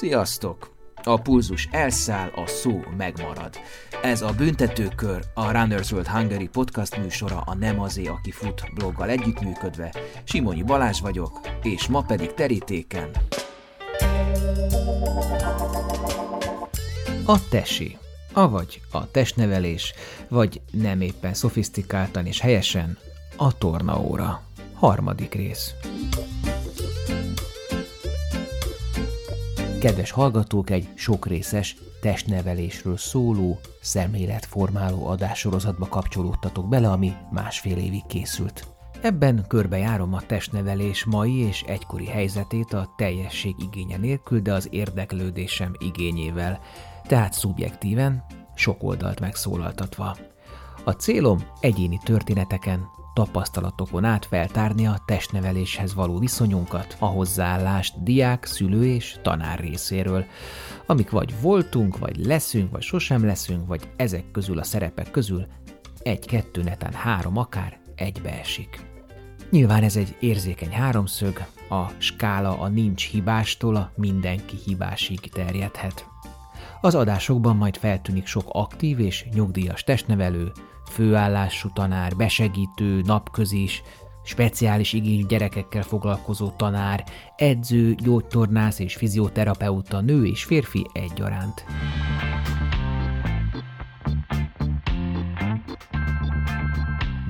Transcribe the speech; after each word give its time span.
Sziasztok! 0.00 0.70
A 1.02 1.20
pulzus 1.20 1.68
elszáll, 1.70 2.28
a 2.34 2.46
szó 2.46 2.80
megmarad. 2.96 3.54
Ez 4.02 4.22
a 4.22 4.32
Büntetőkör, 4.32 5.24
a 5.34 5.50
Runners 5.50 5.92
World 5.92 6.06
Hungary 6.06 6.48
podcast 6.48 6.96
műsora 6.96 7.40
a 7.40 7.54
Nem 7.54 7.80
azé, 7.80 8.06
aki 8.06 8.30
fut 8.30 8.62
bloggal 8.74 9.08
együttműködve. 9.08 9.94
Simonyi 10.24 10.62
Balázs 10.62 11.00
vagyok, 11.00 11.40
és 11.62 11.86
ma 11.86 12.02
pedig 12.02 12.34
terítéken. 12.34 13.10
A 17.24 17.48
tesi, 17.48 17.98
avagy 18.32 18.80
a 18.90 19.10
testnevelés, 19.10 19.94
vagy 20.28 20.60
nem 20.70 21.00
éppen 21.00 21.34
szofisztikáltan 21.34 22.26
és 22.26 22.40
helyesen 22.40 22.98
a 23.36 23.58
tornaóra. 23.58 24.42
Harmadik 24.74 25.34
rész. 25.34 25.74
Kedves 29.80 30.10
hallgatók, 30.10 30.70
egy 30.70 30.88
sokrészes 30.94 31.76
testnevelésről 32.00 32.96
szóló, 32.96 33.58
szemléletformáló 33.80 35.06
adássorozatba 35.06 35.86
kapcsolódtatok 35.88 36.68
bele, 36.68 36.90
ami 36.90 37.12
másfél 37.30 37.76
évig 37.76 38.06
készült. 38.06 38.66
Ebben 39.00 39.44
körbejárom 39.48 40.14
a 40.14 40.20
testnevelés 40.20 41.04
mai 41.04 41.36
és 41.36 41.62
egykori 41.62 42.06
helyzetét 42.06 42.72
a 42.72 42.94
teljesség 42.96 43.54
igénye 43.58 43.96
nélkül, 43.96 44.40
de 44.40 44.52
az 44.52 44.68
érdeklődésem 44.70 45.72
igényével, 45.78 46.60
tehát 47.06 47.32
szubjektíven, 47.32 48.24
sok 48.54 48.82
oldalt 48.82 49.20
megszólaltatva. 49.20 50.16
A 50.84 50.90
célom 50.90 51.38
egyéni 51.60 52.00
történeteken, 52.04 52.88
tapasztalatokon 53.12 54.04
át 54.04 54.26
feltárni 54.26 54.86
a 54.86 55.02
testneveléshez 55.06 55.94
való 55.94 56.18
viszonyunkat, 56.18 56.96
a 56.98 57.06
hozzáállást 57.06 58.02
diák, 58.02 58.44
szülő 58.44 58.86
és 58.86 59.16
tanár 59.22 59.58
részéről, 59.58 60.24
amik 60.86 61.10
vagy 61.10 61.40
voltunk, 61.40 61.98
vagy 61.98 62.16
leszünk, 62.16 62.70
vagy 62.70 62.82
sosem 62.82 63.24
leszünk, 63.24 63.66
vagy 63.66 63.88
ezek 63.96 64.30
közül 64.30 64.58
a 64.58 64.64
szerepek 64.64 65.10
közül 65.10 65.46
egy-kettő 66.02 66.62
netán 66.62 66.92
három 66.92 67.36
akár 67.36 67.80
egybeesik. 67.94 68.80
Nyilván 69.50 69.82
ez 69.82 69.96
egy 69.96 70.16
érzékeny 70.20 70.72
háromszög, 70.72 71.44
a 71.68 71.86
skála 71.98 72.58
a 72.58 72.68
nincs 72.68 73.10
hibástól 73.10 73.76
a 73.76 73.92
mindenki 73.96 74.56
hibásig 74.64 75.20
terjedhet. 75.20 76.06
Az 76.80 76.94
adásokban 76.94 77.56
majd 77.56 77.76
feltűnik 77.76 78.26
sok 78.26 78.44
aktív 78.48 78.98
és 78.98 79.26
nyugdíjas 79.34 79.84
testnevelő, 79.84 80.52
főállású 80.90 81.68
tanár, 81.72 82.16
besegítő, 82.16 83.00
napközis, 83.04 83.82
speciális 84.24 84.92
igényű 84.92 85.26
gyerekekkel 85.26 85.82
foglalkozó 85.82 86.50
tanár, 86.50 87.04
edző, 87.36 87.94
gyógytornász 87.94 88.78
és 88.78 88.94
fizioterapeuta, 88.94 90.00
nő 90.00 90.24
és 90.24 90.44
férfi 90.44 90.86
egyaránt. 90.92 91.64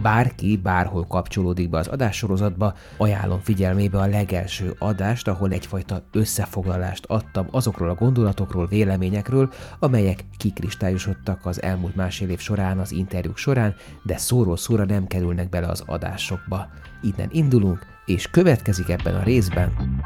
Bárki 0.02 0.56
bárhol 0.56 1.06
kapcsolódik 1.06 1.70
be 1.70 1.78
az 1.78 1.86
adássorozatba, 1.86 2.74
ajánlom 2.96 3.40
figyelmébe 3.40 3.98
a 3.98 4.06
legelső 4.06 4.74
adást, 4.78 5.28
ahol 5.28 5.52
egyfajta 5.52 6.02
összefoglalást 6.12 7.04
adtam 7.06 7.46
azokról 7.50 7.88
a 7.88 7.94
gondolatokról, 7.94 8.66
véleményekről, 8.66 9.52
amelyek 9.78 10.24
kikristályosodtak 10.36 11.46
az 11.46 11.62
elmúlt 11.62 11.96
másfél 11.96 12.28
év 12.28 12.38
során, 12.38 12.78
az 12.78 12.92
interjúk 12.92 13.36
során, 13.36 13.74
de 14.02 14.16
szóról 14.16 14.56
szóra 14.56 14.84
nem 14.84 15.06
kerülnek 15.06 15.48
bele 15.48 15.66
az 15.66 15.82
adásokba. 15.86 16.68
Innen 17.02 17.28
indulunk, 17.32 17.86
és 18.04 18.26
következik 18.26 18.88
ebben 18.88 19.14
a 19.14 19.22
részben. 19.22 20.00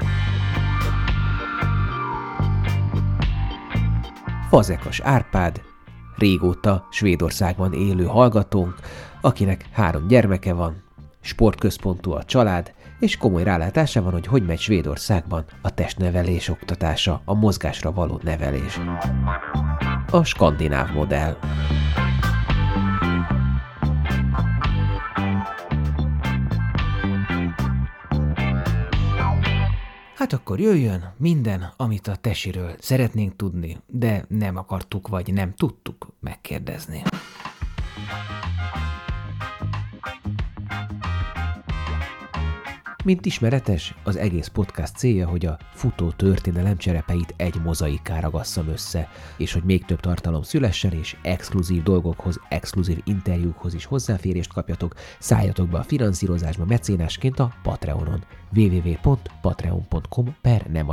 Fazekas 4.49 5.01
Árpád, 5.01 5.61
régóta 6.17 6.87
Svédországban 6.91 7.73
élő 7.73 8.05
hallgatónk, 8.05 8.75
akinek 9.25 9.65
három 9.73 10.07
gyermeke 10.07 10.53
van, 10.53 10.83
sportközpontú 11.21 12.13
a 12.13 12.25
család, 12.25 12.73
és 13.01 13.17
komoly 13.17 13.43
rálátása 13.43 14.03
van, 14.03 14.13
hogy 14.13 14.27
hogy 14.27 14.45
megy 14.45 14.59
Svédországban 14.59 15.45
a 15.63 15.75
testnevelés 15.75 16.49
oktatása, 16.49 17.23
a 17.25 17.35
mozgásra 17.35 17.93
való 17.93 18.21
nevelés. 18.23 18.81
A 20.11 20.25
skandináv 20.25 20.93
modell. 20.93 21.37
Hát 30.17 30.33
akkor 30.33 30.61
jöjjön 30.61 31.15
minden, 31.17 31.73
amit 31.77 32.07
a 32.07 32.17
tesiről 32.17 32.75
szeretnénk 32.79 33.37
tudni, 33.37 33.77
de 33.87 34.25
nem 34.29 34.57
akartuk 34.57 35.09
vagy 35.09 35.33
nem 35.33 35.55
tudtuk 35.55 36.09
megkérdezni. 36.21 37.03
Mint 43.05 43.27
ismeretes, 43.27 43.95
az 44.05 44.17
egész 44.17 44.47
podcast 44.47 44.97
célja, 44.97 45.29
hogy 45.29 45.47
a 45.47 45.59
futó 45.73 46.11
történelem 46.11 46.77
cserepeit 46.77 47.35
egy 47.37 47.61
mozaikára 47.65 48.31
gasszam 48.31 48.69
össze, 48.69 49.09
és 49.37 49.53
hogy 49.53 49.63
még 49.63 49.85
több 49.85 50.01
tartalom 50.01 50.43
szülessen, 50.43 50.93
és 50.93 51.17
exkluzív 51.23 51.83
dolgokhoz, 51.83 52.41
exkluzív 52.49 52.99
interjúkhoz 53.05 53.75
is 53.75 53.85
hozzáférést 53.85 54.53
kapjatok, 54.53 54.95
szálljatok 55.19 55.69
be 55.69 55.79
a 55.79 55.83
finanszírozásba 55.83 56.65
mecénásként 56.65 57.39
a 57.39 57.53
Patreonon 57.63 58.25
www.patreon.com 58.57 60.37
per 60.41 60.67
nem. 60.71 60.87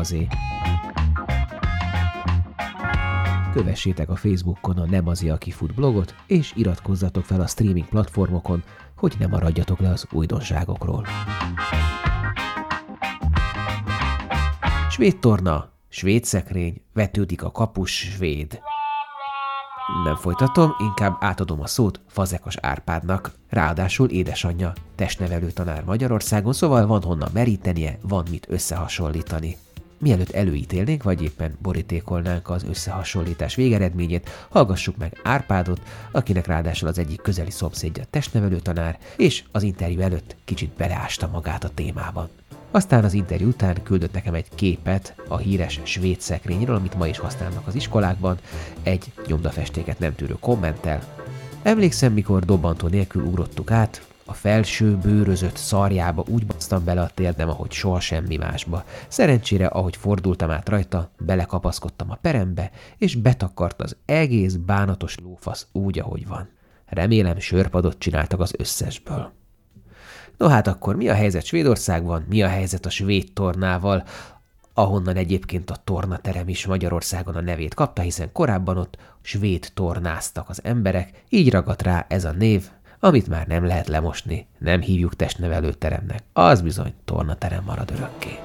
Kövessétek 3.53 4.09
a 4.09 4.15
Facebookon 4.15 4.77
a 4.77 4.85
Nem 4.85 5.07
azé, 5.07 5.29
aki 5.29 5.51
fut 5.51 5.73
blogot, 5.73 6.15
és 6.27 6.53
iratkozzatok 6.55 7.25
fel 7.25 7.41
a 7.41 7.47
streaming 7.47 7.87
platformokon, 7.87 8.63
hogy 8.95 9.15
ne 9.19 9.27
maradjatok 9.27 9.79
le 9.79 9.89
az 9.89 10.07
újdonságokról. 10.11 11.05
Svéd 14.91 15.19
torna, 15.19 15.69
svéd 15.89 16.23
szekrény, 16.23 16.81
vetődik 16.93 17.43
a 17.43 17.51
kapus 17.51 17.91
svéd. 17.91 18.61
Nem 20.03 20.15
folytatom, 20.15 20.75
inkább 20.79 21.17
átadom 21.19 21.61
a 21.61 21.67
szót 21.67 22.01
Fazekas 22.07 22.57
Árpádnak, 22.57 23.31
ráadásul 23.49 24.09
édesanyja, 24.09 24.73
testnevelő 24.95 25.51
tanár 25.51 25.83
Magyarországon, 25.83 26.53
szóval 26.53 26.87
van 26.87 27.01
honnan 27.01 27.29
merítenie, 27.33 27.97
van 28.01 28.25
mit 28.29 28.47
összehasonlítani. 28.49 29.57
Mielőtt 29.97 30.31
előítélnénk, 30.31 31.03
vagy 31.03 31.23
éppen 31.23 31.57
borítékolnánk 31.61 32.49
az 32.49 32.63
összehasonlítás 32.63 33.55
végeredményét, 33.55 34.29
hallgassuk 34.49 34.97
meg 34.97 35.19
Árpádot, 35.23 35.81
akinek 36.11 36.47
ráadásul 36.47 36.87
az 36.87 36.97
egyik 36.97 37.21
közeli 37.21 37.51
szomszédja 37.51 38.03
testnevelő 38.09 38.59
tanár, 38.59 38.99
és 39.17 39.43
az 39.51 39.63
interjú 39.63 39.99
előtt 39.99 40.35
kicsit 40.45 40.69
beleásta 40.69 41.27
magát 41.27 41.63
a 41.63 41.69
témában. 41.69 42.29
Aztán 42.71 43.03
az 43.03 43.13
interjú 43.13 43.47
után 43.47 43.83
küldött 43.83 44.13
nekem 44.13 44.33
egy 44.33 44.47
képet 44.55 45.15
a 45.27 45.37
híres 45.37 45.79
svéd 45.83 46.21
szekrényről, 46.21 46.75
amit 46.75 46.97
ma 46.97 47.07
is 47.07 47.17
használnak 47.19 47.67
az 47.67 47.75
iskolákban, 47.75 48.37
egy 48.83 49.11
nyomdafestéket 49.27 49.99
nem 49.99 50.15
tűrő 50.15 50.35
kommentel. 50.39 51.03
Emlékszem, 51.63 52.13
mikor 52.13 52.45
dobbantó 52.45 52.87
nélkül 52.87 53.23
ugrottuk 53.23 53.71
át, 53.71 54.05
a 54.25 54.33
felső 54.33 54.95
bőrözött 54.95 55.55
szarjába 55.55 56.23
úgy 56.27 56.45
basztam 56.45 56.83
bele 56.83 57.01
a 57.01 57.09
térdem, 57.13 57.49
ahogy 57.49 57.71
soha 57.71 57.99
semmi 57.99 58.37
másba. 58.37 58.83
Szerencsére, 59.07 59.65
ahogy 59.65 59.95
fordultam 59.95 60.49
át 60.49 60.69
rajta, 60.69 61.11
belekapaszkodtam 61.19 62.11
a 62.11 62.17
perembe, 62.21 62.71
és 62.97 63.15
betakart 63.15 63.81
az 63.81 63.95
egész 64.05 64.53
bánatos 64.53 65.17
lófasz 65.23 65.67
úgy, 65.71 65.99
ahogy 65.99 66.27
van. 66.27 66.49
Remélem 66.85 67.39
sörpadot 67.39 67.99
csináltak 67.99 68.39
az 68.39 68.53
összesből. 68.57 69.40
No 70.41 70.47
hát 70.47 70.67
akkor 70.67 70.95
mi 70.95 71.09
a 71.09 71.13
helyzet 71.13 71.45
Svédországban, 71.45 72.25
mi 72.29 72.41
a 72.43 72.47
helyzet 72.47 72.85
a 72.85 72.89
svéd 72.89 73.31
tornával, 73.33 74.03
ahonnan 74.73 75.15
egyébként 75.15 75.69
a 75.69 75.75
tornaterem 75.83 76.49
is 76.49 76.65
Magyarországon 76.65 77.35
a 77.35 77.41
nevét 77.41 77.73
kapta, 77.73 78.01
hiszen 78.01 78.31
korábban 78.31 78.77
ott 78.77 78.97
svéd 79.21 79.67
tornáztak 79.73 80.49
az 80.49 80.59
emberek, 80.63 81.23
így 81.29 81.51
ragadt 81.51 81.81
rá 81.81 82.05
ez 82.09 82.25
a 82.25 82.31
név, 82.31 82.69
amit 82.99 83.27
már 83.27 83.47
nem 83.47 83.65
lehet 83.65 83.87
lemosni, 83.87 84.47
nem 84.57 84.81
hívjuk 84.81 85.15
testnevelőteremnek, 85.15 86.23
az 86.33 86.61
bizony 86.61 86.93
tornaterem 87.05 87.63
marad 87.63 87.91
örökké. 87.91 88.39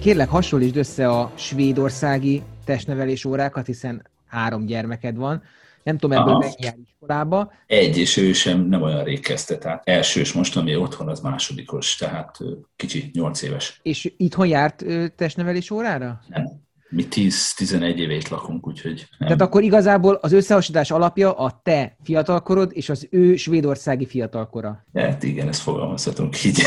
Kérlek, 0.00 0.28
hasonlítsd 0.28 0.76
össze 0.76 1.08
a 1.08 1.30
svédországi 1.34 2.42
testnevelés 2.64 3.24
órákat, 3.24 3.66
hiszen 3.66 4.02
három 4.28 4.66
gyermeked 4.66 5.16
van. 5.16 5.42
Nem 5.82 5.98
tudom, 5.98 6.18
ebből 6.18 6.36
mennyi 6.36 6.54
jár 6.58 6.74
iskolába. 6.84 7.52
Egy, 7.66 7.98
és 7.98 8.16
ő 8.16 8.32
sem 8.32 8.60
nem 8.60 8.82
olyan 8.82 9.04
rég 9.04 9.20
kezdte, 9.20 9.58
tehát 9.58 9.88
elsős 9.88 10.32
most, 10.32 10.56
ami 10.56 10.76
otthon, 10.76 11.08
az 11.08 11.20
másodikos, 11.20 11.96
tehát 11.96 12.38
kicsi, 12.76 13.10
nyolc 13.12 13.42
éves. 13.42 13.80
És 13.82 14.12
itthon 14.16 14.46
járt 14.46 14.84
testnevelés 15.16 15.70
órára? 15.70 16.20
Nem. 16.28 16.66
Mi 16.90 17.06
10-11 17.10 17.94
évét 17.94 18.28
lakunk, 18.28 18.66
úgyhogy 18.66 19.06
nem. 19.18 19.28
Tehát 19.28 19.40
akkor 19.40 19.62
igazából 19.62 20.14
az 20.14 20.32
összehasonlítás 20.32 20.90
alapja 20.90 21.32
a 21.32 21.60
te 21.62 21.96
fiatalkorod 22.02 22.70
és 22.74 22.88
az 22.88 23.06
ő 23.10 23.36
svédországi 23.36 24.06
fiatalkora. 24.06 24.84
Hát 24.94 25.22
igen, 25.22 25.48
ezt 25.48 25.60
fogalmazhatunk 25.60 26.44
így. 26.44 26.62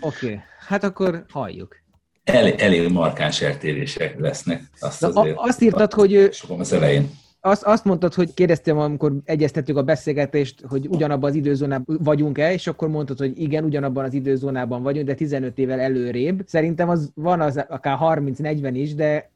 Oké, 0.00 0.26
okay. 0.26 0.40
hát 0.66 0.84
akkor 0.84 1.24
halljuk. 1.28 1.83
El, 2.24 2.52
elég 2.52 2.90
markáns 2.90 3.40
eltérések 3.40 4.20
lesznek. 4.20 4.62
Azt, 4.80 5.02
azért, 5.02 5.36
azt 5.38 5.62
írtad, 5.62 5.92
hogy... 5.92 6.28
Sokan 6.32 6.60
az 6.60 6.72
elején 6.72 7.10
azt, 7.46 7.62
azt 7.62 7.84
mondtad, 7.84 8.14
hogy 8.14 8.34
kérdeztem, 8.34 8.78
amikor 8.78 9.12
egyeztettük 9.24 9.76
a 9.76 9.82
beszélgetést, 9.82 10.60
hogy 10.68 10.86
ugyanabban 10.88 11.30
az 11.30 11.36
időzónában 11.36 11.98
vagyunk-e, 12.02 12.52
és 12.52 12.66
akkor 12.66 12.88
mondtad, 12.88 13.18
hogy 13.18 13.40
igen, 13.40 13.64
ugyanabban 13.64 14.04
az 14.04 14.14
időzónában 14.14 14.82
vagyunk, 14.82 15.06
de 15.06 15.14
15 15.14 15.58
évvel 15.58 15.80
előrébb. 15.80 16.42
Szerintem 16.46 16.88
az 16.88 17.10
van 17.14 17.40
az 17.40 17.64
akár 17.68 17.98
30-40 18.00 18.70
is, 18.72 18.94
de 18.94 19.30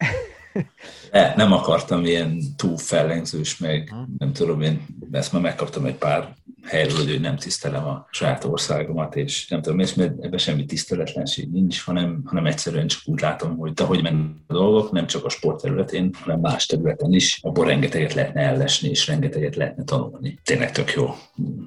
ne, 1.12 1.34
nem 1.34 1.52
akartam 1.52 2.04
ilyen 2.04 2.40
túl 2.56 2.76
fellengzős, 2.76 3.58
meg 3.58 3.94
nem 4.18 4.32
tudom, 4.32 4.60
én 4.60 4.86
ezt 5.12 5.32
már 5.32 5.42
megkaptam 5.42 5.84
egy 5.84 5.96
pár 5.96 6.34
helyről, 6.64 7.06
hogy 7.06 7.20
nem 7.20 7.36
tisztelem 7.36 7.84
a 7.84 8.06
saját 8.10 8.44
országomat, 8.44 9.16
és 9.16 9.48
nem 9.48 9.62
tudom, 9.62 9.78
és 9.78 9.94
mert 9.94 10.24
ebben 10.24 10.38
semmi 10.38 10.64
tiszteletlenség 10.64 11.50
nincs, 11.50 11.82
hanem, 11.84 12.22
hanem 12.24 12.46
egyszerűen 12.46 12.86
csak 12.86 13.00
úgy 13.04 13.20
látom, 13.20 13.56
hogy 13.56 13.72
ahogy 13.76 14.02
mennek 14.02 14.26
a 14.46 14.52
dolgok, 14.52 14.92
nem 14.92 15.06
csak 15.06 15.24
a 15.24 15.28
sport 15.28 15.62
területén, 15.62 16.10
hanem 16.20 16.40
más 16.40 16.66
területen 16.66 17.12
is, 17.12 17.38
abból 17.42 17.66
rengeteget 17.66 18.14
lehetne 18.14 18.40
ellesni, 18.40 18.88
és 18.88 19.06
rengeteget 19.06 19.56
lehetne 19.56 19.84
tanulni. 19.84 20.38
Tényleg 20.44 20.72
tök 20.72 20.92
jó 20.92 21.14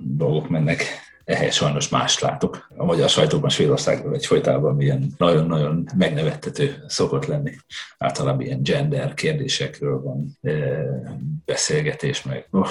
dolgok 0.04 0.50
mennek 0.50 1.11
ehhez 1.24 1.56
sajnos 1.56 1.90
mást 1.90 2.20
látok. 2.20 2.68
A 2.78 2.84
magyar 2.84 3.10
sajtóban 3.10 3.50
Svédországban 3.50 4.14
egyfolytában 4.14 4.76
milyen 4.76 5.14
nagyon-nagyon 5.18 5.86
megnevettető 5.98 6.84
szokott 6.88 7.26
lenni. 7.26 7.52
Általában 7.98 8.42
ilyen 8.42 8.64
gender 8.64 9.14
kérdésekről 9.14 10.02
van 10.02 10.38
eh, 10.42 10.80
beszélgetés, 11.46 12.24
meg 12.24 12.48
oh, 12.52 12.68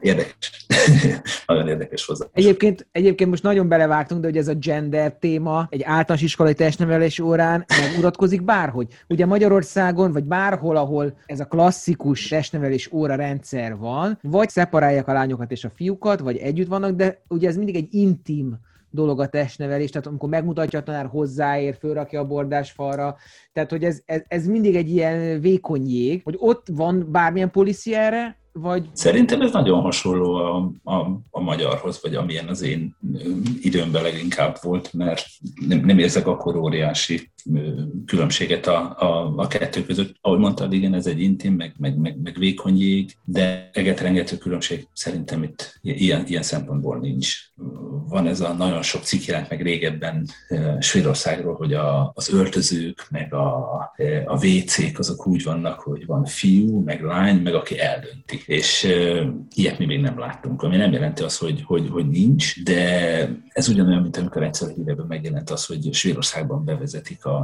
érdekes. 0.00 0.66
nagyon 1.46 1.68
érdekes 1.68 2.06
hozzá. 2.06 2.26
Egyébként, 2.32 2.86
egyébként 2.92 3.30
most 3.30 3.42
nagyon 3.42 3.68
belevágtunk, 3.68 4.20
de 4.20 4.26
hogy 4.26 4.36
ez 4.36 4.48
a 4.48 4.54
gender 4.54 5.12
téma 5.12 5.66
egy 5.70 5.82
általános 5.82 6.22
iskolai 6.22 6.54
testnevelés 6.54 7.18
órán 7.18 7.64
meguratkozik 7.90 8.44
bárhogy. 8.44 8.88
Ugye 9.08 9.26
Magyarországon, 9.26 10.12
vagy 10.12 10.24
bárhol, 10.24 10.76
ahol 10.76 11.18
ez 11.26 11.40
a 11.40 11.44
klasszikus 11.44 12.28
testnevelés 12.28 12.92
óra 12.92 13.14
rendszer 13.14 13.76
van, 13.76 14.18
vagy 14.22 14.48
szeparálják 14.48 15.08
a 15.08 15.12
lányokat 15.12 15.50
és 15.50 15.64
a 15.64 15.70
fiúkat, 15.74 16.20
vagy 16.20 16.36
együtt 16.36 16.68
vannak, 16.68 16.96
de 16.96 17.22
ugye 17.28 17.48
ez 17.48 17.56
mindig 17.56 17.76
egy 17.76 17.88
intim 17.90 18.58
dolog 18.90 19.20
a 19.20 19.28
testnevelés, 19.28 19.90
tehát 19.90 20.06
amikor 20.06 20.28
megmutatja 20.28 20.78
a 20.78 20.82
tanár, 20.82 21.06
hozzáér, 21.06 21.76
fölrakja 21.78 22.20
a 22.20 22.26
bordásfalra, 22.26 23.16
tehát 23.52 23.70
hogy 23.70 23.84
ez, 23.84 24.00
ez, 24.04 24.22
ez 24.28 24.46
mindig 24.46 24.76
egy 24.76 24.90
ilyen 24.90 25.40
vékony 25.40 25.88
jég, 25.88 26.20
hogy 26.24 26.36
ott 26.38 26.66
van 26.72 27.08
bármilyen 27.10 27.50
policy 27.50 27.94
erre, 27.94 28.36
vagy... 28.60 28.88
Szerintem 28.92 29.40
ez 29.40 29.52
nagyon 29.52 29.80
hasonló 29.80 30.34
a, 30.34 30.72
a, 30.84 31.20
a 31.30 31.40
magyarhoz, 31.40 31.98
vagy 32.02 32.14
amilyen 32.14 32.48
az 32.48 32.62
én 32.62 32.96
időmben 33.60 34.02
leginkább 34.02 34.56
volt, 34.62 34.92
mert 34.92 35.26
nem, 35.68 35.78
nem 35.78 35.98
érzek 35.98 36.26
akkor 36.26 36.56
óriási 36.56 37.30
különbséget 38.06 38.66
a, 38.66 38.94
a, 38.98 39.32
a 39.36 39.46
kettő 39.46 39.84
között. 39.84 40.14
Ahogy 40.20 40.38
mondtad, 40.38 40.72
igen, 40.72 40.94
ez 40.94 41.06
egy 41.06 41.20
intim, 41.20 41.54
meg, 41.54 41.74
meg, 41.78 41.98
meg, 41.98 42.18
meg 42.22 42.36
vékony 42.38 42.78
jég, 42.78 43.16
de 43.24 43.70
egetrengető 43.72 44.36
különbség 44.36 44.86
szerintem 44.92 45.42
itt 45.42 45.78
ilyen, 45.82 46.24
ilyen 46.26 46.42
szempontból 46.42 46.98
nincs. 46.98 47.34
Van 48.08 48.26
ez 48.26 48.40
a 48.40 48.52
nagyon 48.52 48.82
sok 48.82 49.02
cikk 49.02 49.24
jelent 49.24 49.48
meg 49.48 49.62
régebben 49.62 50.28
Svédországról, 50.80 51.54
hogy 51.54 51.72
a, 51.72 52.12
az 52.14 52.32
öltözők, 52.32 53.06
meg 53.10 53.34
a, 53.34 53.56
a 54.24 54.46
WC-k 54.46 54.98
azok 54.98 55.26
úgy 55.26 55.42
vannak, 55.42 55.80
hogy 55.80 56.06
van 56.06 56.24
fiú, 56.24 56.80
meg 56.80 57.02
lány, 57.02 57.36
meg 57.36 57.54
aki 57.54 57.80
eldönti. 57.80 58.42
És 58.46 58.84
uh, 58.84 59.26
ilyet 59.54 59.78
mi 59.78 59.84
még 59.84 60.00
nem 60.00 60.18
láttunk, 60.18 60.62
ami 60.62 60.76
nem 60.76 60.92
jelenti 60.92 61.22
azt, 61.22 61.38
hogy, 61.38 61.62
hogy, 61.64 61.88
hogy 61.90 62.08
nincs, 62.08 62.62
de 62.62 63.30
ez 63.48 63.68
ugyanolyan, 63.68 64.02
mint 64.02 64.16
amikor 64.16 64.42
egyszer 64.42 64.68
híreben 64.68 65.06
megjelent 65.08 65.50
az, 65.50 65.66
hogy 65.66 65.92
Svédországban 65.92 66.64
bevezetik 66.64 67.24
a, 67.24 67.35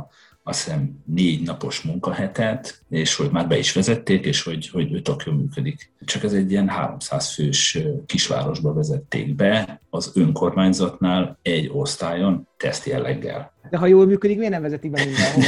azt 0.42 0.64
hiszem 0.64 1.02
négy 1.06 1.42
napos 1.42 1.80
munkahetet, 1.80 2.82
és 2.88 3.14
hogy 3.14 3.30
már 3.30 3.48
be 3.48 3.58
is 3.58 3.72
vezették, 3.72 4.24
és 4.24 4.42
hogy, 4.42 4.68
hogy 4.68 5.02
tök 5.02 5.22
jól 5.26 5.34
működik. 5.34 5.92
Csak 6.04 6.22
ez 6.22 6.32
egy 6.32 6.50
ilyen 6.50 6.68
300 6.68 7.34
fős 7.34 7.78
kisvárosba 8.06 8.72
vezették 8.72 9.34
be, 9.34 9.80
az 9.90 10.10
önkormányzatnál 10.14 11.38
egy 11.42 11.70
osztályon 11.72 12.48
teszt 12.56 12.86
jelleggel. 12.86 13.52
De 13.70 13.76
ha 13.76 13.86
jól 13.86 14.06
működik, 14.06 14.36
miért 14.36 14.52
nem 14.52 14.62
vezetik 14.62 14.90
be 14.90 15.04
mindenhol? 15.04 15.44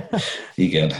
Igen, 0.54 0.92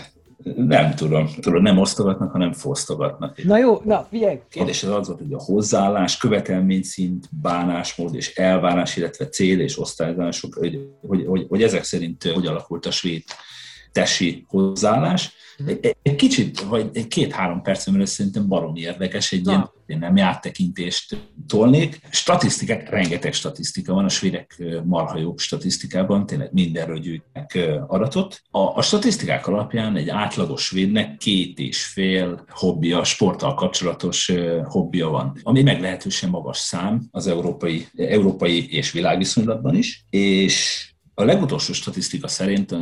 nem 0.55 0.95
tudom, 0.95 1.29
tudom, 1.41 1.63
nem 1.63 1.79
osztogatnak, 1.79 2.33
hanem 2.33 2.53
fosztogatnak. 2.53 3.45
Na 3.45 3.59
jó, 3.59 3.81
na 3.85 4.07
figyelj! 4.11 4.41
Kérdés 4.51 4.83
az 4.83 4.91
az 4.91 5.07
volt, 5.07 5.19
hogy 5.21 5.33
a 5.33 5.43
hozzáállás, 5.43 6.17
követelményszint, 6.17 7.29
bánásmód 7.43 8.15
és 8.15 8.35
elvárás, 8.35 8.97
illetve 8.97 9.29
cél 9.29 9.61
és 9.61 9.79
osztályzások, 9.79 10.55
hogy, 10.55 10.81
hogy, 11.01 11.25
hogy, 11.27 11.47
hogy 11.49 11.63
ezek 11.63 11.85
szerint 11.85 12.23
hogy 12.23 12.47
alakult 12.47 12.87
a 12.87 12.91
svéd 12.91 13.23
tesi 13.97 14.45
hozzáállás. 14.49 15.33
Mhm. 15.59 15.69
Egy, 15.69 15.97
egy 16.03 16.15
kicsit, 16.15 16.61
vagy 16.61 16.91
egy 16.93 17.07
két-három 17.07 17.63
percen 17.63 17.93
belül 17.93 18.09
szerintem 18.09 18.49
baromi 18.49 18.81
érdekes, 18.81 19.33
egy 19.33 19.45
Na. 19.45 19.73
ilyen 19.87 20.01
nem 20.01 20.19
áttekintést 20.19 21.17
tolnék. 21.47 22.01
Statisztikák, 22.11 22.91
rengeteg 22.91 23.33
statisztika 23.33 23.95
van, 23.95 24.05
a 24.05 24.09
svédek 24.09 24.63
marha 24.85 25.19
jó 25.19 25.37
statisztikában, 25.37 26.27
tényleg 26.27 26.53
mindenről 26.53 26.99
gyűjtnek 26.99 27.59
adatot. 27.87 28.43
A, 28.51 28.59
a 28.59 28.83
statisztikák 28.83 29.47
alapján 29.47 29.97
egy 29.97 30.09
átlagos 30.09 30.65
svédnek 30.65 31.17
két 31.17 31.59
és 31.59 31.85
fél 31.85 32.45
hobbija, 32.49 33.05
sporttal 33.05 33.55
kapcsolatos 33.55 34.33
hobbija 34.65 35.09
van, 35.09 35.41
ami 35.43 35.63
meglehetősen 35.63 36.31
magas 36.31 36.59
szám 36.59 37.03
az 37.11 37.27
európai, 37.27 37.87
európai 37.97 38.73
és 38.73 38.93
világviszonylatban 38.93 39.75
is, 39.75 40.05
és 40.11 40.87
a 41.19 41.25
legutolsó 41.25 41.73
statisztika 41.73 42.29
szerint, 42.29 42.75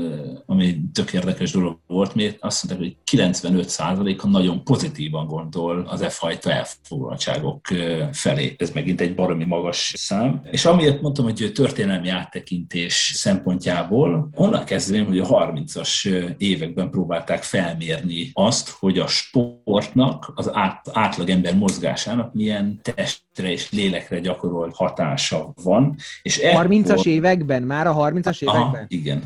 ami 0.46 0.80
tök 0.92 1.12
érdekes 1.12 1.52
dolog 1.52 1.78
volt, 1.86 2.14
még 2.14 2.36
azt 2.40 2.64
mondták, 2.64 2.86
hogy 2.86 2.96
95%-a 3.18 4.28
nagyon 4.28 4.64
pozitívan 4.64 5.26
gondol 5.26 5.86
az 5.88 6.02
e 6.02 6.08
fajta 6.08 6.50
elfoglaltságok 6.50 7.66
felé. 8.12 8.54
Ez 8.58 8.70
megint 8.70 9.00
egy 9.00 9.14
baromi 9.14 9.44
magas 9.44 9.92
szám. 9.96 10.42
És 10.50 10.64
amiért 10.64 11.00
mondtam, 11.00 11.24
hogy 11.24 11.50
történelmi 11.54 12.08
áttekintés 12.08 13.12
szempontjából, 13.14 14.28
onnan 14.34 14.64
kezdeném, 14.64 15.06
hogy 15.06 15.18
a 15.18 15.26
30-as 15.26 16.08
években 16.38 16.90
próbálták 16.90 17.42
felmérni 17.42 18.30
azt, 18.32 18.68
hogy 18.68 18.98
a 18.98 19.06
sportnak, 19.06 20.32
az 20.34 20.50
át, 20.52 20.90
átlagember 20.92 21.56
mozgásának 21.56 22.32
milyen 22.32 22.80
testre 22.82 23.50
és 23.50 23.70
lélekre 23.70 24.20
gyakorolt 24.20 24.74
hatása 24.74 25.52
van. 25.62 25.96
És 26.22 26.40
30-as 26.42 27.06
években? 27.06 27.62
Már 27.62 27.86
a 27.86 27.92
30 27.92 28.23
30-as 28.24 28.42
években? 28.42 28.62
Aha, 28.62 28.84
igen. 28.88 29.22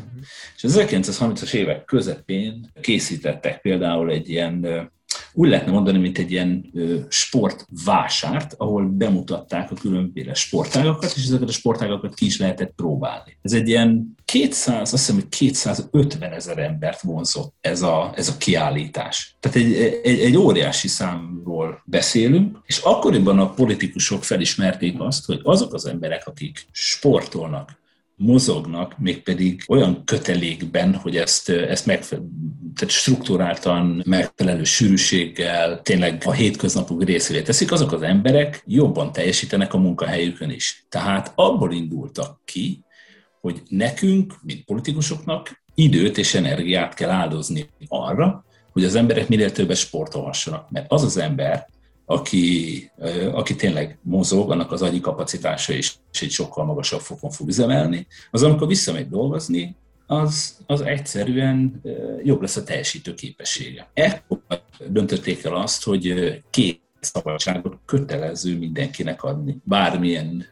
És 0.55 0.63
az 0.63 0.85
1930-as 0.87 1.53
évek 1.53 1.85
közepén 1.85 2.71
készítettek 2.81 3.61
például 3.61 4.11
egy 4.11 4.29
ilyen 4.29 4.89
úgy 5.33 5.49
lehetne 5.49 5.71
mondani, 5.71 5.97
mint 5.97 6.17
egy 6.17 6.31
ilyen 6.31 6.71
sportvásárt, 7.09 8.53
ahol 8.57 8.85
bemutatták 8.85 9.71
a 9.71 9.75
különböző 9.75 10.31
sportágakat, 10.33 11.13
és 11.15 11.23
ezeket 11.23 11.49
a 11.49 11.51
sportágakat 11.51 12.13
ki 12.13 12.25
is 12.25 12.39
lehetett 12.39 12.73
próbálni. 12.75 13.37
Ez 13.41 13.53
egy 13.53 13.67
ilyen 13.67 14.15
200, 14.25 14.81
azt 14.81 14.91
hiszem, 14.91 15.15
hogy 15.15 15.29
250 15.29 16.31
ezer 16.31 16.57
embert 16.57 17.01
vonzott 17.01 17.53
ez 17.61 17.81
a, 17.81 18.13
ez 18.15 18.29
a 18.29 18.37
kiállítás. 18.37 19.37
Tehát 19.39 19.57
egy, 19.57 19.73
egy, 20.03 20.19
egy 20.19 20.37
óriási 20.37 20.87
számról 20.87 21.81
beszélünk, 21.85 22.57
és 22.65 22.77
akkoriban 22.77 23.39
a 23.39 23.49
politikusok 23.49 24.23
felismerték 24.23 24.99
azt, 24.99 25.25
hogy 25.25 25.39
azok 25.43 25.73
az 25.73 25.85
emberek, 25.85 26.27
akik 26.27 26.67
sportolnak, 26.71 27.78
mozognak, 28.19 28.95
mégpedig 28.97 29.63
olyan 29.67 30.03
kötelékben, 30.05 30.95
hogy 30.95 31.15
ezt, 31.15 31.49
ezt 31.49 31.85
megfe- 31.85 32.21
tehát 32.75 32.93
struktúráltan, 32.93 34.03
megfelelő 34.05 34.63
sűrűséggel, 34.63 35.81
tényleg 35.81 36.21
a 36.25 36.31
hétköznapok 36.31 37.03
részévé 37.03 37.41
teszik, 37.41 37.71
azok 37.71 37.91
az 37.91 38.01
emberek 38.01 38.63
jobban 38.65 39.11
teljesítenek 39.11 39.73
a 39.73 39.77
munkahelyükön 39.77 40.49
is. 40.49 40.85
Tehát 40.89 41.31
abból 41.35 41.73
indultak 41.73 42.41
ki, 42.45 42.83
hogy 43.41 43.61
nekünk, 43.67 44.33
mint 44.43 44.65
politikusoknak 44.65 45.63
időt 45.75 46.17
és 46.17 46.33
energiát 46.33 46.93
kell 46.93 47.09
áldozni 47.09 47.69
arra, 47.87 48.45
hogy 48.71 48.83
az 48.83 48.95
emberek 48.95 49.27
minél 49.27 49.51
többet 49.51 49.77
sportolhassanak. 49.77 50.69
Mert 50.69 50.91
az 50.91 51.03
az 51.03 51.17
ember, 51.17 51.67
aki, 52.09 52.91
aki 53.31 53.55
tényleg 53.55 53.99
mozog, 54.01 54.51
annak 54.51 54.71
az 54.71 54.81
agyi 54.81 54.99
kapacitása 54.99 55.73
is 55.73 55.99
egy 56.21 56.31
sokkal 56.31 56.65
magasabb 56.65 56.99
fokon 56.99 57.29
fog 57.29 57.47
üzemelni, 57.47 58.07
az 58.31 58.43
amikor 58.43 58.67
visszamegy 58.67 59.09
dolgozni, 59.09 59.75
az, 60.05 60.57
az 60.65 60.81
egyszerűen 60.81 61.81
jobb 62.23 62.41
lesz 62.41 62.55
a 62.55 62.63
teljesítő 62.63 63.13
képessége. 63.13 63.89
Ekkor 63.93 64.39
döntötték 64.87 65.43
el 65.43 65.55
azt, 65.55 65.83
hogy 65.83 66.33
két 66.49 66.81
szabadságot 66.99 67.77
kötelező 67.85 68.57
mindenkinek 68.57 69.23
adni, 69.23 69.57
bármilyen 69.63 70.45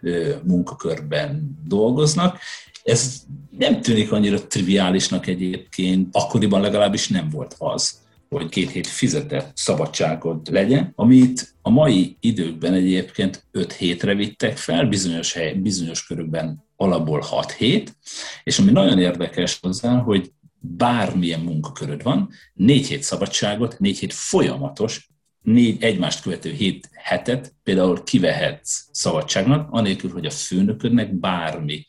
munkakörben 0.44 1.58
dolgoznak. 1.68 2.40
Ez 2.84 3.22
nem 3.58 3.82
tűnik 3.82 4.12
annyira 4.12 4.48
triviálisnak 4.48 5.28
egyébként, 5.28 6.08
akkoriban 6.12 6.62
legalábbis 6.62 7.08
nem 7.08 7.30
volt 7.30 7.56
az 7.58 8.06
hogy 8.29 8.50
két 8.50 8.69
hét 8.69 8.88
fizetett 8.88 9.51
szabadságod 9.57 10.51
legyen, 10.51 10.91
amit 10.96 11.55
a 11.62 11.69
mai 11.69 12.17
időkben 12.19 12.74
egyébként 12.74 13.48
5 13.51 13.74
hétre 13.74 14.15
vittek 14.15 14.57
fel, 14.57 14.86
bizonyos, 14.86 15.34
hely, 15.34 15.53
bizonyos 15.53 16.05
körükben 16.05 16.63
alapból 16.75 17.19
6 17.19 17.51
hét, 17.51 17.98
és 18.43 18.60
ami 18.60 18.72
nagyon 18.72 19.00
érdekes 19.00 19.57
hozzá, 19.62 19.98
hogy 19.98 20.31
bármilyen 20.60 21.39
munkaköröd 21.39 22.03
van, 22.03 22.29
négy 22.53 22.88
hét 22.88 23.03
szabadságot, 23.03 23.79
négy 23.79 24.00
hét 24.00 24.13
folyamatos, 24.13 25.10
négy 25.41 25.84
egymást 25.84 26.22
követő 26.22 26.51
hét 26.51 26.89
hetet 26.93 27.55
például 27.63 28.03
kivehetsz 28.03 28.88
szabadságnak, 28.91 29.67
anélkül, 29.72 30.12
hogy 30.12 30.25
a 30.25 30.31
főnöködnek 30.31 31.13
bármi 31.13 31.88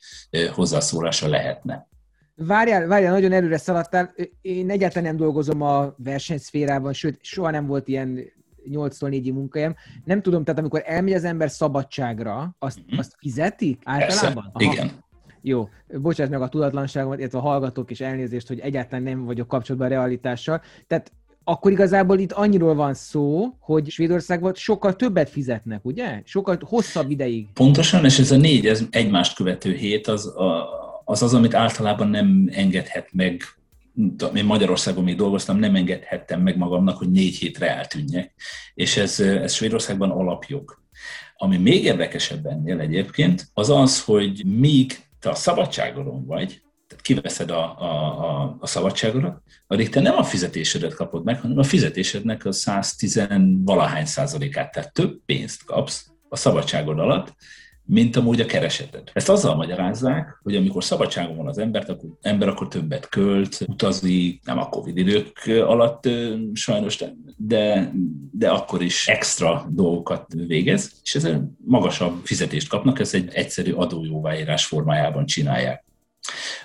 hozzászólása 0.52 1.28
lehetne. 1.28 1.88
Várjál, 2.47 2.87
várjál, 2.87 3.12
nagyon 3.12 3.33
előre 3.33 3.57
szaladtál. 3.57 4.14
Én 4.40 4.71
egyáltalán 4.71 5.09
nem 5.09 5.16
dolgozom 5.16 5.62
a 5.62 5.95
versenyszférában, 5.97 6.92
sőt, 6.92 7.18
soha 7.23 7.50
nem 7.50 7.66
volt 7.66 7.88
ilyen 7.88 8.21
8-tól 8.71 9.09
4 9.09 9.33
munkahelyem. 9.33 9.75
Nem 10.04 10.23
tudom, 10.23 10.45
tehát 10.45 10.61
amikor 10.61 10.83
elmegy 10.85 11.12
az 11.12 11.25
ember 11.25 11.50
szabadságra, 11.50 12.57
azt, 12.59 12.78
mm-hmm. 12.80 12.99
azt 12.99 13.14
fizetik 13.18 13.80
általában? 13.85 14.50
Persze, 14.52 14.73
igen. 14.73 14.90
Jó, 15.42 15.68
bocsánat 16.00 16.33
meg 16.33 16.42
a 16.42 16.49
tudatlanságomat, 16.49 17.18
illetve 17.18 17.38
a 17.38 17.42
hallgatók 17.42 17.90
és 17.90 18.00
elnézést, 18.00 18.49
hogy 18.49 18.61
egyáltalán 18.61 19.02
nem 19.02 19.25
vagyok 19.25 19.49
kapcsolatban 19.49 19.90
a 19.90 19.95
realitással. 19.95 20.61
Tehát 20.87 21.12
akkor 21.45 21.71
igazából 21.71 22.18
itt 22.18 22.33
annyiról 22.33 22.75
van 22.75 22.95
szó, 22.95 23.47
hogy 23.61 23.88
Svédországban 23.90 24.54
sokkal 24.54 24.97
többet 24.97 25.28
fizetnek, 25.28 25.85
ugye? 25.85 26.23
Sokkal 26.25 26.59
hosszabb 26.61 27.11
ideig. 27.11 27.47
Pontosan, 27.52 28.04
és 28.04 28.18
ez 28.18 28.30
a 28.30 28.37
négy 28.37 28.66
ez 28.66 28.83
egymást 28.90 29.37
követő 29.37 29.73
hét 29.73 30.07
az, 30.07 30.26
a, 30.26 30.87
az 31.11 31.23
az, 31.23 31.35
amit 31.35 31.55
általában 31.55 32.09
nem 32.09 32.49
engedhet 32.53 33.09
meg 33.12 33.43
én 34.35 34.45
Magyarországon 34.45 35.05
még 35.05 35.17
dolgoztam, 35.17 35.59
nem 35.59 35.75
engedhettem 35.75 36.41
meg 36.41 36.57
magamnak, 36.57 36.97
hogy 36.97 37.11
négy 37.11 37.37
hétre 37.37 37.77
eltűnjek. 37.77 38.35
És 38.75 38.97
ez, 38.97 39.21
ez 39.21 39.53
Svédországban 39.53 40.11
alapjog. 40.11 40.83
Ami 41.37 41.57
még 41.57 41.85
érdekesebb 41.85 42.47
ennél 42.47 42.81
egyébként, 42.81 43.50
az 43.55 43.71
az, 43.71 44.05
hogy 44.05 44.43
míg 44.45 44.99
te 45.21 45.31
a 45.31 45.35
szabadságodon 45.35 46.27
vagy, 46.27 46.62
tehát 46.87 47.05
kiveszed 47.05 47.50
a, 47.50 47.81
a, 47.81 48.25
a, 48.25 48.57
a 48.61 48.67
szabadságodat, 48.67 49.43
addig 49.67 49.88
te 49.88 50.00
nem 50.00 50.17
a 50.17 50.23
fizetésedet 50.23 50.95
kapod 50.95 51.25
meg, 51.25 51.41
hanem 51.41 51.59
a 51.59 51.62
fizetésednek 51.62 52.45
a 52.45 52.53
110 52.53 53.27
valahány 53.65 54.07
százalékát, 54.07 54.73
tehát 54.73 54.93
több 54.93 55.21
pénzt 55.27 55.65
kapsz 55.65 56.07
a 56.29 56.37
szabadságod 56.37 56.99
alatt, 56.99 57.35
mint 57.90 58.16
amúgy 58.16 58.40
a 58.40 58.47
kereseted. 58.47 59.11
Ezt 59.12 59.28
azzal 59.28 59.54
magyarázzák, 59.54 60.40
hogy 60.42 60.57
amikor 60.57 60.85
szabadságon 60.85 61.37
van 61.37 61.49
az 61.49 61.59
ember, 61.59 61.85
akkor, 61.88 62.11
ember 62.21 62.49
akkor 62.49 62.68
többet 62.68 63.09
költ, 63.09 63.64
utazik, 63.66 64.40
nem 64.45 64.59
a 64.59 64.68
Covid 64.68 64.97
idők 64.97 65.45
alatt 65.47 66.09
sajnos, 66.52 67.04
de, 67.37 67.92
de 68.33 68.50
akkor 68.50 68.83
is 68.83 69.09
extra 69.09 69.66
dolgokat 69.71 70.26
végez, 70.47 70.92
és 71.02 71.14
ezzel 71.14 71.50
magasabb 71.64 72.21
fizetést 72.25 72.68
kapnak, 72.68 73.00
ez 73.00 73.14
egy 73.14 73.28
egyszerű 73.33 73.73
adójóváírás 73.73 74.66
formájában 74.66 75.26
csinálják. 75.26 75.85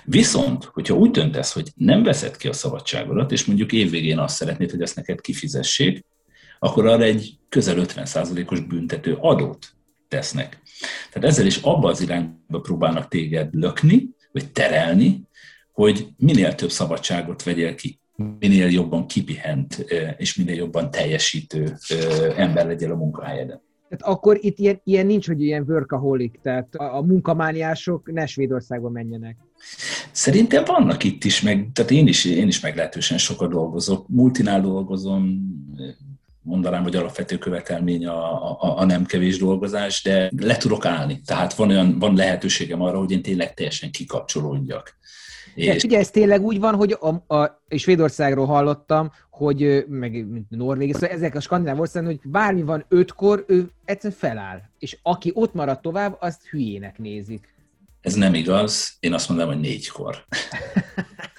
Viszont, 0.04 0.64
hogyha 0.64 0.94
úgy 0.94 1.10
döntesz, 1.10 1.52
hogy 1.52 1.70
nem 1.76 2.02
veszed 2.02 2.36
ki 2.36 2.48
a 2.48 2.52
szabadságodat, 2.52 3.32
és 3.32 3.44
mondjuk 3.44 3.72
évvégén 3.72 4.18
azt 4.18 4.36
szeretnéd, 4.36 4.70
hogy 4.70 4.82
ezt 4.82 4.96
neked 4.96 5.20
kifizessék, 5.20 6.04
akkor 6.58 6.86
arra 6.86 7.02
egy 7.02 7.38
közel 7.48 7.76
50%-os 7.78 8.60
büntető 8.60 9.16
adót 9.20 9.74
tesznek. 10.08 10.62
Tehát 11.12 11.28
ezzel 11.28 11.46
is 11.46 11.56
abba 11.56 11.88
az 11.88 12.00
irányba 12.00 12.60
próbálnak 12.60 13.08
téged 13.08 13.48
lökni, 13.54 14.08
vagy 14.32 14.52
terelni, 14.52 15.22
hogy 15.72 16.06
minél 16.16 16.54
több 16.54 16.70
szabadságot 16.70 17.42
vegyél 17.42 17.74
ki, 17.74 17.98
minél 18.38 18.70
jobban 18.70 19.06
kipihent 19.06 19.84
és 20.16 20.34
minél 20.34 20.54
jobban 20.54 20.90
teljesítő 20.90 21.76
ember 22.36 22.66
legyél 22.66 22.92
a 22.92 22.96
munkahelyeden. 22.96 23.62
Tehát 23.88 24.16
akkor 24.16 24.38
itt 24.40 24.58
ilyen, 24.58 24.80
ilyen 24.84 25.06
nincs, 25.06 25.26
hogy 25.26 25.42
ilyen 25.42 25.64
workaholic, 25.68 26.40
tehát 26.42 26.74
a, 26.74 26.96
a 26.96 27.02
munkamániások 27.02 28.12
ne 28.12 28.26
Svédországba 28.26 28.88
menjenek. 28.88 29.36
Szerintem 30.12 30.64
vannak 30.64 31.04
itt 31.04 31.24
is, 31.24 31.42
meg, 31.42 31.68
tehát 31.72 31.90
én 31.90 32.06
is, 32.06 32.24
én 32.24 32.46
is 32.46 32.60
meglehetősen 32.60 33.18
sokat 33.18 33.50
dolgozok. 33.50 34.08
Multinál 34.08 34.60
dolgozom, 34.60 35.42
mondanám, 36.44 36.82
hogy 36.82 36.96
alapvető 36.96 37.38
követelmény 37.38 38.06
a, 38.06 38.50
a, 38.62 38.78
a 38.78 38.84
nem 38.84 39.04
kevés 39.04 39.38
dolgozás, 39.38 40.02
de 40.02 40.30
le 40.36 40.56
tudok 40.56 40.84
állni. 40.84 41.20
Tehát 41.24 41.54
van, 41.54 41.68
olyan, 41.68 41.98
van 41.98 42.14
lehetőségem 42.14 42.82
arra, 42.82 42.98
hogy 42.98 43.10
én 43.10 43.22
tényleg 43.22 43.54
teljesen 43.54 43.90
kikapcsolódjak. 43.90 44.96
És... 45.54 45.84
ugye 45.84 45.98
ez 45.98 46.10
tényleg 46.10 46.42
úgy 46.42 46.60
van, 46.60 46.74
hogy 46.74 46.96
a, 47.00 47.34
a, 47.36 47.62
és 47.68 47.82
Svédországról 47.82 48.46
hallottam, 48.46 49.10
hogy 49.30 49.84
meg 49.88 50.26
Norvégia, 50.48 50.94
szóval 50.94 51.08
ezek 51.08 51.34
a 51.34 51.40
skandináv 51.40 51.80
országok, 51.80 52.08
hogy 52.08 52.30
bármi 52.30 52.62
van 52.62 52.84
ötkor, 52.88 53.44
ő 53.48 53.70
egyszerűen 53.84 54.18
feláll. 54.18 54.60
És 54.78 54.98
aki 55.02 55.30
ott 55.34 55.54
marad 55.54 55.80
tovább, 55.80 56.16
azt 56.20 56.46
hülyének 56.50 56.98
nézik. 56.98 57.54
Ez 58.00 58.14
nem 58.14 58.34
igaz, 58.34 58.96
én 59.00 59.12
azt 59.12 59.28
mondom, 59.28 59.46
hogy 59.46 59.60
négykor. 59.60 60.24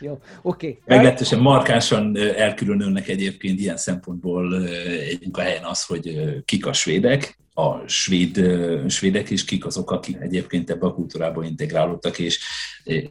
Jó, 0.00 0.18
oké. 0.42 0.66
Okay. 0.66 0.96
Meglehetősen 0.96 1.38
markánsan 1.38 2.16
elkülönülnek 2.36 3.08
egyébként 3.08 3.60
ilyen 3.60 3.76
szempontból 3.76 4.66
egy 5.08 5.18
munkahelyen 5.22 5.64
az, 5.64 5.84
hogy 5.84 6.34
kik 6.44 6.66
a 6.66 6.72
svédek, 6.72 7.38
a 7.58 7.88
svéd, 7.88 8.40
svédek 8.88 9.30
is, 9.30 9.44
kik 9.44 9.66
azok, 9.66 9.90
akik 9.90 10.16
egyébként 10.20 10.70
ebbe 10.70 10.86
a 10.86 10.94
kultúrába 10.94 11.44
integrálódtak, 11.44 12.18
és, 12.18 12.40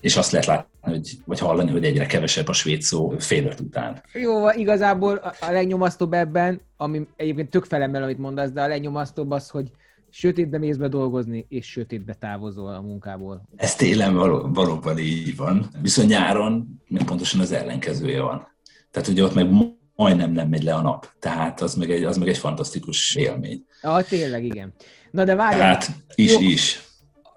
és 0.01 0.15
azt 0.15 0.31
lehet 0.31 0.47
látni, 0.47 0.69
hogy, 0.79 1.11
vagy 1.25 1.39
hallani, 1.39 1.71
hogy 1.71 1.83
egyre 1.83 2.05
kevesebb 2.05 2.47
a 2.47 2.53
svéd 2.53 2.81
szó 2.81 3.13
fél 3.19 3.53
után. 3.61 4.03
Jó, 4.13 4.49
igazából 4.49 5.15
a 5.39 5.51
legnyomasztóbb 5.51 6.13
ebben, 6.13 6.61
ami 6.77 7.07
egyébként 7.15 7.49
tök 7.49 7.65
felemmel, 7.65 8.03
amit 8.03 8.17
mondasz, 8.17 8.51
de 8.51 8.61
a 8.61 8.67
legnyomasztóbb 8.67 9.31
az, 9.31 9.49
hogy 9.49 9.71
sötétbe 10.17 10.57
mész 10.57 10.75
be 10.75 10.87
dolgozni, 10.87 11.45
és 11.49 11.65
sötétbe 11.65 12.13
távozol 12.13 12.73
a 12.73 12.81
munkából. 12.81 13.49
Ez 13.55 13.75
télen 13.75 14.13
való, 14.13 14.49
valóban 14.53 14.97
így 14.97 15.35
van. 15.35 15.69
Viszont 15.81 16.09
nyáron 16.09 16.81
meg 16.87 17.03
pontosan 17.03 17.39
az 17.39 17.51
ellenkezője 17.51 18.21
van. 18.21 18.47
Tehát 18.91 19.07
ugye 19.07 19.23
ott 19.23 19.33
meg 19.33 19.49
majdnem 19.95 20.31
nem 20.31 20.49
megy 20.49 20.63
le 20.63 20.73
a 20.73 20.81
nap. 20.81 21.13
Tehát 21.19 21.61
az 21.61 21.75
meg 21.75 21.91
egy, 21.91 22.03
az 22.03 22.17
meg 22.17 22.27
egy 22.27 22.37
fantasztikus 22.37 23.15
élmény. 23.15 23.65
Ah, 23.81 24.03
tényleg, 24.03 24.43
igen. 24.43 24.73
Na 25.11 25.23
de 25.23 25.35
várjál. 25.35 25.59
Tehát 25.59 25.89
is, 26.15 26.31
jó, 26.31 26.39
is 26.41 26.84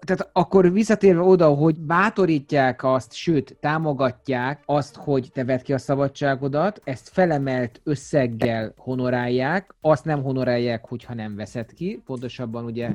tehát 0.01 0.31
akkor 0.33 0.73
visszatérve 0.73 1.21
oda, 1.21 1.49
hogy 1.49 1.79
bátorítják 1.79 2.85
azt, 2.85 3.15
sőt, 3.15 3.57
támogatják 3.61 4.63
azt, 4.67 4.97
hogy 4.97 5.31
te 5.33 5.45
vedd 5.45 5.63
ki 5.63 5.73
a 5.73 5.79
szabadságodat, 5.79 6.81
ezt 6.85 7.09
felemelt 7.13 7.81
összeggel 7.85 8.75
honorálják, 8.77 9.75
azt 9.81 10.05
nem 10.05 10.23
honorálják, 10.23 10.85
hogyha 10.87 11.15
nem 11.15 11.37
veszed 11.37 11.73
ki, 11.73 12.03
pontosabban 12.05 12.65
ugye 12.65 12.91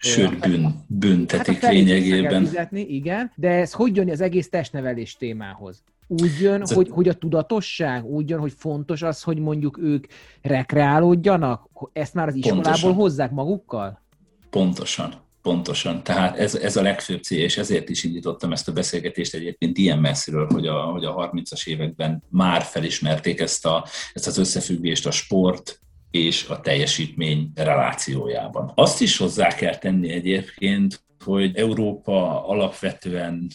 Sőt, 0.00 0.38
bűn, 0.38 0.74
büntetik 0.86 1.60
hát 1.60 1.72
lényegében. 1.72 2.44
Fizetni, 2.44 2.80
igen, 2.80 3.32
de 3.34 3.50
ez 3.50 3.72
hogy 3.72 3.96
jön 3.96 4.10
az 4.10 4.20
egész 4.20 4.48
testnevelés 4.48 5.16
témához? 5.16 5.82
Úgy 6.06 6.40
jön, 6.40 6.60
ez 6.60 6.72
hogy, 6.72 6.88
a... 6.90 6.94
hogy 6.94 7.08
a 7.08 7.12
tudatosság, 7.12 8.04
úgy 8.04 8.28
jön, 8.28 8.38
hogy 8.40 8.52
fontos 8.56 9.02
az, 9.02 9.22
hogy 9.22 9.38
mondjuk 9.38 9.78
ők 9.78 10.06
rekreálódjanak, 10.42 11.68
ezt 11.92 12.14
már 12.14 12.28
az 12.28 12.34
iskolából 12.34 12.62
Pontosan. 12.64 12.92
hozzák 12.92 13.30
magukkal? 13.30 14.02
Pontosan. 14.50 15.14
Pontosan, 15.42 16.02
tehát 16.02 16.36
ez, 16.38 16.54
ez 16.54 16.76
a 16.76 16.82
legfőbb 16.82 17.22
cél, 17.22 17.42
és 17.42 17.56
ezért 17.56 17.88
is 17.88 18.04
indítottam 18.04 18.52
ezt 18.52 18.68
a 18.68 18.72
beszélgetést 18.72 19.34
egyébként 19.34 19.78
ilyen 19.78 19.98
messziről, 19.98 20.46
hogy 20.46 20.66
a, 20.66 20.80
hogy 20.80 21.04
a 21.04 21.30
30-as 21.32 21.66
években 21.66 22.22
már 22.28 22.62
felismerték 22.62 23.40
ezt, 23.40 23.66
a, 23.66 23.86
ezt 24.12 24.26
az 24.26 24.38
összefüggést 24.38 25.06
a 25.06 25.10
sport 25.10 25.80
és 26.10 26.46
a 26.48 26.60
teljesítmény 26.60 27.50
relációjában. 27.54 28.72
Azt 28.74 29.00
is 29.00 29.16
hozzá 29.16 29.48
kell 29.54 29.76
tenni 29.76 30.12
egyébként, 30.12 31.02
hogy 31.24 31.56
Európa 31.56 32.46
alapvetően 32.46 33.48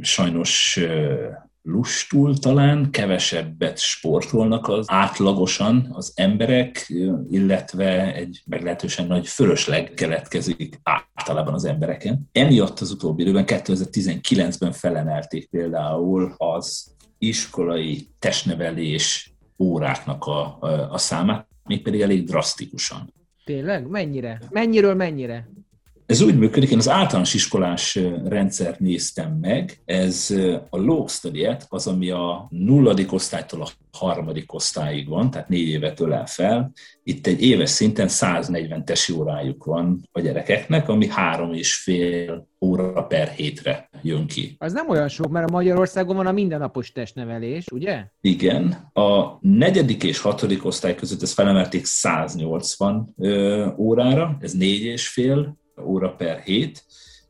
sajnos 0.00 0.80
lustul 1.62 2.38
talán, 2.38 2.90
kevesebbet 2.90 3.78
sportolnak 3.78 4.68
az 4.68 4.86
átlagosan 4.88 5.88
az 5.92 6.12
emberek, 6.14 6.92
illetve 7.30 8.14
egy 8.14 8.42
meglehetősen 8.46 9.06
nagy 9.06 9.28
fölösleg 9.28 9.92
keletkezik 9.94 10.80
általában 10.82 11.54
az 11.54 11.64
embereken. 11.64 12.28
Emiatt 12.32 12.80
az 12.80 12.90
utóbbi 12.90 13.22
időben, 13.22 13.44
2019-ben 13.46 14.72
felemelték 14.72 15.48
például 15.48 16.34
az 16.36 16.94
iskolai 17.18 18.08
testnevelés 18.18 19.34
óráknak 19.58 20.24
a, 20.24 20.58
a, 20.90 20.98
számát, 20.98 21.48
mégpedig 21.64 22.00
elég 22.00 22.24
drasztikusan. 22.24 23.12
Tényleg? 23.44 23.86
Mennyire? 23.86 24.40
Mennyiről 24.50 24.94
mennyire? 24.94 25.48
Ez 26.12 26.20
úgy 26.20 26.38
működik, 26.38 26.70
én 26.70 26.78
az 26.78 26.88
általános 26.88 27.34
iskolás 27.34 27.98
rendszert 28.24 28.78
néztem 28.80 29.38
meg, 29.40 29.82
ez 29.84 30.34
a 30.70 30.76
Log 30.76 31.08
study 31.08 31.48
az, 31.68 31.86
ami 31.86 32.10
a 32.10 32.46
nulladik 32.50 33.12
osztálytól 33.12 33.62
a 33.62 33.68
harmadik 33.98 34.52
osztályig 34.52 35.08
van, 35.08 35.30
tehát 35.30 35.48
négy 35.48 35.68
évet 35.68 36.00
ölel 36.00 36.26
fel. 36.26 36.72
Itt 37.02 37.26
egy 37.26 37.42
éves 37.42 37.70
szinten 37.70 38.08
140 38.08 38.84
tesi 38.84 39.12
órájuk 39.12 39.64
van 39.64 40.08
a 40.12 40.20
gyerekeknek, 40.20 40.88
ami 40.88 41.08
három 41.08 41.52
és 41.52 41.74
fél 41.74 42.48
óra 42.60 43.02
per 43.02 43.28
hétre 43.28 43.88
jön 44.02 44.26
ki. 44.26 44.56
Az 44.58 44.72
nem 44.72 44.88
olyan 44.88 45.08
sok, 45.08 45.30
mert 45.30 45.48
a 45.48 45.52
Magyarországon 45.52 46.16
van 46.16 46.26
a 46.26 46.32
mindennapos 46.32 46.92
testnevelés, 46.92 47.66
ugye? 47.72 48.04
Igen. 48.20 48.90
A 48.92 49.38
negyedik 49.40 50.02
és 50.02 50.18
hatodik 50.18 50.64
osztály 50.64 50.94
között 50.94 51.22
ezt 51.22 51.34
felemelték 51.34 51.84
180 51.84 53.14
ö, 53.18 53.66
órára, 53.76 54.36
ez 54.40 54.52
négy 54.52 54.82
és 54.82 55.08
fél 55.08 55.60
óra 55.80 56.14
per 56.14 56.40
hét, 56.40 56.84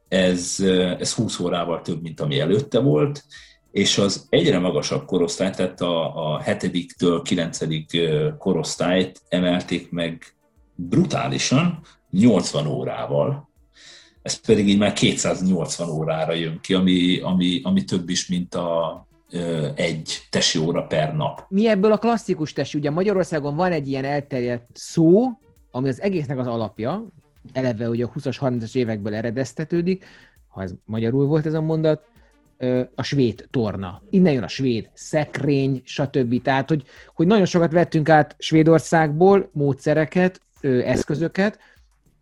ez, 0.09 0.57
ez 0.99 1.15
20 1.15 1.39
órával 1.39 1.83
több, 1.83 2.03
mint 2.03 2.21
ami 2.21 2.41
előtte 2.41 2.79
volt, 2.79 3.25
és 3.71 3.99
az 3.99 4.27
egyre 4.29 4.59
magasabb 4.59 5.05
korosztály, 5.05 5.51
tehát 5.51 5.81
a, 5.81 6.33
a 6.33 6.41
hetediktől 6.41 7.23
kilencedik 7.23 8.01
korosztályt 8.39 9.23
emelték 9.29 9.91
meg 9.91 10.35
brutálisan, 10.75 11.81
80 12.11 12.67
órával, 12.67 13.51
ez 14.23 14.41
pedig 14.41 14.69
így 14.69 14.79
már 14.79 14.93
280 14.93 15.89
órára 15.89 16.33
jön 16.33 16.59
ki, 16.61 16.75
ami, 16.75 17.19
ami, 17.21 17.61
ami 17.63 17.85
több 17.85 18.09
is, 18.09 18.29
mint 18.29 18.55
a 18.55 19.07
egy 19.75 20.27
tesi 20.31 20.59
óra 20.59 20.83
per 20.83 21.15
nap. 21.15 21.45
Mi 21.49 21.69
ebből 21.69 21.93
a 21.93 21.99
klasszikus 21.99 22.53
tesi? 22.53 22.79
Ugye 22.79 22.91
Magyarországon 22.91 23.57
van 23.57 23.73
egy 23.73 23.89
ilyen 23.89 24.05
elterjedt 24.05 24.69
szó, 24.73 25.29
ami 25.71 25.89
az 25.89 26.01
egésznek 26.01 26.39
az 26.39 26.47
alapja, 26.47 27.07
eleve 27.53 27.89
ugye 27.89 28.05
a 28.05 28.13
20-as, 28.13 28.37
30-as 28.41 28.77
évekből 28.77 29.15
eredeztetődik, 29.15 30.05
ha 30.49 30.63
ez 30.63 30.75
magyarul 30.85 31.27
volt 31.27 31.47
ez 31.47 31.55
a 31.55 31.61
mondat, 31.61 32.11
a 32.95 33.03
svéd 33.03 33.47
torna. 33.51 34.03
Innen 34.11 34.33
jön 34.33 34.43
a 34.43 34.49
svéd 34.49 34.91
szekrény, 34.95 35.81
stb. 35.85 36.43
Tehát, 36.43 36.69
hogy, 36.69 36.83
hogy 37.15 37.27
nagyon 37.27 37.45
sokat 37.45 37.73
vettünk 37.73 38.09
át 38.09 38.37
Svédországból 38.39 39.51
módszereket, 39.53 40.41
eszközöket. 40.61 41.59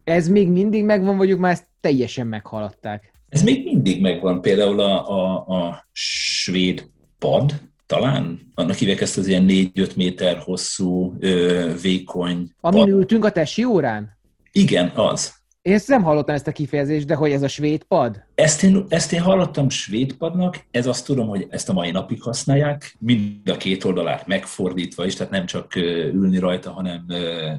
Ez 0.05 0.29
még 0.29 0.49
mindig 0.49 0.85
megvan, 0.85 1.17
vagy 1.17 1.39
már 1.39 1.53
ezt 1.53 1.67
teljesen 1.81 2.27
meghaladták? 2.27 3.13
Ez 3.29 3.43
még 3.43 3.65
mindig 3.65 4.01
megvan. 4.01 4.41
Például 4.41 4.81
a, 4.81 5.09
a, 5.09 5.47
a 5.47 5.87
svéd 5.93 6.89
pad, 7.19 7.61
talán, 7.87 8.41
annak 8.55 8.77
hívják 8.77 9.01
ezt 9.01 9.19
az 9.19 9.27
ilyen 9.27 9.47
4-5 9.49 9.97
méter 9.97 10.39
hosszú, 10.39 11.15
ö, 11.19 11.71
vékony... 11.83 12.51
Amin 12.61 12.89
ültünk 12.89 13.25
a 13.25 13.31
tesi 13.31 13.65
órán? 13.65 14.19
Igen, 14.53 14.93
az. 14.95 15.39
Én 15.63 15.73
ezt 15.73 15.89
nem 15.89 16.03
hallottam 16.03 16.35
ezt 16.35 16.47
a 16.47 16.53
kifejezést, 16.53 17.07
de 17.07 17.15
hogy 17.15 17.31
ez 17.31 17.43
a 17.43 17.49
svéd 17.49 17.83
pad? 17.83 18.23
Ezt 18.35 18.63
én, 18.63 18.85
ezt 18.89 19.13
én 19.13 19.21
hallottam 19.21 19.69
svéd 19.69 20.13
padnak, 20.13 20.65
ez 20.71 20.87
azt 20.87 21.05
tudom, 21.05 21.29
hogy 21.29 21.47
ezt 21.51 21.69
a 21.69 21.73
mai 21.73 21.91
napig 21.91 22.23
használják, 22.23 22.97
mind 22.99 23.49
a 23.49 23.57
két 23.57 23.85
oldalát 23.85 24.27
megfordítva 24.27 25.07
is, 25.07 25.15
tehát 25.15 25.33
nem 25.33 25.47
csak 25.47 25.77
ülni 26.13 26.39
rajta, 26.39 26.71
hanem 26.71 27.07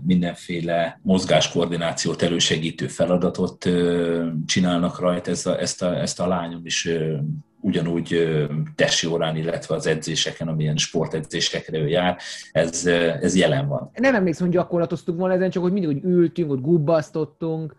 mindenféle 0.03 0.99
mozgáskoordinációt 1.03 2.21
elősegítő 2.21 2.87
feladatot 2.87 3.69
csinálnak 4.45 4.99
rajta, 4.99 5.31
ezt 5.31 5.47
a, 5.47 5.59
ezt 5.59 5.81
a, 5.81 5.99
ezt 5.99 6.19
a 6.19 6.27
lányom 6.27 6.61
is 6.63 6.89
ugyanúgy 7.61 8.37
tesi 8.75 9.07
órán, 9.07 9.35
illetve 9.35 9.75
az 9.75 9.87
edzéseken, 9.87 10.47
amilyen 10.47 10.77
sportedzésekre 10.77 11.77
ő 11.77 11.87
jár, 11.87 12.17
ez, 12.51 12.85
ez 13.21 13.35
jelen 13.35 13.67
van. 13.67 13.91
Nem 13.93 14.15
emlékszem, 14.15 14.45
hogy 14.45 14.55
gyakorlatoztunk 14.55 15.19
volna 15.19 15.33
ezen, 15.33 15.49
csak 15.49 15.63
hogy 15.63 15.71
mindig 15.71 15.91
hogy 15.91 16.11
ültünk, 16.11 16.51
ott 16.51 16.61
gubbasztottunk, 16.61 17.75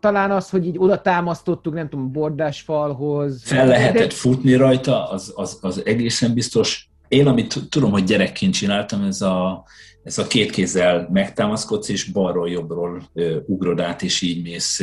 talán 0.00 0.30
az, 0.30 0.50
hogy 0.50 0.66
így 0.66 0.78
oda 0.78 1.00
támasztottuk, 1.00 1.74
nem 1.74 1.88
tudom, 1.88 2.12
bordás 2.12 2.60
falhoz. 2.60 3.42
Fel 3.44 3.66
lehetett 3.66 4.12
futni 4.12 4.54
rajta, 4.54 5.10
az, 5.10 5.32
az, 5.36 5.58
az 5.60 5.82
egészen 5.84 6.34
biztos. 6.34 6.90
Én, 7.08 7.26
amit 7.26 7.54
tudom, 7.68 7.90
hogy 7.90 8.04
gyerekként 8.04 8.54
csináltam, 8.54 9.02
ez 9.02 9.20
a, 9.20 9.64
ez 10.02 10.18
a 10.18 10.26
két 10.26 10.50
kézzel 10.50 11.08
megtámaszkodsz, 11.12 11.88
és 11.88 12.04
balról 12.04 12.48
jobbról 12.48 13.02
ugrod 13.46 13.80
át, 13.80 14.02
és 14.02 14.22
így 14.22 14.42
mész 14.42 14.82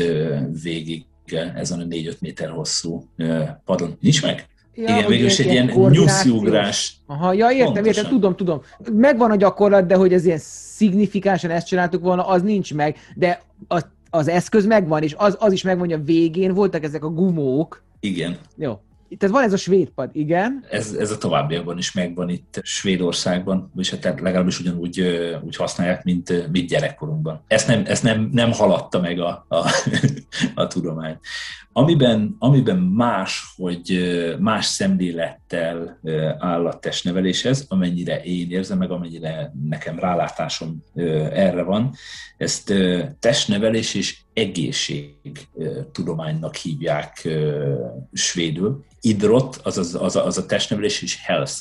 végig 0.64 1.06
ezen 1.34 1.80
a 1.80 1.84
4-5 1.84 2.20
méter 2.20 2.50
hosszú 2.50 3.08
padon. 3.66 3.98
Nincs 4.00 4.22
meg? 4.22 4.48
Ja, 4.74 4.84
Igen, 4.84 5.10
végülis 5.10 5.40
egy 5.40 5.52
ilyen 5.52 5.66
nyusziugrás. 5.90 6.96
Aha, 7.06 7.34
ja, 7.34 7.50
értem, 7.52 7.74
Pontosan. 7.74 7.88
értem, 7.88 8.10
tudom, 8.10 8.36
tudom. 8.36 8.62
Megvan 8.94 9.32
a 9.32 9.36
gyakorlat, 9.36 9.86
de 9.86 9.96
hogy 9.96 10.14
ez 10.14 10.26
ilyen 10.26 10.40
szignifikánsan 10.42 11.50
ezt 11.50 11.68
csináltuk 11.68 12.02
volna, 12.04 12.28
az 12.28 12.42
nincs 12.42 12.74
meg, 12.74 12.98
de 13.16 13.42
az, 13.68 13.86
az 14.10 14.28
eszköz 14.28 14.66
megvan, 14.66 15.04
és 15.04 15.14
az, 15.18 15.36
az 15.40 15.54
is 15.54 15.64
megvan, 15.64 15.88
hogy 15.88 16.00
a 16.00 16.04
végén 16.04 16.54
voltak 16.54 16.84
ezek 16.84 17.04
a 17.04 17.10
gumók. 17.10 17.84
Igen. 18.00 18.38
Jó. 18.58 18.80
Tehát 19.18 19.36
van 19.36 19.44
ez 19.44 19.54
a 19.54 19.58
svéd 19.58 19.90
pad, 19.90 20.10
igen. 20.14 20.66
Ez, 20.70 20.94
ez 20.94 21.12
a 21.12 21.18
továbbiakban 21.18 21.78
is 21.78 21.92
megvan 21.92 22.30
itt 22.30 22.60
Svédországban, 22.64 23.72
és 23.76 23.90
hát 23.90 24.04
legalábbis 24.04 24.60
ugyanúgy 24.60 25.02
úgy 25.42 25.56
használják, 25.56 26.04
mint, 26.04 26.52
mint 26.52 26.70
gyerekkorunkban. 26.70 27.44
Ezt 27.48 27.68
nem, 27.68 27.84
ezt 27.86 28.04
nem, 28.04 28.30
nem 28.32 28.52
haladta 28.52 29.02
meg 29.02 29.20
a, 29.20 29.46
a, 29.50 29.70
a 30.64 30.68
tudomány. 30.68 31.18
Amiben, 31.78 32.36
amiben 32.40 32.78
más, 32.78 33.54
hogy 33.56 34.00
más 34.40 34.66
szemlélettel 34.66 36.00
áll 36.40 36.68
a 36.68 36.80
testneveléshez, 36.80 37.66
amennyire 37.68 38.22
én 38.24 38.52
érzem, 38.52 38.78
meg 38.78 38.92
amennyire 38.92 39.52
nekem 39.70 40.00
rálátásom 40.00 40.84
erre 41.34 41.64
van, 41.64 41.94
ezt 42.38 42.74
testnevelés 43.20 43.94
és 43.94 44.25
egészség 44.36 45.16
tudománynak 45.92 46.56
hívják 46.56 47.28
svédül. 48.14 48.84
Idrot, 49.02 49.60
az, 49.64 49.78
az, 49.78 49.96
az, 49.96 50.16
az 50.16 50.38
a 50.38 50.46
testnevelés 50.46 51.02
és 51.02 51.26
health 51.26 51.58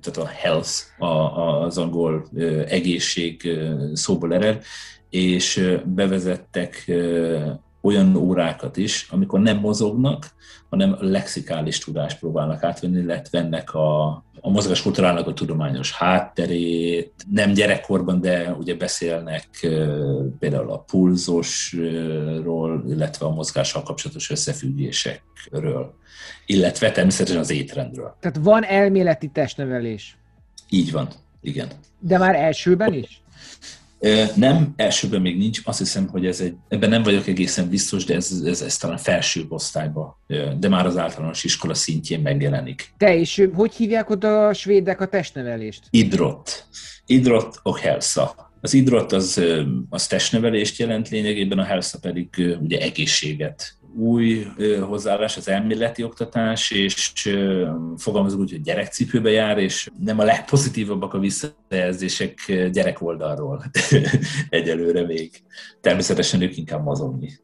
tehát 0.00 0.16
a 0.16 0.26
health 0.26 0.70
az 0.98 1.78
angol 1.78 2.26
egészség 2.68 3.58
szóból 3.92 4.34
ered, 4.34 4.62
és 5.10 5.76
bevezettek 5.84 6.92
olyan 7.84 8.16
órákat 8.16 8.76
is, 8.76 9.06
amikor 9.10 9.40
nem 9.40 9.58
mozognak, 9.58 10.30
hanem 10.70 10.96
lexikális 11.00 11.78
tudást 11.78 12.18
próbálnak 12.18 12.62
átvenni, 12.62 12.98
illetve 12.98 13.40
vennek 13.40 13.74
a, 13.74 14.06
a 14.40 14.50
mozgáskultúrának 14.50 15.26
a 15.26 15.32
tudományos 15.32 15.92
hátterét. 15.92 17.12
Nem 17.30 17.52
gyerekkorban, 17.52 18.20
de 18.20 18.54
ugye 18.58 18.74
beszélnek 18.74 19.48
például 20.38 20.70
a 20.70 20.78
pulzosról, 20.78 22.84
illetve 22.88 23.26
a 23.26 23.30
mozgással 23.30 23.82
kapcsolatos 23.82 24.30
összefüggésekről, 24.30 25.94
illetve 26.46 26.90
természetesen 26.90 27.40
az 27.40 27.50
étrendről. 27.50 28.16
Tehát 28.20 28.38
van 28.40 28.64
elméleti 28.64 29.28
testnevelés. 29.28 30.16
Így 30.68 30.92
van, 30.92 31.08
igen. 31.40 31.68
De 31.98 32.18
már 32.18 32.34
elsőben 32.34 32.92
is? 32.92 33.22
Nem, 34.34 34.72
elsőben 34.76 35.20
még 35.20 35.36
nincs, 35.36 35.60
azt 35.64 35.78
hiszem, 35.78 36.08
hogy 36.08 36.26
ez 36.26 36.40
egy, 36.40 36.54
ebben 36.68 36.88
nem 36.88 37.02
vagyok 37.02 37.26
egészen 37.26 37.68
biztos, 37.68 38.04
de 38.04 38.14
ez, 38.14 38.42
ez, 38.44 38.60
ez 38.60 38.76
talán 38.76 38.96
felső 38.96 39.44
osztályba, 39.48 40.20
de 40.58 40.68
már 40.68 40.86
az 40.86 40.96
általános 40.96 41.44
iskola 41.44 41.74
szintjén 41.74 42.20
megjelenik. 42.20 42.92
Te 42.96 43.14
is, 43.14 43.42
hogy 43.54 43.74
hívják 43.74 44.10
oda 44.10 44.46
a 44.46 44.54
svédek 44.54 45.00
a 45.00 45.06
testnevelést? 45.06 45.82
Idrott. 45.90 46.66
Idrott 47.06 47.60
och 47.62 47.78
hälsa. 47.78 48.52
Az 48.60 48.74
idrott 48.74 49.12
az, 49.12 49.40
az 49.88 50.06
testnevelést 50.06 50.78
jelent 50.78 51.08
lényegében, 51.08 51.58
a 51.58 51.64
helsza 51.64 51.98
pedig 51.98 52.28
ugye 52.60 52.80
egészséget 52.80 53.76
új 53.96 54.46
hozzáállás 54.80 55.36
az 55.36 55.48
elméleti 55.48 56.02
oktatás, 56.02 56.70
és 56.70 57.12
fogalmazunk 57.96 58.42
úgy, 58.42 58.50
hogy 58.50 58.60
gyerekcipőbe 58.60 59.30
jár, 59.30 59.58
és 59.58 59.90
nem 60.00 60.18
a 60.18 60.24
legpozitívabbak 60.24 61.14
a 61.14 61.18
visszajelzések 61.18 62.34
gyerek 62.72 63.02
oldalról 63.02 63.64
egyelőre 64.48 65.06
még. 65.06 65.30
Természetesen 65.80 66.40
ők 66.40 66.56
inkább 66.56 66.84
mozogni 66.84 67.38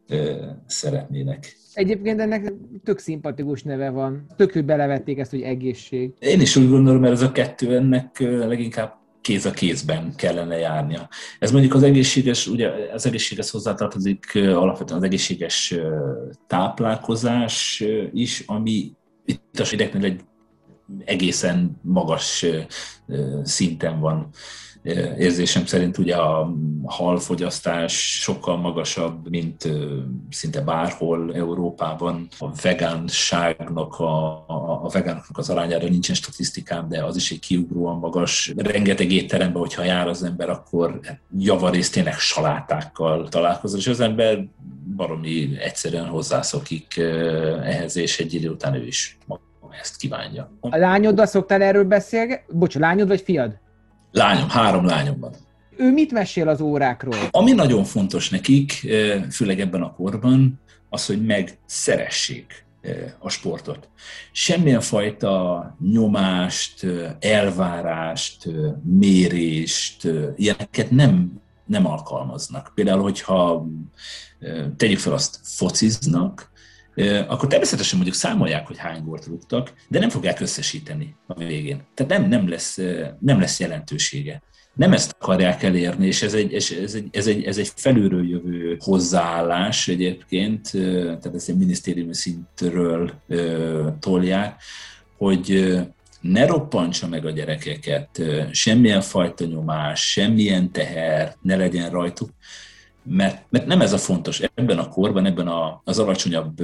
szeretnének. 0.66 1.56
Egyébként 1.74 2.20
ennek 2.20 2.52
tök 2.84 2.98
szimpatikus 2.98 3.62
neve 3.62 3.90
van. 3.90 4.26
Tök, 4.36 4.52
hogy 4.52 4.64
belevették 4.64 5.18
ezt, 5.18 5.30
hogy 5.30 5.42
egészség. 5.42 6.12
Én 6.18 6.40
is 6.40 6.56
úgy 6.56 6.68
gondolom, 6.68 7.00
mert 7.00 7.12
ez 7.12 7.22
a 7.22 7.32
kettő 7.32 7.76
ennek 7.76 8.18
leginkább 8.20 8.99
kéz 9.20 9.46
a 9.46 9.50
kézben 9.50 10.14
kellene 10.16 10.56
járnia. 10.56 11.08
Ez 11.38 11.50
mondjuk 11.50 11.74
az 11.74 11.82
egészséges, 11.82 12.46
ugye 12.46 12.70
az 12.92 13.06
egészséges 13.06 13.50
hozzátartozik 13.50 14.34
alapvetően 14.34 14.98
az 14.98 15.04
egészséges 15.04 15.74
táplálkozás 16.46 17.84
is, 18.12 18.42
ami 18.46 18.92
itt 19.24 19.58
a 19.58 19.64
svédeknél 19.64 20.04
egy 20.04 20.20
egészen 21.04 21.80
magas 21.82 22.46
szinten 23.42 24.00
van 24.00 24.28
érzésem 25.18 25.66
szerint 25.66 25.98
ugye 25.98 26.16
a 26.16 26.52
halfogyasztás 26.84 28.20
sokkal 28.20 28.56
magasabb, 28.56 29.30
mint 29.30 29.68
szinte 30.30 30.60
bárhol 30.60 31.34
Európában. 31.34 32.28
A 32.38 32.48
vegánságnak, 32.62 33.98
a, 33.98 34.44
a, 34.84 34.88
vegánoknak 34.92 35.38
az 35.38 35.50
arányára 35.50 35.88
nincsen 35.88 36.14
statisztikám, 36.14 36.88
de 36.88 37.04
az 37.04 37.16
is 37.16 37.30
egy 37.30 37.38
kiugróan 37.38 37.98
magas. 37.98 38.52
Rengeteg 38.56 39.12
étteremben, 39.12 39.62
hogyha 39.62 39.84
jár 39.84 40.08
az 40.08 40.22
ember, 40.22 40.50
akkor 40.50 41.00
javarészt 41.38 41.92
tényleg 41.92 42.18
salátákkal 42.18 43.28
találkozol, 43.28 43.78
és 43.78 43.86
az 43.86 44.00
ember 44.00 44.44
baromi 44.96 45.58
egyszerűen 45.58 46.06
hozzászokik 46.06 46.98
ehhez, 47.62 47.96
és 47.96 48.18
egy 48.18 48.34
idő 48.34 48.50
után 48.50 48.74
ő 48.74 48.86
is 48.86 49.18
ezt 49.80 49.96
kívánja. 49.96 50.52
A 50.60 50.76
lányoddal 50.76 51.26
szoktál 51.26 51.62
erről 51.62 51.84
beszélni? 51.84 52.40
Bocs, 52.48 52.74
lányod 52.74 53.08
vagy 53.08 53.20
fiad? 53.20 53.58
Lányom, 54.12 54.48
három 54.48 54.84
lányom 54.84 55.20
van. 55.20 55.32
Ő 55.76 55.92
mit 55.92 56.12
mesél 56.12 56.48
az 56.48 56.60
órákról? 56.60 57.14
Ami 57.30 57.52
nagyon 57.52 57.84
fontos 57.84 58.30
nekik, 58.30 58.72
főleg 59.30 59.60
ebben 59.60 59.82
a 59.82 59.92
korban, 59.92 60.60
az, 60.88 61.06
hogy 61.06 61.24
megszeressék 61.24 62.64
a 63.18 63.28
sportot. 63.28 63.88
Semmilyen 64.32 64.80
fajta 64.80 65.76
nyomást, 65.92 66.86
elvárást, 67.20 68.48
mérést, 68.82 70.08
ilyeneket 70.36 70.90
nem, 70.90 71.40
nem 71.66 71.86
alkalmaznak. 71.86 72.72
Például, 72.74 73.02
hogyha 73.02 73.66
tegyük 74.76 74.98
fel 74.98 75.12
azt, 75.12 75.38
fociznak, 75.42 76.49
akkor 77.28 77.48
természetesen 77.48 77.96
mondjuk 77.96 78.18
számolják, 78.18 78.66
hogy 78.66 78.78
hány 78.78 79.02
gólt 79.02 79.26
rúgtak, 79.26 79.72
de 79.88 79.98
nem 79.98 80.08
fogják 80.08 80.40
összesíteni 80.40 81.16
a 81.26 81.34
végén. 81.34 81.82
Tehát 81.94 82.18
nem, 82.18 82.28
nem, 82.28 82.48
lesz, 82.48 82.78
nem 83.20 83.40
lesz 83.40 83.60
jelentősége 83.60 84.42
nem 84.74 84.92
ezt 84.92 85.16
akarják 85.18 85.62
elérni, 85.62 86.06
és 86.06 86.22
ez 86.22 86.34
egy, 86.34 86.54
ez 86.54 86.94
egy, 86.94 87.08
ez 87.10 87.26
egy, 87.26 87.44
ez 87.44 87.58
egy 87.58 87.70
felülről 87.76 88.28
jövő 88.28 88.76
hozzáállás 88.80 89.88
egyébként, 89.88 90.70
tehát 90.72 91.34
ezt 91.34 91.48
egy 91.48 91.56
minisztériumi 91.56 92.14
szintről 92.14 93.12
tolják, 94.00 94.62
hogy 95.16 95.74
ne 96.20 96.46
roppantsa 96.46 97.08
meg 97.08 97.26
a 97.26 97.30
gyerekeket, 97.30 98.22
semmilyen 98.50 99.00
fajta 99.00 99.44
nyomás, 99.44 100.10
semmilyen 100.10 100.72
teher 100.72 101.36
ne 101.42 101.56
legyen 101.56 101.90
rajtuk, 101.90 102.30
mert, 103.02 103.44
mert 103.48 103.66
nem 103.66 103.80
ez 103.80 103.92
a 103.92 103.98
fontos. 103.98 104.40
Ebben 104.54 104.78
a 104.78 104.88
korban, 104.88 105.26
ebben 105.26 105.48
a, 105.48 105.80
az 105.84 105.98
alacsonyabb 105.98 106.62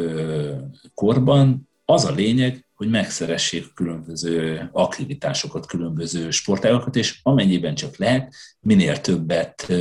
korban 0.94 1.68
az 1.84 2.04
a 2.04 2.12
lényeg, 2.12 2.66
hogy 2.74 2.90
megszeressék 2.90 3.74
különböző 3.74 4.68
aktivitásokat, 4.72 5.66
különböző 5.66 6.30
sportágokat, 6.30 6.96
és 6.96 7.20
amennyiben 7.22 7.74
csak 7.74 7.96
lehet, 7.96 8.34
minél 8.60 9.00
többet 9.00 9.72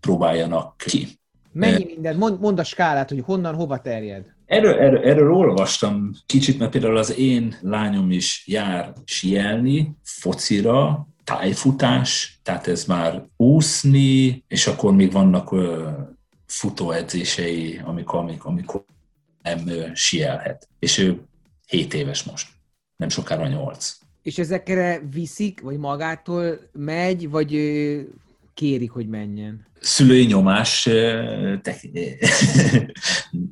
próbáljanak 0.00 0.76
ki. 0.76 1.18
Mennyi 1.52 1.84
mindent? 1.84 2.18
Mond, 2.18 2.40
mond 2.40 2.58
a 2.58 2.64
skálát, 2.64 3.08
hogy 3.08 3.22
honnan, 3.24 3.54
hova 3.54 3.80
terjed. 3.80 4.24
Erről, 4.46 4.74
erről, 4.74 5.04
erről 5.04 5.32
olvastam 5.32 6.10
kicsit, 6.26 6.58
mert 6.58 6.70
például 6.70 6.96
az 6.96 7.18
én 7.18 7.56
lányom 7.60 8.10
is 8.10 8.44
jár 8.46 8.92
sielni, 9.04 9.96
focira, 10.02 11.08
tájfutás, 11.28 12.40
tehát 12.42 12.66
ez 12.66 12.84
már 12.84 13.26
úszni, 13.36 14.44
és 14.48 14.66
akkor 14.66 14.94
még 14.94 15.12
vannak 15.12 15.52
ö, 15.52 15.88
futóedzései, 16.46 17.80
amikor, 17.84 18.18
amikor, 18.18 18.50
amikor 18.50 18.84
nem 19.42 19.68
ö, 19.68 19.86
sielhet. 19.94 20.68
És 20.78 20.98
ő 20.98 21.20
7 21.66 21.94
éves 21.94 22.22
most, 22.22 22.48
nem 22.96 23.08
sokára 23.08 23.48
8. 23.48 23.98
És 24.22 24.38
ezekre 24.38 25.02
viszik, 25.10 25.60
vagy 25.60 25.78
magától 25.78 26.58
megy, 26.72 27.30
vagy 27.30 27.50
kérik, 28.54 28.90
hogy 28.90 29.08
menjen? 29.08 29.66
Szülői 29.80 30.24
nyomás 30.24 30.82
te, 31.62 31.76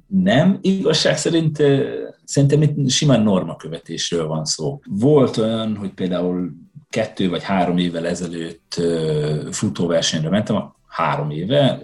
nem. 0.07 0.59
Igazság 0.61 1.17
szerint 1.17 1.62
szerintem 2.25 2.62
itt 2.62 2.91
simán 2.91 3.23
normakövetésről 3.23 4.27
van 4.27 4.45
szó. 4.45 4.81
Volt 4.85 5.37
olyan, 5.37 5.77
hogy 5.77 5.91
például 5.91 6.53
kettő 6.88 7.29
vagy 7.29 7.42
három 7.42 7.79
évvel 7.79 8.07
ezelőtt 8.07 8.81
futóversenyre 9.51 10.29
mentem, 10.29 10.75
három 10.87 11.31
éve, 11.31 11.81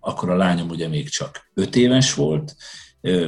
akkor 0.00 0.30
a 0.30 0.36
lányom 0.36 0.68
ugye 0.68 0.88
még 0.88 1.08
csak 1.08 1.50
öt 1.54 1.76
éves 1.76 2.14
volt, 2.14 2.56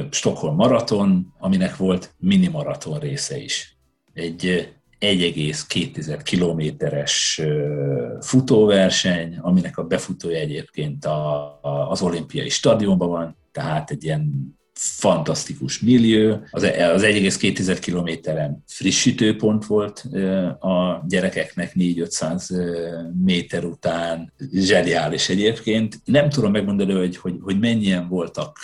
Stockholm 0.09 0.55
maraton, 0.55 1.33
aminek 1.39 1.77
volt 1.77 2.15
mini 2.17 2.47
maraton 2.47 2.99
része 2.99 3.37
is. 3.37 3.77
Egy 4.13 4.73
1,2 4.99 6.19
kilométeres 6.23 7.41
futóverseny, 8.19 9.37
aminek 9.37 9.77
a 9.77 9.83
befutója 9.83 10.37
egyébként 10.37 11.05
a, 11.05 11.59
az 11.89 12.01
olimpiai 12.01 12.49
stadionban 12.49 13.09
van, 13.09 13.37
tehát 13.51 13.91
egy 13.91 14.03
ilyen 14.03 14.55
fantasztikus 14.73 15.79
millió. 15.79 16.39
Az, 16.51 16.63
az 16.63 17.03
1,2 17.03 17.77
kilométeren 17.81 18.63
frissítőpont 18.67 19.65
volt 19.65 20.05
a 20.59 21.03
gyerekeknek 21.07 21.71
4-500 21.75 23.13
méter 23.23 23.65
után. 23.65 24.33
Zseniális 24.53 25.29
egyébként. 25.29 26.01
Nem 26.05 26.29
tudom 26.29 26.51
megmondani, 26.51 26.93
hogy, 26.93 27.17
hogy, 27.17 27.35
hogy 27.41 27.59
mennyien 27.59 28.07
voltak 28.07 28.63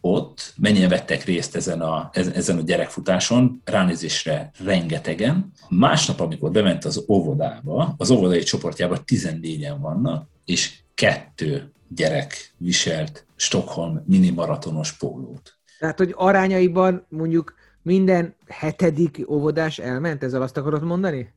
ott, 0.00 0.54
mennyien 0.56 0.88
vettek 0.88 1.24
részt 1.24 1.56
ezen 1.56 1.80
a, 1.80 2.10
ezen 2.12 2.58
a 2.58 2.62
gyerekfutáson, 2.62 3.62
ránézésre 3.64 4.50
rengetegen. 4.64 5.52
Másnap, 5.68 6.20
amikor 6.20 6.50
bement 6.50 6.84
az 6.84 7.04
óvodába, 7.08 7.94
az 7.96 8.10
óvodai 8.10 8.42
csoportjában 8.42 8.98
14-en 9.06 9.76
vannak, 9.80 10.28
és 10.44 10.74
kettő 10.94 11.70
gyerek 11.88 12.52
viselt 12.56 13.26
Stockholm 13.36 14.02
mini 14.06 14.30
maratonos 14.30 14.92
pólót. 14.92 15.56
Tehát, 15.78 15.98
hogy 15.98 16.12
arányaiban 16.16 17.06
mondjuk 17.08 17.54
minden 17.82 18.34
hetedik 18.46 19.24
óvodás 19.28 19.78
elment, 19.78 20.22
ezzel 20.22 20.42
azt 20.42 20.56
akarod 20.56 20.82
mondani? 20.82 21.34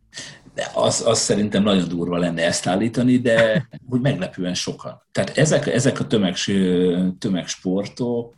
De 0.53 0.71
az, 0.73 1.03
az 1.05 1.19
szerintem 1.19 1.63
nagyon 1.63 1.87
durva 1.87 2.17
lenne 2.17 2.45
ezt 2.45 2.67
állítani, 2.67 3.17
de 3.17 3.63
hogy 3.89 4.01
meglepően 4.01 4.53
sokan. 4.53 5.01
Tehát 5.11 5.37
ezek, 5.37 5.67
ezek 5.67 5.99
a 5.99 6.07
tömegs, 6.07 6.51
tömegsportok, 7.19 8.35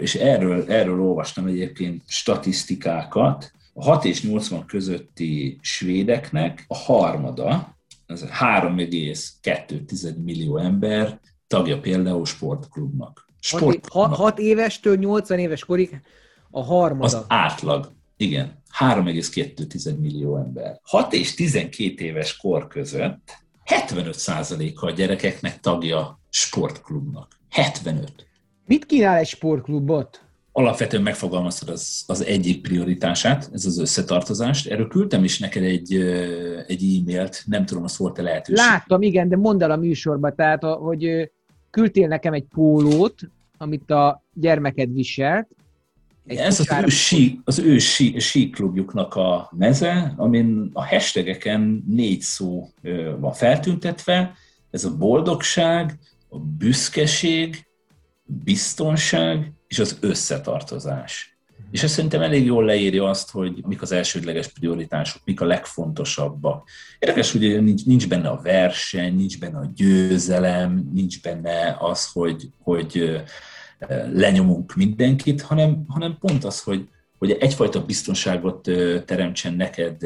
és 0.00 0.14
erről, 0.14 0.64
erről 0.68 1.00
olvastam 1.00 1.46
egyébként 1.46 2.02
statisztikákat, 2.06 3.52
a 3.72 3.82
6 3.82 4.04
és 4.04 4.22
80 4.22 4.66
közötti 4.66 5.58
svédeknek 5.60 6.64
a 6.68 6.76
harmada, 6.76 7.76
ez 8.06 8.24
3,2 8.24 10.24
millió 10.24 10.58
ember 10.58 11.20
tagja 11.50 11.80
például 11.80 12.24
sportklubnak. 12.24 13.26
sportklubnak. 13.40 14.14
6 14.14 14.38
évestől 14.38 14.96
80 14.96 15.38
éves 15.38 15.64
korig 15.64 16.00
a 16.50 16.62
harmada. 16.62 17.04
Az 17.04 17.24
átlag, 17.28 17.92
igen. 18.16 18.62
3,2 18.78 19.98
millió 19.98 20.36
ember. 20.36 20.80
6 20.82 21.12
és 21.12 21.34
12 21.34 22.04
éves 22.04 22.36
kor 22.36 22.66
között 22.66 23.38
75%-a 23.66 24.86
a 24.86 24.90
gyerekeknek 24.90 25.60
tagja 25.60 26.20
sportklubnak. 26.28 27.38
75. 27.48 28.12
Mit 28.66 28.86
kínál 28.86 29.16
egy 29.16 29.26
sportklubot? 29.26 30.24
Alapvetően 30.52 31.02
megfogalmaztad 31.02 31.68
az, 31.68 32.04
az 32.06 32.24
egyik 32.24 32.62
prioritását, 32.62 33.50
ez 33.52 33.64
az 33.64 33.78
összetartozást. 33.78 34.66
Erről 34.66 34.88
küldtem 34.88 35.24
is 35.24 35.38
neked 35.38 35.62
egy, 35.62 35.94
egy 36.66 36.82
e-mailt, 36.82 37.42
nem 37.46 37.66
tudom, 37.66 37.84
az 37.84 37.96
volt-e 37.96 38.22
lehetőség. 38.22 38.64
Láttam, 38.64 39.02
igen, 39.02 39.28
de 39.28 39.36
mondd 39.36 39.62
el 39.62 39.70
a 39.70 39.76
műsorba, 39.76 40.34
tehát, 40.34 40.64
hogy 40.64 41.30
küldtél 41.70 42.08
nekem 42.08 42.32
egy 42.32 42.44
pólót, 42.44 43.20
amit 43.58 43.90
a 43.90 44.22
gyermeked 44.34 44.92
viselt, 44.92 45.48
ez 46.26 46.60
az 46.60 46.72
ő, 46.84 46.88
sí, 46.88 47.40
az 47.44 47.58
ő 47.58 47.78
sí, 47.78 48.18
sí 48.18 48.50
klubjuknak 48.50 49.14
a 49.14 49.50
meze, 49.56 50.14
amin 50.16 50.70
a 50.72 50.86
hashtageken 50.86 51.84
négy 51.86 52.20
szó 52.20 52.68
van 53.18 53.32
feltüntetve, 53.32 54.34
ez 54.70 54.84
a 54.84 54.96
boldogság, 54.96 55.98
a 56.28 56.38
büszkeség, 56.38 57.66
biztonság 58.24 59.52
és 59.66 59.78
az 59.78 59.98
összetartozás. 60.00 61.29
És 61.70 61.82
ez 61.82 61.90
szerintem 61.90 62.22
elég 62.22 62.44
jól 62.44 62.64
leírja 62.64 63.08
azt, 63.08 63.30
hogy 63.30 63.62
mik 63.66 63.82
az 63.82 63.92
elsődleges 63.92 64.48
prioritások, 64.48 65.22
mik 65.24 65.40
a 65.40 65.44
legfontosabbak. 65.44 66.68
Érdekes, 66.98 67.32
hogy 67.32 67.62
nincs, 67.62 67.84
nincs 67.84 68.08
benne 68.08 68.28
a 68.28 68.40
verseny, 68.42 69.14
nincs 69.14 69.38
benne 69.38 69.58
a 69.58 69.70
győzelem, 69.74 70.90
nincs 70.92 71.22
benne 71.22 71.76
az, 71.80 72.12
hogy, 72.12 72.48
hogy 72.62 73.22
lenyomunk 74.12 74.74
mindenkit, 74.74 75.42
hanem, 75.42 75.84
hanem 75.88 76.16
pont 76.20 76.44
az, 76.44 76.62
hogy, 76.62 76.88
hogy 77.20 77.30
egyfajta 77.30 77.84
biztonságot 77.84 78.60
teremtsen 79.04 79.54
neked 79.54 80.02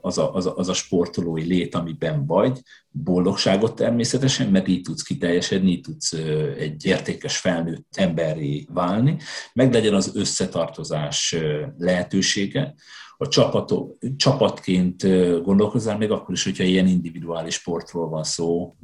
az 0.00 0.18
a, 0.18 0.34
az, 0.34 0.46
a, 0.46 0.56
az 0.56 0.68
a 0.68 0.72
sportolói 0.72 1.42
lét, 1.42 1.74
amiben 1.74 2.26
vagy, 2.26 2.60
boldogságot 2.90 3.74
természetesen, 3.74 4.48
mert 4.48 4.68
így 4.68 4.82
tudsz 4.82 5.02
kiteljesedni, 5.02 5.70
így 5.70 5.80
tudsz 5.80 6.12
egy 6.58 6.86
értékes 6.86 7.36
felnőtt 7.36 7.86
emberré 7.96 8.66
válni, 8.72 9.16
meg 9.52 9.72
legyen 9.72 9.94
az 9.94 10.10
összetartozás 10.14 11.36
lehetősége, 11.78 12.74
a 13.20 13.28
csapatok, 13.28 13.96
csapatként 14.16 15.02
gondolkozzál, 15.42 15.98
még 15.98 16.10
akkor 16.10 16.34
is, 16.34 16.44
hogyha 16.44 16.64
ilyen 16.64 16.86
individuális 16.86 17.54
sportról 17.54 18.08
van 18.08 18.24
szó, 18.24 18.76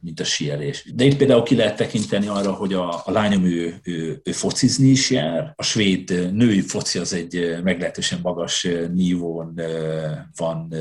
mint 0.00 0.20
a 0.20 0.24
sielés. 0.24 0.92
De 0.94 1.04
itt 1.04 1.16
például 1.16 1.42
ki 1.42 1.56
lehet 1.56 1.76
tekinteni 1.76 2.26
arra, 2.26 2.52
hogy 2.52 2.72
a, 2.72 3.02
a 3.04 3.10
lányom 3.10 3.44
ő, 3.44 3.80
ő, 3.82 4.20
ő 4.24 4.32
focizni 4.32 4.88
is 4.88 5.10
jár. 5.10 5.52
A 5.56 5.62
svéd 5.62 6.32
női 6.32 6.60
foci 6.60 6.98
az 6.98 7.12
egy 7.12 7.56
meglehetősen 7.62 8.18
magas 8.22 8.68
nívón 8.94 9.60
van 10.36 10.74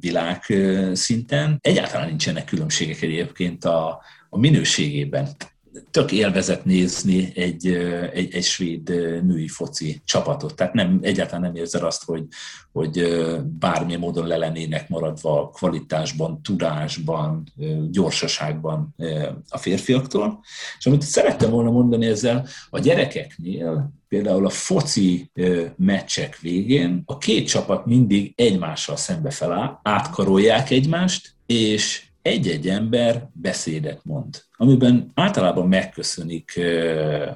világ 0.00 0.54
szinten. 0.92 1.58
Egyáltalán 1.60 2.08
nincsenek 2.08 2.44
különbségek 2.44 3.02
egyébként 3.02 3.64
a, 3.64 4.02
a 4.28 4.38
minőségében 4.38 5.28
tök 5.90 6.12
élvezet 6.12 6.64
nézni 6.64 7.32
egy, 7.34 7.66
egy, 8.12 8.34
egy 8.34 8.44
svéd 8.44 8.88
női 9.24 9.48
foci 9.48 10.00
csapatot. 10.04 10.54
Tehát 10.54 10.72
nem, 10.72 10.98
egyáltalán 11.02 11.40
nem 11.40 11.54
érzed 11.54 11.82
azt, 11.82 12.04
hogy, 12.04 12.24
hogy 12.72 13.08
bármilyen 13.58 14.00
módon 14.00 14.26
le 14.26 14.36
lennének 14.36 14.88
maradva 14.88 15.50
kvalitásban, 15.54 16.42
tudásban, 16.42 17.52
gyorsaságban 17.90 18.94
a 19.48 19.58
férfiaktól. 19.58 20.40
És 20.78 20.86
amit 20.86 21.02
szerettem 21.02 21.50
volna 21.50 21.70
mondani 21.70 22.06
ezzel, 22.06 22.46
a 22.70 22.78
gyerekeknél 22.78 23.92
például 24.08 24.46
a 24.46 24.50
foci 24.50 25.30
meccsek 25.76 26.38
végén 26.38 27.02
a 27.04 27.18
két 27.18 27.48
csapat 27.48 27.86
mindig 27.86 28.32
egymással 28.36 28.96
szembe 28.96 29.30
feláll, 29.30 29.78
átkarolják 29.82 30.70
egymást, 30.70 31.34
és 31.46 32.07
egy-egy 32.22 32.68
ember 32.68 33.28
beszédet 33.32 34.00
mond, 34.04 34.42
amiben 34.56 35.10
általában 35.14 35.68
megköszönik 35.68 36.60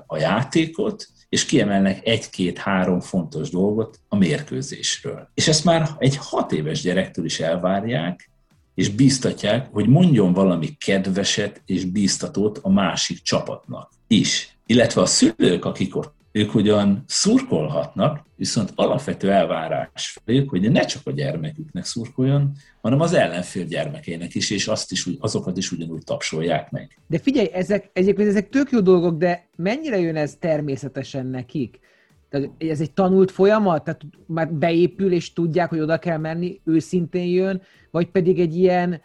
a 0.07 0.17
játékot, 0.17 1.09
és 1.29 1.45
kiemelnek 1.45 2.07
egy-két-három 2.07 3.01
fontos 3.01 3.51
dolgot 3.51 4.01
a 4.09 4.17
mérkőzésről. 4.17 5.29
És 5.35 5.49
ezt 5.49 5.65
már 5.65 5.89
egy 5.99 6.17
hat 6.17 6.53
éves 6.53 6.81
gyerektől 6.81 7.25
is 7.25 7.41
elvárják, 7.41 8.31
és 8.75 8.89
bíztatják, 8.89 9.69
hogy 9.73 9.89
mondjon 9.89 10.33
valami 10.33 10.77
kedveset 10.79 11.63
és 11.67 11.85
bíztatót 11.85 12.59
a 12.63 12.71
másik 12.71 13.23
csapatnak 13.23 13.91
is. 14.07 14.57
Illetve 14.67 15.01
a 15.01 15.07
szülők, 15.07 15.65
akik 15.65 15.97
ott 15.97 16.15
ők 16.33 16.55
ugyan 16.55 17.05
szurkolhatnak, 17.07 18.25
viszont 18.37 18.73
alapvető 18.75 19.31
elvárás 19.31 20.19
felük, 20.25 20.51
hogy 20.51 20.71
ne 20.71 20.85
csak 20.85 21.03
a 21.05 21.11
gyermeküknek 21.11 21.85
szurkoljon, 21.85 22.53
hanem 22.81 23.01
az 23.01 23.13
ellenfél 23.13 23.65
gyermekének 23.65 24.35
is, 24.35 24.51
és 24.51 24.69
azt 24.69 24.93
is, 24.93 25.09
azokat 25.19 25.57
is 25.57 25.73
ugyanúgy 25.73 26.05
tapsolják 26.05 26.71
meg. 26.71 26.99
De 27.07 27.19
figyelj, 27.19 27.49
ezek, 27.53 27.91
egyébként 27.93 28.29
ezek 28.29 28.49
tök 28.49 28.71
jó 28.71 28.81
dolgok, 28.81 29.19
de 29.19 29.49
mennyire 29.57 29.99
jön 29.99 30.17
ez 30.17 30.37
természetesen 30.39 31.27
nekik? 31.27 31.81
Tehát 32.29 32.51
ez 32.59 32.81
egy 32.81 32.93
tanult 32.93 33.31
folyamat? 33.31 33.85
Tehát 33.85 34.01
már 34.27 34.53
beépül, 34.53 35.13
és 35.13 35.33
tudják, 35.33 35.69
hogy 35.69 35.81
oda 35.81 35.99
kell 35.99 36.19
menni, 36.19 36.61
őszintén 36.65 37.27
jön, 37.27 37.63
vagy 37.91 38.07
pedig 38.07 38.41
egy 38.41 38.57
ilyen 38.57 39.01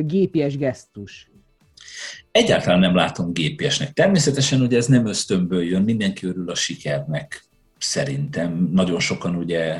gépies 0.00 0.56
gesztus? 0.56 1.29
Egyáltalán 2.32 2.78
nem 2.78 2.94
látom 2.94 3.32
gépiesnek. 3.32 3.92
Természetesen 3.92 4.60
ugye 4.60 4.76
ez 4.76 4.86
nem 4.86 5.06
ösztönből 5.06 5.62
jön, 5.62 5.82
mindenki 5.82 6.26
örül 6.26 6.50
a 6.50 6.54
sikernek, 6.54 7.44
szerintem. 7.78 8.68
Nagyon 8.72 9.00
sokan 9.00 9.34
ugye 9.36 9.76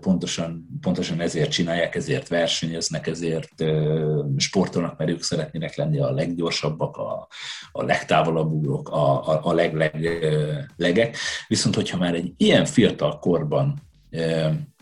pontosan, 0.00 0.66
pontosan 0.80 1.20
ezért 1.20 1.50
csinálják, 1.50 1.94
ezért 1.94 2.28
versenyeznek, 2.28 3.06
ezért 3.06 3.64
sportolnak, 4.36 4.98
mert 4.98 5.10
ők 5.10 5.22
szeretnének 5.22 5.76
lenni 5.76 5.98
a 5.98 6.10
leggyorsabbak, 6.10 6.96
a, 6.96 7.28
a 7.72 7.82
legtávolabb 7.82 8.52
ugrók, 8.52 8.88
a, 8.88 9.28
a, 9.28 9.40
a 9.42 9.52
leglegek. 9.52 11.16
Viszont, 11.48 11.74
hogyha 11.74 11.98
már 11.98 12.14
egy 12.14 12.32
ilyen 12.36 12.64
fiatal 12.64 13.18
korban 13.18 13.82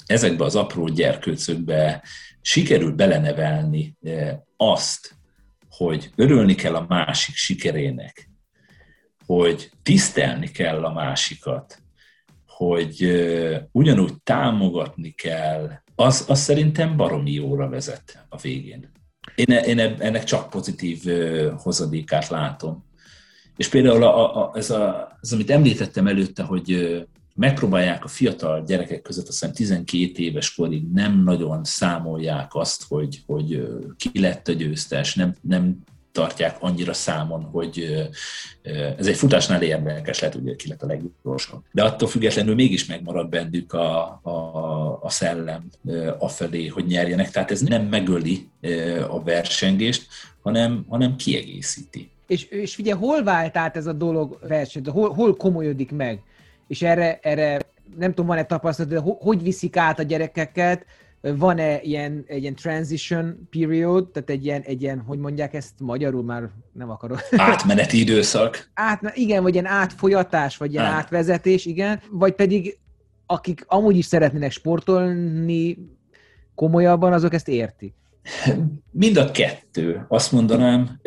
ezekbe 0.06 0.44
az 0.44 0.56
apró 0.56 0.86
gyerkőcökbe 0.86 2.02
sikerül 2.40 2.92
belenevelni 2.92 3.96
azt, 4.56 5.17
hogy 5.78 6.10
örülni 6.16 6.54
kell 6.54 6.74
a 6.74 6.86
másik 6.88 7.34
sikerének, 7.34 8.30
hogy 9.26 9.70
tisztelni 9.82 10.50
kell 10.50 10.84
a 10.84 10.92
másikat, 10.92 11.82
hogy 12.46 13.02
ugyanúgy 13.72 14.22
támogatni 14.22 15.10
kell, 15.10 15.70
az, 15.94 16.24
az 16.28 16.40
szerintem 16.40 16.96
baromi 16.96 17.32
jóra 17.32 17.68
vezet 17.68 18.26
a 18.28 18.36
végén. 18.36 18.90
Én, 19.34 19.56
én 19.56 19.78
ennek 19.78 20.24
csak 20.24 20.50
pozitív 20.50 21.02
hozadékát 21.56 22.28
látom. 22.28 22.84
És 23.56 23.68
például 23.68 24.02
a, 24.02 24.42
a, 24.42 24.56
ez, 24.56 24.70
a, 24.70 25.18
ez, 25.20 25.32
amit 25.32 25.50
említettem 25.50 26.06
előtte, 26.06 26.42
hogy 26.42 26.98
megpróbálják 27.38 28.04
a 28.04 28.08
fiatal 28.08 28.64
gyerekek 28.66 29.02
között, 29.02 29.28
azt 29.28 29.38
hiszem 29.38 29.82
12 29.84 30.22
éves 30.22 30.54
korig 30.54 30.92
nem 30.92 31.22
nagyon 31.22 31.64
számolják 31.64 32.54
azt, 32.54 32.84
hogy, 32.88 33.22
hogy 33.26 33.68
ki 33.96 34.20
lett 34.20 34.48
a 34.48 34.52
győztes, 34.52 35.14
nem, 35.14 35.34
nem 35.40 35.78
tartják 36.12 36.56
annyira 36.60 36.92
számon, 36.92 37.42
hogy 37.42 38.06
ez 38.98 39.06
egy 39.06 39.16
futásnál 39.16 39.62
érdekes 39.62 40.20
lehet, 40.20 40.34
hogy 40.34 40.56
ki 40.56 40.68
lett 40.68 40.82
a 40.82 40.86
leggyorsabb. 40.86 41.62
De 41.72 41.84
attól 41.84 42.08
függetlenül 42.08 42.54
mégis 42.54 42.86
megmarad 42.86 43.28
bennük 43.28 43.72
a, 43.72 44.20
a, 44.22 44.98
a 45.02 45.10
szellem 45.10 45.68
afelé, 46.18 46.66
hogy 46.66 46.86
nyerjenek. 46.86 47.30
Tehát 47.30 47.50
ez 47.50 47.60
nem 47.60 47.86
megöli 47.86 48.48
a 49.08 49.22
versengést, 49.22 50.06
hanem, 50.42 50.84
hanem 50.88 51.16
kiegészíti. 51.16 52.10
És, 52.26 52.44
és 52.44 52.74
figyelj, 52.74 52.98
hol 52.98 53.22
vált 53.22 53.56
át 53.56 53.76
ez 53.76 53.86
a 53.86 53.92
dolog 53.92 54.38
versenyt? 54.48 54.88
Hol, 54.88 55.12
hol 55.12 55.36
komolyodik 55.36 55.92
meg? 55.92 56.22
És 56.68 56.82
erre, 56.82 57.18
erre 57.22 57.58
nem 57.96 58.10
tudom, 58.10 58.26
van-e 58.26 58.44
tapasztalat, 58.44 58.92
de 58.92 59.00
hogy 59.18 59.42
viszik 59.42 59.76
át 59.76 59.98
a 59.98 60.02
gyerekeket, 60.02 60.84
van-e 61.20 61.80
ilyen, 61.82 62.24
egy 62.26 62.40
ilyen 62.40 62.54
transition 62.54 63.48
period, 63.50 64.08
tehát 64.08 64.30
egy 64.30 64.44
ilyen, 64.44 64.62
egy 64.62 64.82
ilyen, 64.82 65.00
hogy 65.00 65.18
mondják 65.18 65.54
ezt 65.54 65.72
magyarul, 65.78 66.22
már 66.22 66.48
nem 66.72 66.90
akarok. 66.90 67.20
Átmeneti 67.36 68.00
időszak. 68.00 68.70
Át, 68.74 69.12
igen, 69.14 69.42
vagy 69.42 69.52
ilyen 69.52 69.66
átfolyatás, 69.66 70.56
vagy 70.56 70.72
ilyen 70.72 70.84
Át. 70.84 70.92
átvezetés, 70.92 71.66
igen, 71.66 72.00
vagy 72.10 72.32
pedig 72.32 72.78
akik 73.26 73.64
amúgy 73.66 73.96
is 73.96 74.04
szeretnének 74.04 74.50
sportolni 74.50 75.78
komolyabban, 76.54 77.12
azok 77.12 77.34
ezt 77.34 77.48
értik. 77.48 77.94
Mind 78.90 79.16
a 79.16 79.30
kettő, 79.30 80.04
azt 80.08 80.32
mondanám, 80.32 81.00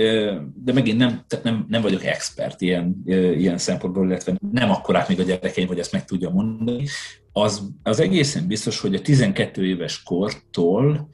de 0.63 0.73
megint 0.73 0.97
nem, 0.97 1.23
tehát 1.27 1.45
nem, 1.45 1.65
nem 1.69 1.81
vagyok 1.81 2.03
expert 2.03 2.61
ilyen, 2.61 3.01
ilyen 3.05 3.57
szempontból, 3.57 4.05
illetve 4.05 4.33
nem 4.51 4.71
akkorák 4.71 5.07
még 5.07 5.19
a 5.19 5.23
gyerekeim, 5.23 5.67
hogy 5.67 5.79
ezt 5.79 5.91
meg 5.91 6.05
tudja 6.05 6.29
mondani. 6.29 6.87
Az, 7.31 7.61
az 7.83 7.99
egészen 7.99 8.47
biztos, 8.47 8.79
hogy 8.79 8.95
a 8.95 9.01
12 9.01 9.65
éves 9.65 10.03
kortól 10.03 11.09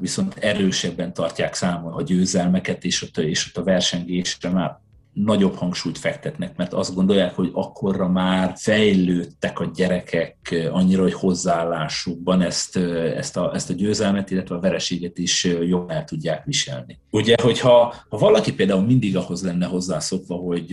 viszont 0.00 0.34
erősebben 0.34 1.12
tartják 1.12 1.54
számon 1.54 1.92
a 1.92 2.02
győzelmeket, 2.02 2.84
és 2.84 3.02
ott, 3.02 3.18
és 3.18 3.46
ott 3.46 3.62
a 3.62 3.64
versengésre 3.64 4.50
már 4.50 4.82
nagyobb 5.14 5.54
hangsúlyt 5.54 5.98
fektetnek, 5.98 6.56
mert 6.56 6.72
azt 6.72 6.94
gondolják, 6.94 7.34
hogy 7.34 7.50
akkorra 7.52 8.08
már 8.08 8.52
fejlődtek 8.56 9.60
a 9.60 9.70
gyerekek 9.74 10.54
annyira, 10.70 11.02
hogy 11.02 11.12
hozzáállásukban 11.12 12.42
ezt, 12.42 12.76
ezt, 13.16 13.36
a, 13.36 13.54
ezt 13.54 13.70
a 13.70 13.74
győzelmet, 13.74 14.30
illetve 14.30 14.54
a 14.54 14.60
vereséget 14.60 15.18
is 15.18 15.44
jól 15.44 15.86
el 15.88 16.04
tudják 16.04 16.44
viselni. 16.44 16.98
Ugye, 17.10 17.34
hogyha 17.42 17.94
ha 18.08 18.18
valaki 18.18 18.54
például 18.54 18.82
mindig 18.82 19.16
ahhoz 19.16 19.42
lenne 19.42 19.66
hozzászokva, 19.66 20.34
hogy, 20.34 20.72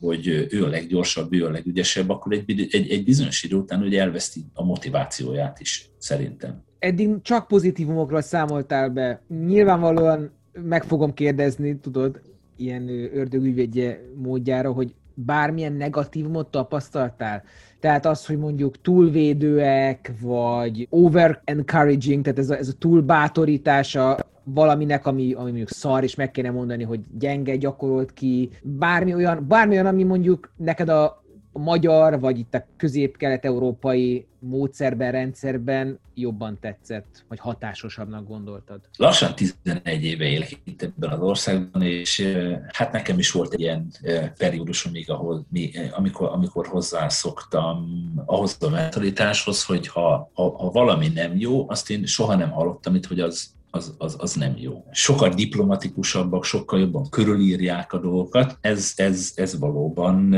hogy 0.00 0.46
ő 0.50 0.64
a 0.64 0.68
leggyorsabb, 0.68 1.32
ő 1.32 1.46
a 1.46 1.50
legügyesebb, 1.50 2.08
akkor 2.08 2.32
egy, 2.32 2.68
egy, 2.70 2.90
egy 2.90 3.04
bizonyos 3.04 3.42
idő 3.42 3.56
után 3.56 3.82
ugye 3.82 4.00
elveszti 4.00 4.44
a 4.54 4.64
motivációját 4.64 5.60
is, 5.60 5.90
szerintem. 5.98 6.64
Eddig 6.78 7.22
csak 7.22 7.46
pozitívumokról 7.46 8.20
számoltál 8.20 8.88
be. 8.88 9.22
Nyilvánvalóan 9.46 10.30
meg 10.52 10.84
fogom 10.84 11.14
kérdezni, 11.14 11.78
tudod, 11.78 12.20
ilyen 12.56 12.88
ördögügyvédje 13.14 14.00
módjára, 14.14 14.72
hogy 14.72 14.94
bármilyen 15.14 15.72
negatívumot 15.72 16.50
tapasztaltál? 16.50 17.42
Tehát 17.80 18.06
az, 18.06 18.26
hogy 18.26 18.38
mondjuk 18.38 18.80
túlvédőek, 18.80 20.12
vagy 20.20 20.86
over 20.90 21.40
encouraging, 21.44 22.22
tehát 22.22 22.38
ez 22.38 22.50
a, 22.50 22.56
ez 22.56 22.68
a 22.68 22.78
túl 22.78 23.00
bátorítása 23.00 24.18
valaminek, 24.44 25.06
ami, 25.06 25.32
ami 25.32 25.46
mondjuk 25.46 25.68
szar, 25.68 26.02
és 26.02 26.14
meg 26.14 26.30
kéne 26.30 26.50
mondani, 26.50 26.84
hogy 26.84 27.00
gyenge, 27.18 27.56
gyakorolt 27.56 28.12
ki, 28.12 28.50
bármi 28.62 29.14
olyan, 29.14 29.44
bármi 29.48 29.72
olyan, 29.72 29.86
ami 29.86 30.02
mondjuk 30.02 30.52
neked 30.56 30.88
a, 30.88 31.24
a 31.56 31.58
magyar, 31.58 32.20
vagy 32.20 32.38
itt 32.38 32.54
a 32.54 32.66
közép-kelet-európai 32.76 34.26
módszerben, 34.38 35.12
rendszerben 35.12 35.98
jobban 36.14 36.58
tetszett, 36.60 37.24
vagy 37.28 37.38
hatásosabbnak 37.38 38.28
gondoltad? 38.28 38.80
Lassan 38.96 39.34
11 39.34 40.04
éve 40.04 40.24
élek 40.24 40.60
itt 40.64 40.82
ebben 40.82 41.10
az 41.10 41.20
országban, 41.20 41.82
és 41.82 42.36
hát 42.72 42.92
nekem 42.92 43.18
is 43.18 43.30
volt 43.30 43.52
egy 43.52 43.60
ilyen 43.60 43.92
periódusom 44.38 44.92
még, 44.92 45.10
ahol 45.10 45.46
mi, 45.50 45.70
amikor, 45.90 46.28
amikor 46.28 46.66
hozzászoktam 46.66 47.86
ahhoz 48.26 48.56
a 48.60 48.68
mentalitáshoz, 48.68 49.64
hogy 49.64 49.88
ha, 49.88 50.30
ha, 50.34 50.56
ha 50.56 50.70
valami 50.70 51.08
nem 51.08 51.32
jó, 51.36 51.70
azt 51.70 51.90
én 51.90 52.06
soha 52.06 52.34
nem 52.34 52.50
hallottam 52.50 52.94
itt, 52.94 53.06
hogy 53.06 53.20
az 53.20 53.54
az, 53.76 53.94
az, 53.98 54.16
az 54.18 54.34
nem 54.34 54.54
jó. 54.56 54.84
Sokkal 54.90 55.28
diplomatikusabbak, 55.28 56.44
sokkal 56.44 56.80
jobban 56.80 57.08
körülírják 57.10 57.92
a 57.92 57.98
dolgokat. 57.98 58.58
Ez, 58.60 58.92
ez, 58.96 59.32
ez 59.34 59.58
valóban 59.58 60.32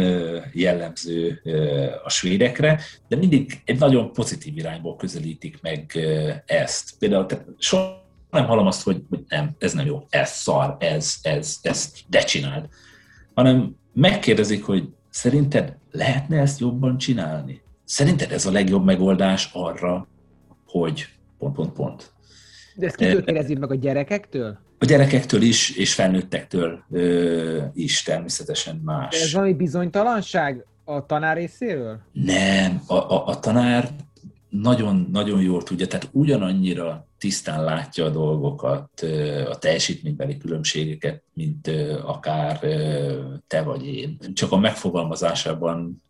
jellemző 0.52 1.42
a 2.04 2.10
svédekre, 2.10 2.80
de 3.08 3.16
mindig 3.16 3.60
egy 3.64 3.78
nagyon 3.78 4.12
pozitív 4.12 4.56
irányból 4.56 4.96
közelítik 4.96 5.58
meg 5.62 5.98
ezt. 6.46 6.98
Például 6.98 7.26
soha 7.58 8.06
nem 8.30 8.46
hallom 8.46 8.66
azt, 8.66 8.82
hogy, 8.82 9.02
hogy 9.08 9.24
nem, 9.28 9.56
ez 9.58 9.72
nem 9.72 9.86
jó, 9.86 10.06
ez 10.08 10.30
szar, 10.30 10.76
ez, 10.78 11.14
ez, 11.22 11.58
ezt 11.62 11.98
de 12.08 12.20
csináld. 12.20 12.68
Hanem 13.34 13.76
megkérdezik, 13.92 14.64
hogy 14.64 14.88
szerinted 15.10 15.76
lehetne 15.90 16.40
ezt 16.40 16.60
jobban 16.60 16.98
csinálni? 16.98 17.62
Szerinted 17.84 18.32
ez 18.32 18.46
a 18.46 18.50
legjobb 18.50 18.84
megoldás 18.84 19.50
arra, 19.52 20.06
hogy 20.66 21.08
pont, 21.38 21.54
pont, 21.54 21.72
pont 21.72 22.12
De 22.78 22.86
ezt 22.86 22.96
kitől 22.96 23.24
kérdezi 23.24 23.54
meg 23.54 23.70
a 23.70 23.74
gyerekektől? 23.74 24.58
A 24.78 24.84
gyerekektől 24.84 25.42
is, 25.42 25.76
és 25.76 25.94
felnőttektől 25.94 26.84
ö, 26.90 27.62
is 27.74 28.02
természetesen 28.02 28.80
más. 28.84 29.18
De 29.18 29.24
ez 29.24 29.32
valami 29.32 29.54
bizonytalanság 29.54 30.64
a 30.84 31.06
tanár 31.06 31.36
részéről? 31.36 32.00
Nem, 32.12 32.82
a, 32.86 32.94
a, 32.94 33.26
a 33.26 33.38
tanár 33.38 33.88
nagyon-nagyon 34.48 35.40
jól 35.40 35.62
tudja, 35.62 35.86
tehát 35.86 36.08
ugyanannyira 36.12 37.07
tisztán 37.18 37.64
látja 37.64 38.04
a 38.04 38.10
dolgokat, 38.10 39.00
a 39.50 39.58
teljesítménybeli 39.58 40.36
különbségeket, 40.36 41.22
mint 41.32 41.70
akár 42.04 42.58
te 43.46 43.62
vagy 43.62 43.86
én. 43.86 44.18
Csak 44.34 44.52
a 44.52 44.58
megfogalmazásában 44.58 46.02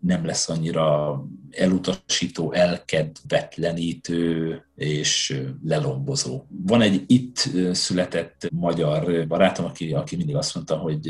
nem 0.00 0.26
lesz 0.26 0.48
annyira 0.48 1.20
elutasító, 1.50 2.52
elkedvetlenítő 2.52 4.62
és 4.74 5.40
lelombozó. 5.64 6.44
Van 6.66 6.80
egy 6.80 7.04
itt 7.06 7.50
született 7.72 8.48
magyar 8.52 9.26
barátom, 9.26 9.64
aki, 9.64 9.92
aki 9.92 10.16
mindig 10.16 10.36
azt 10.36 10.54
mondta, 10.54 10.76
hogy 10.76 11.08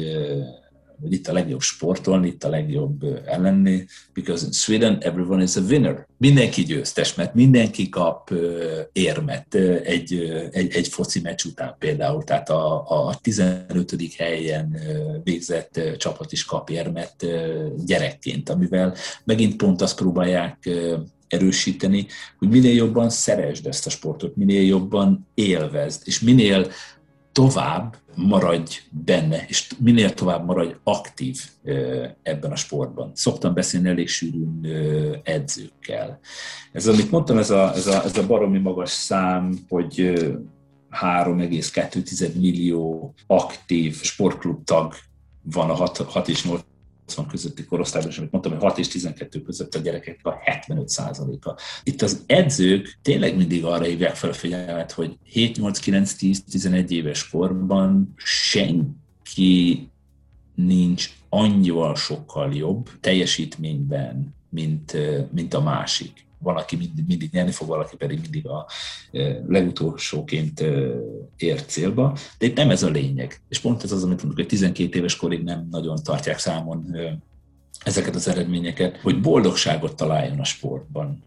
hogy 1.00 1.12
itt 1.12 1.28
a 1.28 1.32
legjobb 1.32 1.60
sportolni, 1.60 2.26
itt 2.26 2.44
a 2.44 2.48
legjobb 2.48 3.04
ellenni, 3.26 3.84
because 4.12 4.46
in 4.46 4.52
Sweden 4.52 4.98
everyone 5.00 5.42
is 5.42 5.56
a 5.56 5.60
winner. 5.60 6.06
Mindenki 6.18 6.62
győztes, 6.62 7.14
mert 7.14 7.34
mindenki 7.34 7.88
kap 7.88 8.34
érmet 8.92 9.54
egy, 9.84 10.14
egy, 10.52 10.74
egy 10.74 10.88
foci 10.88 11.20
meccs 11.20 11.44
után 11.44 11.74
például, 11.78 12.24
tehát 12.24 12.50
a, 12.50 12.84
a 12.88 13.18
15. 13.22 13.96
helyen 14.16 14.78
végzett 15.24 15.80
csapat 15.96 16.32
is 16.32 16.44
kap 16.44 16.70
érmet 16.70 17.26
gyerekként, 17.86 18.48
amivel 18.48 18.94
megint 19.24 19.56
pont 19.56 19.82
azt 19.82 19.96
próbálják 19.96 20.68
erősíteni, 21.34 22.06
hogy 22.38 22.48
minél 22.48 22.74
jobban 22.74 23.10
szeresd 23.10 23.66
ezt 23.66 23.86
a 23.86 23.90
sportot, 23.90 24.36
minél 24.36 24.62
jobban 24.62 25.26
élvezd, 25.34 26.02
és 26.04 26.20
minél 26.20 26.70
tovább 27.34 27.96
maradj 28.14 28.80
benne, 28.90 29.44
és 29.46 29.72
minél 29.78 30.14
tovább 30.14 30.44
maradj 30.44 30.74
aktív 30.82 31.40
ebben 32.22 32.50
a 32.50 32.56
sportban. 32.56 33.10
Szoktam 33.14 33.54
beszélni 33.54 33.88
elég 33.88 34.08
sűrűn 34.08 34.66
edzőkkel. 35.24 36.18
Ez, 36.72 36.86
amit 36.86 37.10
mondtam, 37.10 37.38
ez 37.38 37.50
a, 37.50 37.72
ez 37.74 37.86
a, 37.86 38.02
ez 38.04 38.18
a 38.18 38.26
baromi 38.26 38.58
magas 38.58 38.90
szám, 38.90 39.58
hogy 39.68 40.12
3,2 41.00 42.34
millió 42.34 43.14
aktív 43.26 44.02
sportklub 44.02 44.64
tag 44.64 44.94
van 45.42 45.70
a 45.70 45.74
6, 45.74 45.96
6 45.96 46.28
és 46.28 46.44
8 46.44 46.62
80 47.06 47.26
közötti 47.26 47.64
korosztályban, 47.64 48.10
és 48.10 48.18
amit 48.18 48.30
mondtam, 48.30 48.52
hogy 48.52 48.62
6 48.62 48.78
és 48.78 48.88
12 48.88 49.42
között 49.42 49.74
a 49.74 49.78
gyerekek 49.78 50.20
a 50.22 50.38
75 50.42 50.90
a 50.98 51.56
Itt 51.82 52.02
az 52.02 52.22
edzők 52.26 52.98
tényleg 53.02 53.36
mindig 53.36 53.64
arra 53.64 53.84
hívják 53.84 54.14
fel 54.14 54.30
a 54.30 54.32
figyelmet, 54.32 54.92
hogy 54.92 55.18
7, 55.22 55.56
8, 55.56 55.78
9, 55.78 56.14
10, 56.14 56.44
11 56.50 56.92
éves 56.92 57.28
korban 57.28 58.14
senki 58.16 59.88
nincs 60.54 61.10
annyival 61.28 61.96
sokkal 61.96 62.54
jobb 62.54 62.90
teljesítményben, 63.00 64.34
mint, 64.48 64.96
mint 65.32 65.54
a 65.54 65.60
másik 65.60 66.23
valaki 66.44 66.76
mindig, 66.76 67.04
mindig 67.06 67.30
nyerni 67.32 67.50
fog, 67.50 67.68
valaki 67.68 67.96
pedig 67.96 68.20
mindig 68.20 68.46
a 68.46 68.66
legutolsóként 69.46 70.64
ér 71.36 71.64
célba. 71.64 72.16
De 72.38 72.46
itt 72.46 72.56
nem 72.56 72.70
ez 72.70 72.82
a 72.82 72.90
lényeg. 72.90 73.40
És 73.48 73.58
pont 73.58 73.82
ez 73.82 73.92
az, 73.92 74.02
amit 74.02 74.16
mondjuk, 74.16 74.36
hogy 74.36 74.46
12 74.46 74.98
éves 74.98 75.16
korig 75.16 75.42
nem 75.42 75.68
nagyon 75.70 75.96
tartják 76.02 76.38
számon 76.38 76.96
ezeket 77.84 78.14
az 78.14 78.28
eredményeket, 78.28 78.96
hogy 78.96 79.20
boldogságot 79.20 79.96
találjon 79.96 80.40
a 80.40 80.44
sportban, 80.44 81.22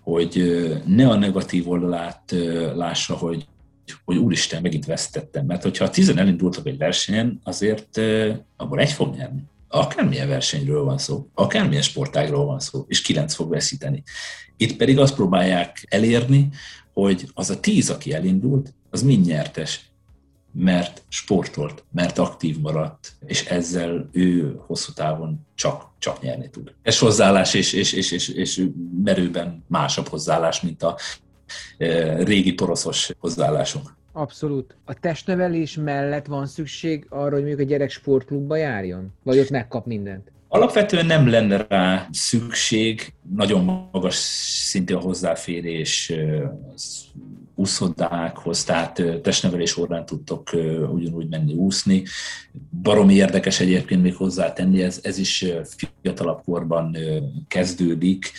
hogy 0.00 0.60
ne 0.86 1.08
a 1.08 1.14
negatív 1.14 1.68
oldalát 1.68 2.34
lássa, 2.74 3.14
hogy 3.14 3.46
hogy 4.04 4.16
úristen, 4.16 4.62
megint 4.62 4.86
vesztettem. 4.86 5.46
Mert 5.46 5.62
hogyha 5.62 5.84
a 5.84 5.90
tizen 5.90 6.18
elindultak 6.18 6.66
egy 6.66 6.78
versenyen, 6.78 7.40
azért 7.42 8.00
abból 8.56 8.78
egy 8.80 8.90
fog 8.90 9.14
nyerni 9.14 9.42
akármilyen 9.70 10.28
versenyről 10.28 10.84
van 10.84 10.98
szó, 10.98 11.26
akármilyen 11.34 11.82
sportágról 11.82 12.44
van 12.44 12.60
szó, 12.60 12.84
és 12.88 13.02
kilenc 13.02 13.34
fog 13.34 13.50
veszíteni. 13.50 14.02
Itt 14.56 14.76
pedig 14.76 14.98
azt 14.98 15.14
próbálják 15.14 15.86
elérni, 15.88 16.48
hogy 16.92 17.28
az 17.34 17.50
a 17.50 17.60
tíz, 17.60 17.90
aki 17.90 18.12
elindult, 18.12 18.74
az 18.90 19.02
mind 19.02 19.26
nyertes, 19.26 19.90
mert 20.52 21.02
sportolt, 21.08 21.84
mert 21.92 22.18
aktív 22.18 22.60
maradt, 22.60 23.12
és 23.26 23.44
ezzel 23.44 24.08
ő 24.12 24.60
hosszú 24.66 24.92
távon 24.92 25.46
csak, 25.54 25.88
csak 25.98 26.22
nyerni 26.22 26.50
tud. 26.50 26.74
Ez 26.82 26.98
hozzáállás 26.98 27.54
és, 27.54 27.72
és, 27.72 27.92
és, 27.92 28.10
és, 28.10 28.28
és 28.28 28.66
merőben 29.04 29.64
másabb 29.68 30.08
hozzáállás, 30.08 30.60
mint 30.60 30.82
a 30.82 30.96
e, 31.78 32.16
régi 32.24 32.52
poroszos 32.52 33.10
hozzáállásunk. 33.18 33.98
Abszolút. 34.12 34.76
A 34.84 34.94
testnevelés 34.94 35.76
mellett 35.76 36.26
van 36.26 36.46
szükség 36.46 37.06
arra, 37.08 37.30
hogy 37.30 37.44
mondjuk 37.44 37.60
a 37.60 37.70
gyerek 37.70 37.90
sportklubba 37.90 38.56
járjon? 38.56 39.12
Vagy 39.22 39.38
ott 39.38 39.50
megkap 39.50 39.86
mindent? 39.86 40.32
Alapvetően 40.48 41.06
nem 41.06 41.28
lenne 41.28 41.66
rá 41.68 42.08
szükség, 42.10 43.12
nagyon 43.34 43.88
magas 43.92 44.14
szintű 44.14 44.94
a 44.94 45.00
hozzáférés 45.00 46.12
az 46.74 47.04
úszodákhoz, 47.54 48.64
tehát 48.64 49.02
testnevelés 49.22 49.76
órán 49.76 50.06
tudtok 50.06 50.50
ugyanúgy 50.92 51.28
menni 51.28 51.54
úszni. 51.54 52.02
Baromi 52.82 53.14
érdekes 53.14 53.60
egyébként 53.60 54.02
még 54.02 54.14
hozzátenni, 54.14 54.82
ez, 54.82 55.00
ez 55.02 55.18
is 55.18 55.44
fiatalabb 56.02 56.42
korban 56.44 56.96
kezdődik, 57.48 58.32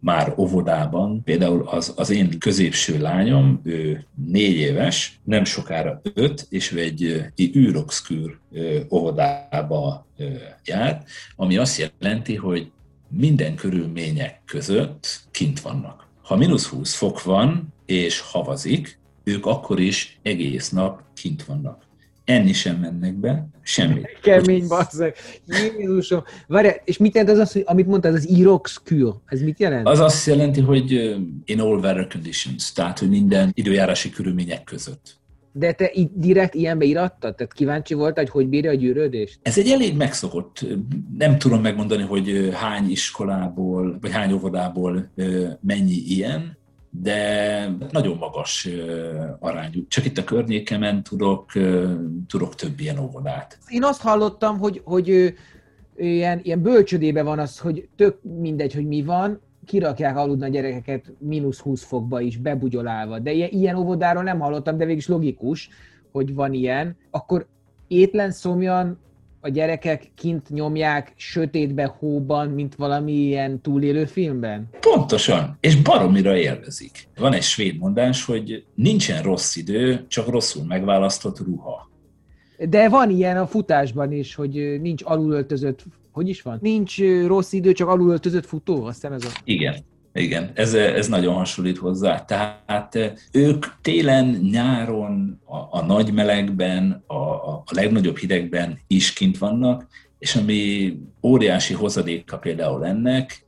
már 0.00 0.34
óvodában. 0.36 1.22
Például 1.24 1.68
az, 1.68 1.92
az 1.96 2.10
én 2.10 2.38
középső 2.38 2.98
lányom, 2.98 3.60
ő 3.64 4.06
négy 4.26 4.56
éves, 4.56 5.20
nem 5.24 5.44
sokára 5.44 6.00
öt, 6.14 6.46
és 6.48 6.72
ő 6.72 6.80
egy 6.80 7.30
űroxkür 7.56 8.38
óvodába 8.90 10.06
jár, 10.64 11.04
ami 11.36 11.56
azt 11.56 11.90
jelenti, 12.00 12.34
hogy 12.34 12.70
minden 13.08 13.54
körülmények 13.54 14.40
között 14.46 15.20
kint 15.30 15.60
vannak. 15.60 16.06
Ha 16.22 16.36
mínusz 16.36 16.66
20 16.66 16.94
fok 16.94 17.22
van, 17.22 17.74
és 17.86 18.20
havazik, 18.20 18.98
ők 19.24 19.46
akkor 19.46 19.80
is 19.80 20.18
egész 20.22 20.70
nap 20.70 21.02
kint 21.14 21.44
vannak. 21.44 21.88
Enni 22.30 22.52
sem 22.52 22.76
mennek 22.76 23.14
be, 23.14 23.48
semmit. 23.62 24.18
Kemény 24.22 24.66
bazzeg. 24.68 25.16
Jézusom. 25.78 26.22
Várj, 26.46 26.68
és 26.84 26.96
mit 26.96 27.14
jelent 27.14 27.32
az, 27.32 27.38
az 27.38 27.52
hogy, 27.52 27.62
amit 27.66 27.86
mondtad, 27.86 28.14
az 28.14 28.28
Irox 28.28 28.80
kül? 28.84 29.20
Ez 29.26 29.40
mit 29.40 29.60
jelent? 29.60 29.86
Az 29.86 30.00
azt 30.00 30.26
jelenti, 30.26 30.60
hogy 30.60 30.90
in 31.44 31.60
all 31.60 31.78
weather 31.78 32.06
conditions, 32.06 32.72
tehát, 32.72 32.98
hogy 32.98 33.08
minden 33.08 33.50
időjárási 33.54 34.10
körülmények 34.10 34.64
között. 34.64 35.18
De 35.52 35.72
te 35.72 35.90
direkt 36.14 36.54
ilyenbe 36.54 36.84
irattad? 36.84 37.34
Tehát 37.34 37.52
kíváncsi 37.52 37.94
volt, 37.94 38.16
hogy 38.16 38.28
hogy 38.28 38.48
bírja 38.48 38.70
a 38.70 38.74
gyűrődést? 38.74 39.38
Ez 39.42 39.58
egy 39.58 39.68
elég 39.68 39.96
megszokott. 39.96 40.66
Nem 41.18 41.38
tudom 41.38 41.60
megmondani, 41.60 42.02
hogy 42.02 42.50
hány 42.52 42.90
iskolából, 42.90 43.98
vagy 44.00 44.10
hány 44.10 44.32
óvodából 44.32 45.10
mennyi 45.60 46.02
ilyen, 46.06 46.58
de 46.90 47.68
nagyon 47.90 48.16
magas 48.16 48.68
arányú. 49.38 49.86
Csak 49.88 50.04
itt 50.04 50.18
a 50.18 50.24
környékemen 50.24 51.02
tudok, 51.02 51.52
tudok 52.26 52.54
több 52.54 52.80
ilyen 52.80 52.98
óvodát. 52.98 53.58
Én 53.68 53.84
azt 53.84 54.00
hallottam, 54.00 54.58
hogy, 54.58 54.80
hogy 54.84 55.34
ilyen, 55.96 56.40
ilyen 56.42 56.62
bölcsödébe 56.62 57.22
van 57.22 57.38
az, 57.38 57.58
hogy 57.58 57.88
tök 57.96 58.18
mindegy, 58.22 58.74
hogy 58.74 58.86
mi 58.86 59.02
van, 59.02 59.40
kirakják 59.64 60.16
aludni 60.16 60.44
a 60.44 60.48
gyerekeket 60.48 61.12
mínusz 61.18 61.58
20 61.58 61.82
fokba 61.82 62.20
is, 62.20 62.36
bebugyolálva. 62.36 63.18
De 63.18 63.32
ilyen, 63.32 63.50
ilyen 63.50 63.76
óvodáról 63.76 64.22
nem 64.22 64.38
hallottam, 64.38 64.76
de 64.76 64.84
végig 64.84 65.04
logikus, 65.06 65.68
hogy 66.12 66.34
van 66.34 66.52
ilyen. 66.52 66.96
Akkor 67.10 67.46
étlen 67.88 68.30
szomjan 68.30 68.98
a 69.40 69.48
gyerekek 69.48 70.10
kint 70.14 70.48
nyomják 70.48 71.12
sötétbe, 71.16 71.84
hóban, 71.98 72.48
mint 72.48 72.74
valami 72.74 73.12
ilyen 73.12 73.60
túlélő 73.60 74.04
filmben? 74.04 74.68
Pontosan, 74.80 75.56
és 75.60 75.76
baromira 75.76 76.36
élvezik. 76.36 77.08
Van 77.16 77.32
egy 77.32 77.42
svéd 77.42 77.78
mondás, 77.78 78.24
hogy 78.24 78.64
nincsen 78.74 79.22
rossz 79.22 79.56
idő, 79.56 80.04
csak 80.08 80.28
rosszul 80.28 80.64
megválasztott 80.64 81.38
ruha. 81.38 81.90
De 82.68 82.88
van 82.88 83.10
ilyen 83.10 83.36
a 83.36 83.46
futásban 83.46 84.12
is, 84.12 84.34
hogy 84.34 84.80
nincs 84.80 85.02
alulöltözött, 85.04 85.84
hogy 86.12 86.28
is 86.28 86.42
van? 86.42 86.58
Nincs 86.60 86.98
rossz 87.26 87.52
idő, 87.52 87.72
csak 87.72 87.88
alulöltözött 87.88 88.46
futó, 88.46 88.84
azt 88.84 88.94
hiszem 88.94 89.12
ez 89.12 89.24
a... 89.24 89.28
Igen, 89.44 89.76
igen, 90.12 90.50
ez, 90.54 90.74
ez 90.74 91.08
nagyon 91.08 91.34
hasonlít 91.34 91.78
hozzá. 91.78 92.24
Tehát 92.24 92.98
ők 93.32 93.66
télen, 93.80 94.26
nyáron, 94.50 95.40
a, 95.44 95.78
a 95.78 95.84
nagy 95.84 96.12
melegben, 96.12 97.04
a, 97.06 97.14
a 97.14 97.64
legnagyobb 97.70 98.16
hidegben 98.16 98.78
is 98.86 99.12
kint 99.12 99.38
vannak, 99.38 99.86
és 100.18 100.36
ami 100.36 100.96
óriási 101.22 101.74
hozadéka 101.74 102.38
például 102.38 102.86
ennek, 102.86 103.46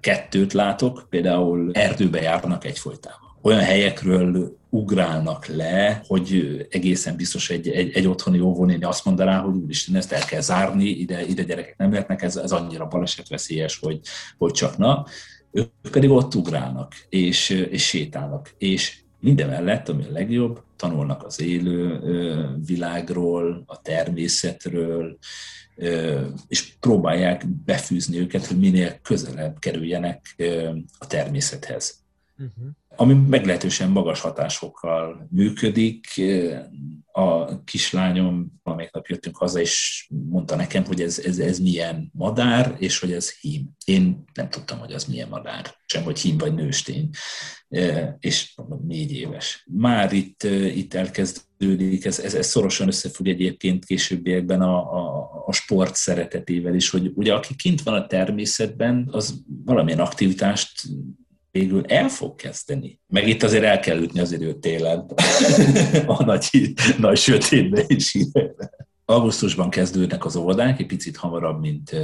kettőt 0.00 0.52
látok, 0.52 1.06
például 1.10 1.70
erdőbe 1.72 2.20
járnak 2.20 2.64
egyfolytában. 2.64 3.36
Olyan 3.42 3.60
helyekről 3.60 4.56
ugrálnak 4.70 5.46
le, 5.46 6.02
hogy 6.06 6.56
egészen 6.70 7.16
biztos 7.16 7.50
egy, 7.50 7.68
egy, 7.68 7.92
egy 7.92 8.06
otthoni 8.06 8.40
óvónéni 8.40 8.84
azt 8.84 9.04
mondaná, 9.04 9.40
hogy 9.40 9.54
úristen, 9.54 9.96
ezt 9.96 10.12
el 10.12 10.24
kell 10.24 10.40
zárni, 10.40 10.84
ide, 10.84 11.26
ide 11.26 11.42
gyerekek 11.42 11.76
nem 11.76 11.90
lehetnek, 11.90 12.22
ez, 12.22 12.36
ez 12.36 12.52
annyira 12.52 12.86
balesetveszélyes, 12.86 13.78
hogy, 13.78 14.00
hogy 14.38 14.52
csak 14.52 14.76
na 14.76 15.06
ők 15.50 15.70
pedig 15.90 16.10
ott 16.10 16.34
ugrálnak, 16.34 16.92
és, 17.08 17.50
és 17.50 17.86
sétálnak, 17.86 18.54
és 18.58 19.02
Mindemellett, 19.20 19.88
ami 19.88 20.04
a 20.04 20.12
legjobb, 20.12 20.62
tanulnak 20.76 21.24
az 21.24 21.40
élő 21.40 22.00
világról, 22.66 23.62
a 23.66 23.82
természetről, 23.82 25.18
és 26.48 26.76
próbálják 26.80 27.46
befűzni 27.48 28.18
őket, 28.18 28.46
hogy 28.46 28.58
minél 28.58 28.98
közelebb 29.02 29.58
kerüljenek 29.58 30.34
a 30.98 31.06
természethez. 31.06 32.04
Uh-huh. 32.38 32.68
Ami 33.00 33.14
meglehetősen 33.14 33.90
magas 33.90 34.20
hatásokkal 34.20 35.28
működik. 35.30 36.06
A 37.12 37.64
kislányom 37.64 38.60
valamelyik 38.62 38.92
nap 38.92 39.06
jöttünk 39.06 39.36
haza, 39.36 39.60
és 39.60 40.06
mondta 40.28 40.56
nekem, 40.56 40.84
hogy 40.84 41.02
ez, 41.02 41.18
ez, 41.18 41.38
ez 41.38 41.58
milyen 41.58 42.10
madár, 42.12 42.76
és 42.78 42.98
hogy 42.98 43.12
ez 43.12 43.38
hím. 43.40 43.70
Én 43.84 44.24
nem 44.34 44.48
tudtam, 44.48 44.78
hogy 44.78 44.92
az 44.92 45.04
milyen 45.04 45.28
madár, 45.28 45.74
sem 45.86 46.02
hogy 46.02 46.20
hím 46.20 46.38
vagy 46.38 46.54
nőstény. 46.54 47.10
És 48.18 48.52
mondom, 48.56 48.86
négy 48.86 49.12
éves. 49.12 49.66
Már 49.66 50.12
itt, 50.12 50.42
itt 50.74 50.94
elkezdődik, 50.94 52.04
ez, 52.04 52.18
ez, 52.18 52.34
ez 52.34 52.46
szorosan 52.46 52.86
összefügg 52.86 53.26
egyébként 53.26 53.84
későbbiekben 53.84 54.60
a, 54.60 54.76
a, 54.76 55.30
a 55.46 55.52
sport 55.52 55.94
szeretetével 55.94 56.74
is, 56.74 56.90
hogy 56.90 57.10
ugye 57.14 57.34
aki 57.34 57.54
kint 57.54 57.82
van 57.82 57.94
a 57.94 58.06
természetben, 58.06 59.08
az 59.10 59.42
valamilyen 59.64 60.00
aktivitást 60.00 60.88
végül 61.58 61.84
el 61.86 62.08
fog 62.08 62.34
kezdeni. 62.34 63.00
Meg 63.06 63.28
itt 63.28 63.42
azért 63.42 63.64
el 63.64 63.80
kell 63.80 64.02
ütni 64.02 64.20
az 64.20 64.32
időt 64.32 64.58
télen, 64.58 65.10
a 66.06 66.24
nagy, 66.24 66.72
nagy 66.98 67.16
sötétben 67.16 67.84
is. 67.86 68.16
Augusztusban 69.04 69.70
kezdődnek 69.70 70.24
az 70.24 70.36
óvodák, 70.36 70.80
egy 70.80 70.86
picit 70.86 71.16
hamarabb, 71.16 71.60
mint, 71.60 71.94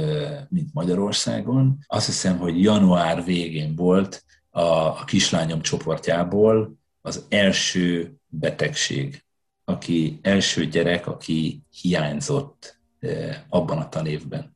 mint 0.49 0.73
Magyarországon. 0.73 1.77
Azt 1.87 2.05
hiszem, 2.05 2.37
hogy 2.37 2.61
január 2.61 3.23
végén 3.23 3.75
volt 3.75 4.23
a, 4.49 4.61
a 4.61 5.03
kislányom 5.05 5.61
csoportjából 5.61 6.77
az 7.01 7.25
első 7.29 8.15
betegség, 8.27 9.23
aki 9.65 10.19
első 10.21 10.65
gyerek, 10.65 11.07
aki 11.07 11.63
hiányzott 11.81 12.79
abban 13.49 13.77
a 13.77 13.89
tanévben 13.89 14.54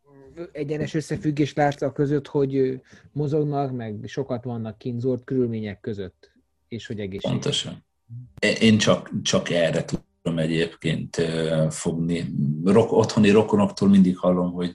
egyenes 0.51 0.93
összefüggés 0.93 1.53
látsz 1.53 1.81
a 1.81 1.91
között, 1.91 2.27
hogy 2.27 2.81
mozognak, 3.11 3.71
meg 3.71 3.99
sokat 4.05 4.43
vannak 4.43 4.77
kínzolt 4.77 5.23
körülmények 5.23 5.79
között, 5.79 6.31
és 6.67 6.87
hogy 6.87 6.99
egészséges. 6.99 7.31
Pontosan. 7.31 7.85
Én 8.59 8.77
csak, 8.77 9.11
csak 9.21 9.49
erre 9.49 9.85
egyébként 10.37 11.21
fogni. 11.69 12.25
Rok, 12.65 12.91
otthoni 12.91 13.29
rokonoktól 13.29 13.89
mindig 13.89 14.17
hallom, 14.17 14.51
hogy 14.51 14.71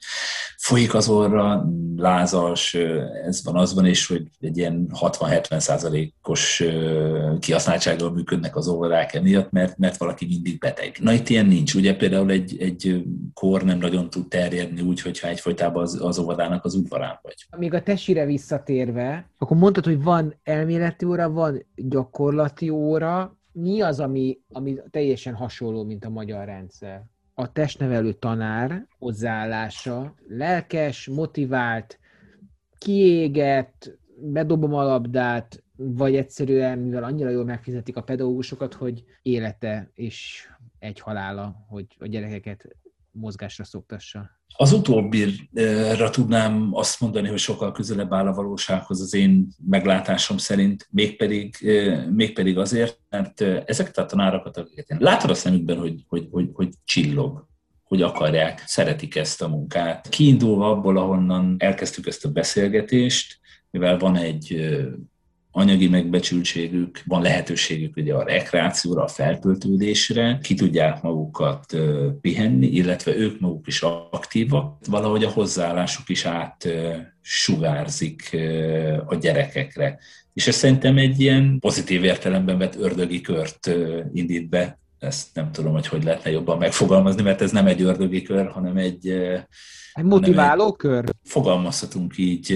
folyik 0.65 0.95
az 0.95 1.09
orra, 1.09 1.65
lázas, 1.97 2.75
ez 3.27 3.45
van, 3.45 3.57
az 3.57 3.75
van, 3.75 3.87
és 3.87 4.07
hogy 4.07 4.23
egy 4.41 4.57
ilyen 4.57 4.91
60-70 5.01 5.59
százalékos 5.59 6.63
kihasználtsággal 7.41 8.11
működnek 8.11 8.57
az 8.57 8.69
orrák 8.69 9.15
emiatt, 9.15 9.51
mert, 9.51 9.79
mert 9.79 9.97
valaki 9.97 10.27
mindig 10.27 10.59
beteg. 10.59 10.97
Na 11.01 11.13
itt 11.13 11.29
ilyen 11.29 11.47
nincs. 11.47 11.75
Ugye 11.75 11.97
például 11.97 12.31
egy, 12.31 12.57
egy 12.59 13.05
kor 13.35 13.63
nem 13.63 13.79
nagyon 13.79 14.11
tud 14.11 14.29
terjedni 14.29 14.81
úgy, 14.81 15.01
hogyha 15.01 15.29
egyfolytában 15.29 15.83
az, 15.83 15.99
az 16.03 16.19
óvodának 16.19 16.65
az 16.65 16.75
udvarán 16.75 17.19
vagy. 17.23 17.47
Még 17.57 17.75
a 17.75 17.83
tesire 17.83 18.25
visszatérve, 18.25 19.29
akkor 19.39 19.57
mondtad, 19.57 19.85
hogy 19.85 20.03
van 20.03 20.35
elméleti 20.43 21.05
óra, 21.05 21.31
van 21.31 21.67
gyakorlati 21.75 22.69
óra, 22.69 23.37
mi 23.55 23.81
az, 23.81 24.01
ami, 24.01 24.39
ami 24.53 24.77
teljesen 24.91 25.35
hasonló, 25.35 25.85
mint 25.85 26.05
a 26.05 26.11
magyar 26.11 26.45
rendszer? 26.45 27.05
A 27.35 27.53
testnevelő 27.53 28.13
tanár 28.13 28.87
hozzáállása 28.99 30.15
lelkes, 30.29 31.09
motivált, 31.09 31.99
kiégett, 32.79 33.99
bedobom 34.17 34.75
a 34.75 34.83
labdát, 34.83 35.63
vagy 35.77 36.17
egyszerűen, 36.17 36.79
mivel 36.79 37.05
annyira 37.05 37.29
jól 37.29 37.45
megfizetik 37.45 37.97
a 37.97 38.03
pedagógusokat, 38.03 38.75
hogy 38.75 39.05
élete 39.23 39.91
és 39.95 40.49
egy 40.79 41.01
halála, 41.01 41.65
hogy 41.69 41.87
a 41.99 42.07
gyerekeket 42.07 42.77
mozgásra 43.15 43.65
szoktassa. 43.65 44.31
Az 44.57 44.73
utóbbira 44.73 46.11
tudnám 46.11 46.69
azt 46.73 47.01
mondani, 47.01 47.29
hogy 47.29 47.39
sokkal 47.39 47.73
közelebb 47.73 48.13
áll 48.13 48.27
a 48.27 48.35
valósághoz 48.35 49.01
az 49.01 49.15
én 49.15 49.49
meglátásom 49.69 50.37
szerint, 50.37 50.89
mégpedig, 50.91 51.57
mégpedig 52.11 52.59
azért, 52.59 53.01
mert 53.09 53.41
ezeket 53.41 53.99
a 53.99 54.07
tanárokat, 54.07 54.57
akiket 54.57 54.89
én 54.89 54.97
látod 55.01 55.31
a 55.31 55.35
szemükben, 55.35 55.79
hogy, 55.79 56.05
hogy, 56.09 56.29
hogy, 56.31 56.51
hogy 56.53 56.69
csillog, 56.85 57.47
hogy 57.85 58.03
akarják, 58.03 58.63
szeretik 58.67 59.17
ezt 59.17 59.43
a 59.43 59.49
munkát. 59.49 60.09
Kiindulva 60.09 60.71
abból, 60.71 60.97
ahonnan 60.97 61.55
elkezdtük 61.59 62.07
ezt 62.07 62.25
a 62.25 62.31
beszélgetést, 62.31 63.39
mivel 63.71 63.99
van 63.99 64.17
egy 64.17 64.71
anyagi 65.57 65.89
megbecsültségük, 65.89 67.03
van 67.05 67.23
lehetőségük 67.23 67.97
ugye 67.97 68.15
a 68.15 68.25
rekreációra, 68.25 69.03
a 69.03 69.09
feltöltődésre, 69.09 70.39
ki 70.43 70.55
tudják 70.55 71.03
magukat 71.03 71.77
pihenni, 72.21 72.67
illetve 72.67 73.17
ők 73.17 73.41
maguk 73.41 73.67
is 73.67 73.83
aktívak. 74.11 74.77
Valahogy 74.87 75.25
a 75.25 75.31
hozzáállásuk 75.31 76.09
is 76.09 76.25
át 76.25 76.69
sugárzik 77.21 78.37
a 79.07 79.15
gyerekekre. 79.15 79.99
És 80.33 80.47
ez 80.47 80.55
szerintem 80.55 80.99
egy 80.99 81.21
ilyen 81.21 81.59
pozitív 81.61 82.05
értelemben 82.05 82.59
vett 82.59 82.77
ördögi 82.77 83.21
kört 83.21 83.71
indít 84.13 84.49
be. 84.49 84.79
Ezt 84.99 85.27
nem 85.35 85.53
tudom, 85.53 85.73
hogy 85.73 85.87
hogy 85.87 86.05
lehetne 86.05 86.31
jobban 86.31 86.59
megfogalmazni, 86.59 87.23
mert 87.23 87.41
ez 87.41 87.51
nem 87.51 87.67
egy 87.67 87.83
ördögi 87.83 88.23
kör, 88.23 88.47
hanem 88.47 88.77
egy 88.77 89.15
egy 89.95 90.05
motiváló 90.05 90.73
kör? 90.73 91.05
Fogalmazhatunk 91.23 92.19
így, 92.19 92.51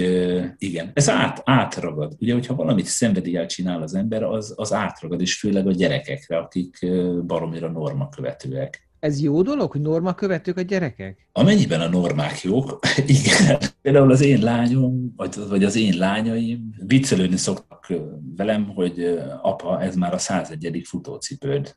igen. 0.59 0.91
Ez 0.95 1.11
át, 1.11 1.43
átragad. 1.45 2.13
Ugye, 2.21 2.33
hogyha 2.33 2.55
valamit 2.55 2.87
szenvedéllyel 2.87 3.47
csinál 3.47 3.83
az 3.83 3.95
ember, 3.95 4.23
az, 4.23 4.53
az 4.57 4.73
átragad, 4.73 5.21
és 5.21 5.39
főleg 5.39 5.67
a 5.67 5.73
gyerekekre, 5.73 6.37
akik 6.37 6.87
baromira 7.27 7.71
norma 7.71 8.09
követőek 8.09 8.88
ez 9.01 9.21
jó 9.21 9.43
dolog, 9.43 9.71
hogy 9.71 9.81
norma 9.81 10.15
követők 10.15 10.57
a 10.57 10.61
gyerekek? 10.61 11.29
Amennyiben 11.33 11.81
a 11.81 11.89
normák 11.89 12.43
jók, 12.43 12.79
igen. 13.07 13.59
Például 13.83 14.11
az 14.11 14.21
én 14.21 14.43
lányom, 14.43 15.13
vagy, 15.17 15.35
vagy 15.49 15.65
az 15.65 15.77
én 15.77 15.97
lányaim 15.99 16.75
viccelődni 16.87 17.37
szoktak 17.37 17.93
velem, 18.37 18.69
hogy 18.69 19.21
apa, 19.43 19.83
ez 19.83 19.97
már 19.97 20.15
a 20.15 20.19
101. 20.19 20.83
futócipőd, 20.85 21.77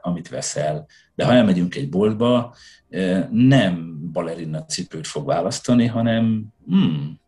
amit 0.00 0.28
veszel. 0.28 0.86
De 1.14 1.24
ha 1.24 1.32
elmegyünk 1.32 1.74
egy 1.74 1.88
boltba, 1.88 2.54
nem 3.30 3.98
balerina 4.12 4.64
cipőt 4.64 5.06
fog 5.06 5.26
választani, 5.26 5.86
hanem 5.86 6.46
hmm, 6.66 7.20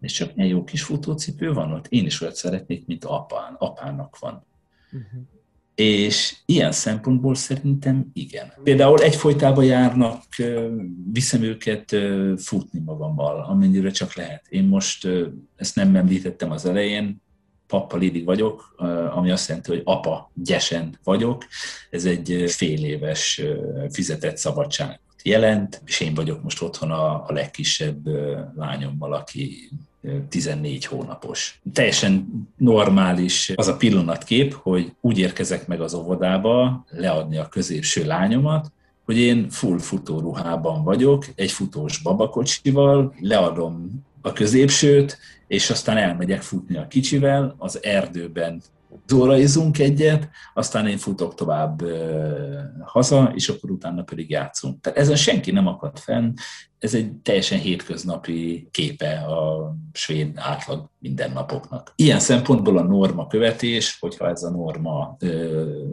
és 0.00 0.12
csak 0.12 0.30
egy 0.34 0.48
jó 0.48 0.64
kis 0.64 0.82
futócipő 0.82 1.52
van 1.52 1.72
ott. 1.72 1.86
Én 1.88 2.06
is 2.06 2.20
olyat 2.20 2.34
szeretnék, 2.34 2.86
mint 2.86 3.04
apán, 3.04 3.54
apának 3.58 4.18
van. 4.18 4.46
Uh-huh. 4.92 5.33
És 5.74 6.36
ilyen 6.46 6.72
szempontból 6.72 7.34
szerintem 7.34 8.10
igen. 8.12 8.52
Például 8.62 8.98
egyfolytában 8.98 9.64
járnak, 9.64 10.22
viszem 11.12 11.42
őket 11.42 11.96
futni 12.36 12.80
magammal, 12.84 13.44
amennyire 13.48 13.90
csak 13.90 14.14
lehet. 14.14 14.44
Én 14.48 14.64
most 14.64 15.08
ezt 15.56 15.76
nem 15.76 15.96
említettem 15.96 16.50
az 16.50 16.64
elején, 16.64 17.22
Papa 17.66 17.96
Lili 17.96 18.22
vagyok, 18.22 18.74
ami 19.14 19.30
azt 19.30 19.48
jelenti, 19.48 19.70
hogy 19.70 19.80
apa 19.84 20.30
gyesen 20.34 20.98
vagyok. 21.04 21.44
Ez 21.90 22.04
egy 22.04 22.44
fél 22.46 22.84
éves 22.84 23.42
fizetett 23.90 24.36
szabadság 24.36 25.00
jelent, 25.22 25.82
és 25.84 26.00
én 26.00 26.14
vagyok 26.14 26.42
most 26.42 26.62
otthon 26.62 26.90
a, 26.90 27.24
a 27.26 27.32
legkisebb 27.32 28.06
lányommal, 28.56 29.12
aki 29.12 29.70
14 30.28 30.84
hónapos. 30.84 31.60
Teljesen 31.72 32.26
normális 32.56 33.52
az 33.54 33.68
a 33.68 33.76
pillanatkép, 33.76 34.52
hogy 34.52 34.92
úgy 35.00 35.18
érkezek 35.18 35.66
meg 35.66 35.80
az 35.80 35.94
óvodába 35.94 36.84
leadni 36.90 37.36
a 37.36 37.48
középső 37.48 38.04
lányomat, 38.04 38.72
hogy 39.04 39.18
én 39.18 39.48
full 39.50 39.78
futóruhában 39.78 40.84
vagyok, 40.84 41.26
egy 41.34 41.50
futós 41.50 42.02
babakocsival, 42.02 43.14
leadom 43.20 44.04
a 44.22 44.32
középsőt, 44.32 45.18
és 45.46 45.70
aztán 45.70 45.96
elmegyek 45.96 46.42
futni 46.42 46.76
a 46.76 46.86
kicsivel, 46.86 47.54
az 47.58 47.84
erdőben 47.84 48.62
zóraizunk 49.06 49.78
egyet, 49.78 50.28
aztán 50.54 50.86
én 50.86 50.96
futok 50.96 51.34
tovább 51.34 51.82
haza, 52.80 53.32
és 53.34 53.48
akkor 53.48 53.70
utána 53.70 54.02
pedig 54.02 54.30
játszunk. 54.30 54.80
Tehát 54.80 54.98
ezen 54.98 55.16
senki 55.16 55.50
nem 55.50 55.66
akad 55.66 55.98
fenn, 55.98 56.32
ez 56.84 56.94
egy 56.94 57.12
teljesen 57.12 57.58
hétköznapi 57.58 58.68
képe 58.70 59.10
a 59.18 59.74
svéd 59.92 60.32
átlag 60.34 60.88
mindennapoknak. 60.98 61.92
Ilyen 61.96 62.20
szempontból 62.20 62.78
a 62.78 62.82
norma 62.82 63.26
követés, 63.26 63.96
hogyha 64.00 64.28
ez 64.28 64.42
a 64.42 64.50
norma 64.50 65.16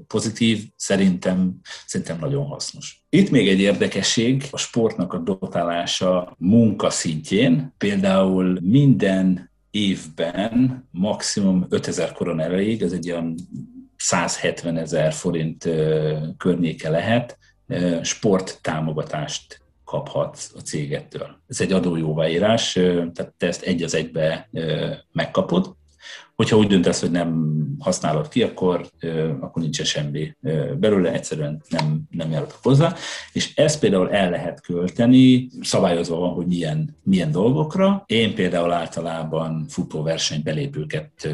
pozitív, 0.08 0.64
szerintem, 0.76 1.60
szerintem 1.86 2.18
nagyon 2.20 2.46
hasznos. 2.46 3.04
Itt 3.10 3.30
még 3.30 3.48
egy 3.48 3.60
érdekesség, 3.60 4.48
a 4.52 4.58
sportnak 4.58 5.14
a 5.14 5.18
dotálása 5.18 6.36
munka 6.38 6.90
szintjén. 6.90 7.74
Például 7.78 8.60
minden 8.62 9.52
évben 9.70 10.88
maximum 10.92 11.66
5000 11.70 12.12
koron 12.12 12.40
erejéig, 12.40 12.82
ez 12.82 12.92
egy 12.92 13.12
olyan 13.12 13.36
170 13.98 14.78
ezer 14.78 15.14
forint 15.14 15.70
környéke 16.38 16.90
lehet, 16.90 17.38
sport 18.02 18.60
támogatást 18.62 19.61
kaphatsz 19.92 20.52
a 20.56 20.60
cégettől. 20.60 21.28
Ez 21.48 21.62
egy 21.62 21.72
adójóváírás, 21.72 22.74
tehát 23.14 23.34
te 23.38 23.48
ezt 23.48 23.62
egy 23.62 23.84
az 23.84 23.96
egybe 23.96 24.50
megkapod. 25.12 25.76
Hogyha 26.36 26.58
úgy 26.58 26.68
döntesz, 26.68 27.02
hogy 27.02 27.12
nem 27.12 27.56
használod 27.80 28.28
ki, 28.28 28.44
akkor, 28.44 28.90
akkor 29.40 29.62
nincsen 29.62 29.86
semmi 29.86 30.36
belőle, 30.80 31.12
egyszerűen 31.12 31.62
nem, 31.70 32.02
nem 32.10 32.32
járok 32.32 32.60
hozzá. 32.62 32.96
És 33.34 33.56
ezt 33.56 33.80
például 33.80 34.12
el 34.12 34.30
lehet 34.30 34.62
költeni, 34.62 35.50
szabályozva 35.62 36.16
van, 36.16 36.34
hogy 36.34 36.46
milyen, 36.46 36.98
milyen 37.04 37.32
dolgokra. 37.32 38.04
Én 38.06 38.36
például 38.36 38.72
általában 38.72 39.66
futóverseny 39.70 40.42
belépőket 40.44 41.30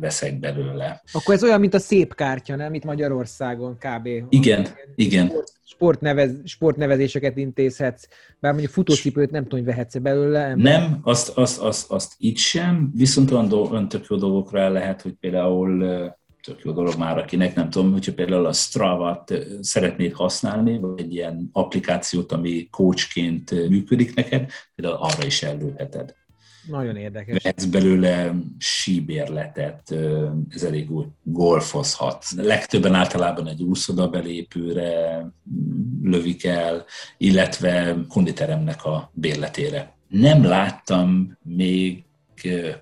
veszek 0.00 0.38
belőle. 0.38 1.02
Akkor 1.12 1.34
ez 1.34 1.42
olyan, 1.42 1.60
mint 1.60 1.74
a 1.74 1.78
szép 1.78 2.14
kártya, 2.14 2.56
nem? 2.56 2.74
Itt 2.74 2.84
Magyarországon 2.84 3.76
kb. 3.78 4.08
Igen, 4.28 4.66
igen. 4.94 5.32
Sport, 5.72 5.96
sportnevez, 5.98 6.30
sportnevezéseket 6.44 7.36
intézhetsz, 7.36 8.08
bár 8.40 8.52
mondjuk 8.52 8.72
futócipőt 8.72 9.30
nem 9.30 9.42
tudom, 9.42 9.58
hogy 9.58 9.68
vehetsz 9.68 9.96
belőle. 9.96 10.40
Ember. 10.40 10.80
Nem, 10.80 11.00
azt, 11.02 11.28
azt, 11.28 11.60
azt, 11.60 11.90
azt 11.90 12.14
itt 12.18 12.36
sem, 12.36 12.90
viszont 12.94 13.30
olyan, 13.30 13.48
do, 13.48 13.56
olyan 13.56 13.88
tök 13.88 14.06
jó 14.08 14.16
dolgokra 14.16 14.68
lehet, 14.68 15.02
hogy 15.02 15.12
például 15.12 15.84
tök 16.42 16.60
jó 16.64 16.72
dolog 16.72 16.94
már, 16.98 17.18
akinek 17.18 17.54
nem 17.54 17.70
tudom, 17.70 17.92
hogyha 17.92 18.14
például 18.14 18.46
a 18.46 18.52
Strava-t 18.52 19.32
szeretnéd 19.60 20.12
használni, 20.12 20.78
vagy 20.78 21.00
egy 21.00 21.14
ilyen 21.14 21.48
applikációt, 21.52 22.32
ami 22.32 22.68
coachként 22.70 23.68
működik 23.68 24.14
neked, 24.14 24.50
például 24.74 25.02
arra 25.02 25.26
is 25.26 25.42
előheted. 25.42 26.14
Nagyon 26.66 26.96
érdekes. 26.96 27.44
Ez 27.44 27.66
belőle 27.66 28.34
síbérletet, 28.58 29.94
ez 30.50 30.62
elég 30.62 30.90
úgy 30.90 31.06
golfozhat. 31.22 32.24
Legtöbben 32.36 32.94
általában 32.94 33.48
egy 33.48 33.62
úszoda 33.62 34.08
belépőre 34.08 35.26
lövik 36.02 36.44
el, 36.44 36.84
illetve 37.18 37.96
konditeremnek 38.08 38.84
a 38.84 39.10
bérletére. 39.14 39.94
Nem 40.08 40.44
láttam 40.44 41.38
még 41.42 42.04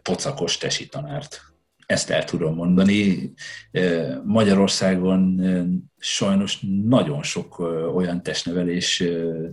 pocakos 0.03 0.57
tesi 0.57 0.87
tanárt 0.87 1.50
ezt 1.91 2.11
el 2.11 2.25
tudom 2.25 2.55
mondani. 2.55 3.33
Magyarországon 4.25 5.41
sajnos 5.99 6.59
nagyon 6.85 7.23
sok 7.23 7.59
olyan 7.95 8.23
testnevelés 8.23 9.05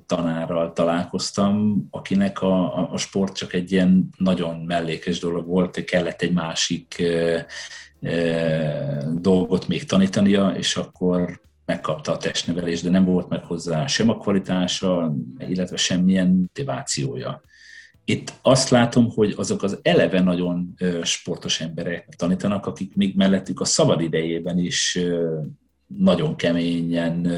tanárral 0.05 0.73
találkoztam, 0.73 1.83
akinek 1.91 2.41
a, 2.41 2.91
a 2.91 2.97
sport 2.97 3.35
csak 3.35 3.53
egy 3.53 3.71
ilyen 3.71 4.09
nagyon 4.17 4.55
mellékes 4.59 5.19
dolog 5.19 5.47
volt, 5.47 5.83
kellett 5.83 6.21
egy 6.21 6.33
másik 6.33 7.03
dolgot 9.13 9.67
még 9.67 9.83
tanítania, 9.83 10.49
és 10.49 10.75
akkor 10.75 11.41
megkapta 11.65 12.11
a 12.11 12.17
testnevelést, 12.17 12.83
de 12.83 12.89
nem 12.89 13.05
volt 13.05 13.29
meg 13.29 13.43
hozzá 13.43 13.85
sem 13.87 14.09
a 14.09 14.17
kvalitása, 14.17 15.13
illetve 15.37 15.77
semmilyen 15.77 16.27
motivációja. 16.27 17.41
Itt 18.09 18.33
azt 18.41 18.69
látom, 18.69 19.09
hogy 19.09 19.33
azok 19.37 19.63
az 19.63 19.79
eleve 19.81 20.21
nagyon 20.21 20.73
sportos 21.03 21.61
emberek 21.61 22.13
tanítanak, 22.17 22.65
akik 22.65 22.95
még 22.95 23.15
mellettük 23.15 23.59
a 23.59 23.65
szabad 23.65 24.01
idejében 24.01 24.57
is 24.57 24.99
nagyon 25.87 26.35
keményen 26.35 27.31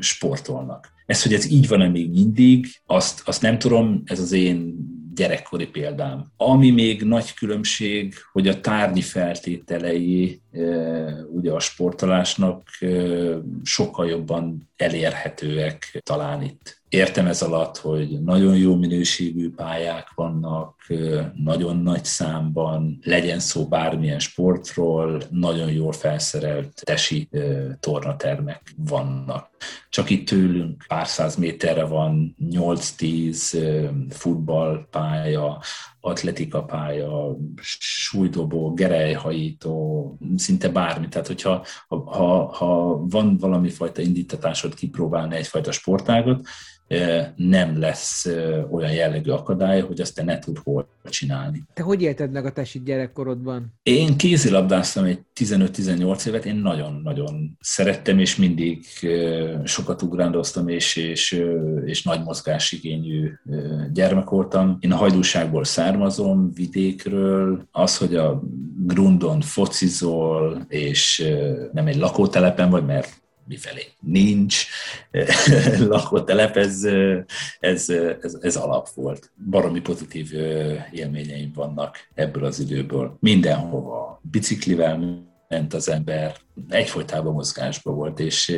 sportolnak. 0.00 0.92
Ez, 1.06 1.22
hogy 1.22 1.34
ez 1.34 1.50
így 1.50 1.68
van-e 1.68 1.88
még 1.88 2.10
mindig, 2.10 2.66
azt, 2.86 3.22
azt 3.24 3.42
nem 3.42 3.58
tudom, 3.58 4.02
ez 4.04 4.20
az 4.20 4.32
én 4.32 4.74
gyerekkori 5.14 5.66
példám. 5.66 6.26
Ami 6.36 6.70
még 6.70 7.02
nagy 7.02 7.34
különbség, 7.34 8.14
hogy 8.32 8.48
a 8.48 8.60
tárgyi 8.60 9.02
feltételei 9.02 10.40
ugye 11.32 11.52
a 11.52 11.60
sportolásnak 11.60 12.68
sokkal 13.62 14.08
jobban 14.08 14.70
elérhetőek 14.76 16.00
talán 16.02 16.42
itt. 16.42 16.82
Értem 16.94 17.26
ez 17.26 17.42
alatt, 17.42 17.76
hogy 17.76 18.22
nagyon 18.22 18.56
jó 18.56 18.74
minőségű 18.74 19.50
pályák 19.50 20.12
vannak, 20.14 20.86
nagyon 21.34 21.76
nagy 21.76 22.04
számban, 22.04 22.98
legyen 23.02 23.38
szó 23.38 23.68
bármilyen 23.68 24.18
sportról, 24.18 25.22
nagyon 25.30 25.72
jól 25.72 25.92
felszerelt 25.92 26.82
tesi 26.84 27.28
tornatermek 27.80 28.74
vannak. 28.76 29.50
Csak 29.88 30.10
itt 30.10 30.28
tőlünk 30.28 30.84
pár 30.88 31.06
száz 31.06 31.36
méterre 31.36 31.84
van 31.84 32.36
8-10 32.50 33.98
futballpálya, 34.10 35.62
atletika 36.00 36.64
pálya, 36.64 37.36
súlydobó, 37.62 38.72
gerelyhajító, 38.72 40.18
szinte 40.36 40.68
bármi. 40.68 41.08
Tehát, 41.08 41.26
hogyha 41.26 41.64
ha, 41.88 41.96
ha, 41.96 42.44
ha 42.44 42.98
van 43.08 43.36
valami 43.36 43.68
fajta 43.70 44.02
indítatásod 44.02 44.74
kipróbálni 44.74 45.36
egyfajta 45.36 45.72
sportágot, 45.72 46.46
nem 47.36 47.78
lesz 47.78 48.26
olyan 48.70 48.92
jellegű 48.92 49.30
akadály, 49.30 49.80
hogy 49.80 50.00
azt 50.00 50.14
te 50.14 50.22
ne 50.22 50.38
tud 50.38 50.58
hol 50.58 50.88
csinálni. 51.08 51.62
Te 51.74 51.82
hogy 51.82 52.02
élted 52.02 52.30
meg 52.30 52.44
a 52.44 52.52
tesi 52.52 52.82
gyerekkorodban? 52.84 53.72
Én 53.82 54.16
kézilabdáztam 54.16 55.04
egy 55.04 55.18
15-18 55.40 56.26
évet, 56.26 56.44
én 56.44 56.56
nagyon-nagyon 56.56 57.56
szerettem, 57.60 58.18
és 58.18 58.36
mindig 58.36 58.84
sokat 59.64 60.02
ugrándoztam, 60.02 60.68
és, 60.68 60.96
és, 60.96 61.42
és 61.84 62.02
nagy 62.02 62.22
mozgásigényű 62.22 63.30
gyermek 63.92 64.28
voltam. 64.28 64.76
Én 64.80 64.92
a 64.92 64.96
hajdúságból 64.96 65.64
származom, 65.64 66.52
vidékről. 66.54 67.68
Az, 67.70 67.96
hogy 67.96 68.16
a 68.16 68.42
grundon 68.86 69.40
focizol, 69.40 70.64
és 70.68 71.32
nem 71.72 71.86
egy 71.86 71.96
lakótelepen 71.96 72.70
vagy, 72.70 72.84
mert 72.84 73.22
mifelé 73.46 73.82
nincs 74.00 74.66
lakótelep, 75.88 76.56
ez, 76.56 76.84
ez, 77.60 77.88
ez, 78.20 78.38
ez 78.40 78.56
alap 78.56 78.88
volt. 78.88 79.32
Baromi 79.50 79.80
pozitív 79.80 80.32
élményeim 80.92 81.52
vannak 81.54 81.96
ebből 82.14 82.44
az 82.44 82.60
időből. 82.60 83.16
Mindenhova 83.20 84.20
biciklivel 84.30 85.24
ment 85.48 85.74
az 85.74 85.88
ember, 85.88 86.36
egyfolytában 86.68 87.32
mozgásba 87.32 87.92
volt, 87.92 88.20
és 88.20 88.56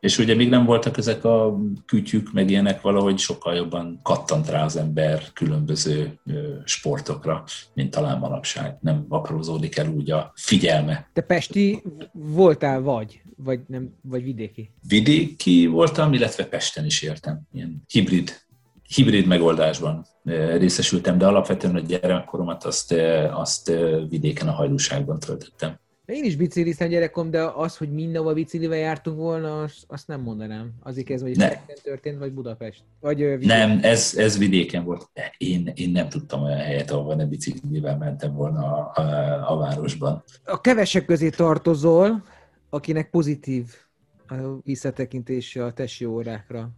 és 0.00 0.18
ugye 0.18 0.34
még 0.34 0.48
nem 0.48 0.64
voltak 0.64 0.96
ezek 0.96 1.24
a 1.24 1.58
kütyük, 1.86 2.32
meg 2.32 2.50
ilyenek, 2.50 2.80
valahogy 2.80 3.18
sokkal 3.18 3.54
jobban 3.54 4.00
kattant 4.02 4.48
rá 4.48 4.64
az 4.64 4.76
ember 4.76 5.22
különböző 5.32 6.20
sportokra, 6.64 7.44
mint 7.74 7.90
talán 7.90 8.18
manapság. 8.18 8.76
Nem 8.80 9.04
aprózódik 9.08 9.76
el 9.76 9.88
úgy 9.88 10.10
a 10.10 10.32
figyelme. 10.34 11.10
Te 11.12 11.20
Pesti 11.20 11.82
voltál 12.12 12.80
vagy? 12.80 13.22
Vagy, 13.44 13.60
nem, 13.66 13.94
vagy 14.02 14.22
vidéki? 14.22 14.70
Vidéki 14.88 15.66
voltam, 15.66 16.12
illetve 16.12 16.44
Pesten 16.46 16.84
is 16.84 17.02
értem. 17.02 17.40
Ilyen 17.52 17.82
hibrid 17.88 18.48
hibrid 18.94 19.26
megoldásban 19.26 20.06
részesültem, 20.58 21.18
de 21.18 21.26
alapvetően 21.26 21.74
a 21.74 21.80
gyermekkoromat 21.80 22.64
azt, 22.64 22.94
azt 23.32 23.72
vidéken 24.08 24.48
a 24.48 24.52
hajdúságban 24.52 25.18
töltöttem. 25.18 25.78
Én 26.06 26.24
is 26.24 26.36
bicikliztem 26.36 26.88
gyerekom, 26.88 27.30
de 27.30 27.42
az, 27.42 27.76
hogy 27.76 27.92
mindenhol 27.92 28.34
biciklivel 28.34 28.78
jártunk 28.78 29.16
volna, 29.16 29.62
azt, 29.62 29.84
azt 29.86 30.06
nem 30.06 30.20
mondanám. 30.20 30.70
Azért 30.80 31.10
ez 31.10 31.22
vagy 31.22 31.36
ne. 31.36 31.50
történt, 31.82 32.18
vagy 32.18 32.32
Budapest? 32.32 32.82
Vagy, 33.00 33.22
uh, 33.22 33.38
nem, 33.38 33.78
ez, 33.82 34.14
ez 34.16 34.38
vidéken 34.38 34.84
volt. 34.84 35.10
Én, 35.38 35.72
én 35.74 35.90
nem 35.90 36.08
tudtam 36.08 36.42
olyan 36.42 36.58
helyet, 36.58 36.90
ahol 36.90 37.14
ne 37.14 37.24
biciklivel 37.24 37.96
mentem 37.96 38.34
volna 38.34 38.60
a, 38.60 39.00
a, 39.00 39.52
a 39.52 39.56
városban. 39.56 40.24
A 40.44 40.60
kevesek 40.60 41.04
közé 41.04 41.28
tartozol, 41.28 42.22
akinek 42.70 43.10
pozitív 43.10 43.64
visszatekintése 44.62 45.64
a 45.64 45.72
tesi 45.72 46.04
órákra. 46.04 46.70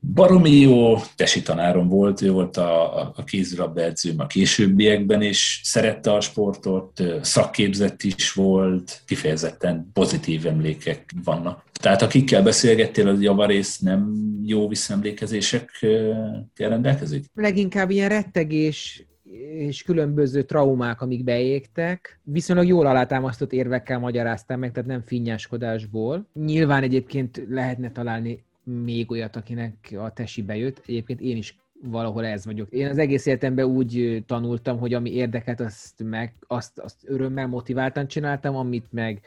Baromi 0.00 0.50
jó 0.50 0.96
tesi 1.16 1.42
tanárom 1.42 1.88
volt, 1.88 2.20
ő 2.20 2.30
volt 2.30 2.56
a, 2.56 3.00
a, 3.00 3.12
a 3.16 3.24
kézilabda 3.24 3.82
edzőm 3.82 4.18
a 4.18 4.26
későbbiekben 4.26 5.22
is, 5.22 5.60
szerette 5.64 6.12
a 6.12 6.20
sportot, 6.20 7.02
szakképzett 7.22 8.02
is 8.02 8.32
volt, 8.32 9.02
kifejezetten 9.06 9.90
pozitív 9.92 10.46
emlékek 10.46 11.14
vannak. 11.24 11.64
Tehát 11.72 12.02
akikkel 12.02 12.42
beszélgettél, 12.42 13.08
az 13.08 13.20
javarész 13.20 13.78
nem 13.78 14.14
jó 14.42 14.68
visszaemlékezésekkel 14.68 16.48
rendelkezik? 16.56 17.24
Leginkább 17.34 17.90
ilyen 17.90 18.08
rettegés, 18.08 19.07
és 19.32 19.82
különböző 19.82 20.42
traumák, 20.42 21.00
amik 21.00 21.24
beégtek, 21.24 22.20
viszonylag 22.22 22.66
jól 22.66 22.86
alátámasztott 22.86 23.52
érvekkel 23.52 23.98
magyaráztam 23.98 24.58
meg, 24.58 24.72
tehát 24.72 24.88
nem 24.88 25.00
finnyáskodásból. 25.00 26.26
Nyilván 26.34 26.82
egyébként 26.82 27.42
lehetne 27.48 27.92
találni 27.92 28.44
még 28.62 29.10
olyat, 29.10 29.36
akinek 29.36 29.94
a 29.98 30.12
tesi 30.12 30.42
bejött. 30.42 30.82
Egyébként 30.86 31.20
én 31.20 31.36
is 31.36 31.56
valahol 31.82 32.26
ez 32.26 32.44
vagyok. 32.44 32.70
Én 32.70 32.88
az 32.88 32.98
egész 32.98 33.26
életemben 33.26 33.64
úgy 33.64 34.22
tanultam, 34.26 34.78
hogy 34.78 34.94
ami 34.94 35.12
érdeket, 35.12 35.60
azt, 35.60 36.02
meg, 36.02 36.34
azt, 36.46 36.78
azt 36.78 36.96
örömmel 37.04 37.46
motiváltan 37.46 38.06
csináltam, 38.06 38.56
amit 38.56 38.92
meg 38.92 39.20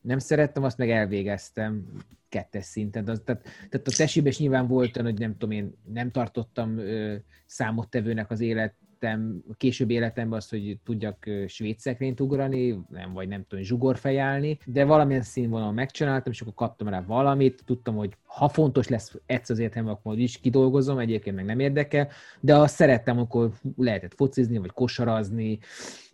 nem 0.00 0.18
szerettem, 0.18 0.64
azt 0.64 0.78
meg 0.78 0.90
elvégeztem 0.90 1.86
kettes 2.28 2.64
szinten. 2.64 3.04
Tehát, 3.04 3.22
tehát 3.22 3.86
a 3.86 3.96
tesiben 3.96 4.30
is 4.30 4.38
nyilván 4.38 4.66
volt 4.66 4.96
hogy 4.96 5.18
nem 5.18 5.32
tudom 5.32 5.50
én, 5.50 5.74
nem 5.92 6.10
tartottam 6.10 6.78
ö, 6.78 7.14
számottevőnek 7.46 8.30
az 8.30 8.40
élet 8.40 8.74
elértem 9.04 9.42
később 9.56 9.90
életemben 9.90 10.38
azt, 10.38 10.50
hogy 10.50 10.78
tudjak 10.84 11.30
svéd 11.46 11.78
szekrényt 11.78 12.20
ugrani, 12.20 12.78
nem, 12.88 13.12
vagy 13.12 13.28
nem 13.28 13.44
tudom, 13.48 13.64
zsugorfejálni, 13.64 14.58
de 14.66 14.84
valamilyen 14.84 15.22
színvonalon 15.22 15.74
megcsináltam, 15.74 16.32
és 16.32 16.40
akkor 16.40 16.54
kaptam 16.54 16.88
rá 16.88 17.02
valamit, 17.06 17.62
tudtam, 17.66 17.96
hogy 17.96 18.16
ha 18.24 18.48
fontos 18.48 18.88
lesz 18.88 19.14
egyszer 19.26 19.56
az 19.56 19.62
értelme, 19.62 19.90
akkor 19.90 20.18
is 20.18 20.38
kidolgozom, 20.38 20.98
egyébként 20.98 21.36
meg 21.36 21.44
nem 21.44 21.60
érdekel, 21.60 22.08
de 22.40 22.56
azt 22.56 22.74
szerettem, 22.74 23.18
akkor 23.18 23.50
lehetett 23.76 24.14
focizni, 24.14 24.58
vagy 24.58 24.70
kosarazni, 24.70 25.58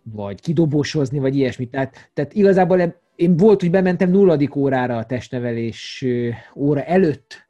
vagy 0.03 0.41
kidobosozni, 0.41 1.19
vagy 1.19 1.35
ilyesmi. 1.35 1.69
Tehát, 1.69 2.09
tehát 2.13 2.33
igazából 2.33 2.99
én 3.15 3.37
volt, 3.37 3.61
hogy 3.61 3.71
bementem 3.71 4.09
nulladik 4.09 4.55
órára 4.55 4.97
a 4.97 5.05
testnevelés 5.05 6.05
óra 6.55 6.83
előtt, 6.83 7.49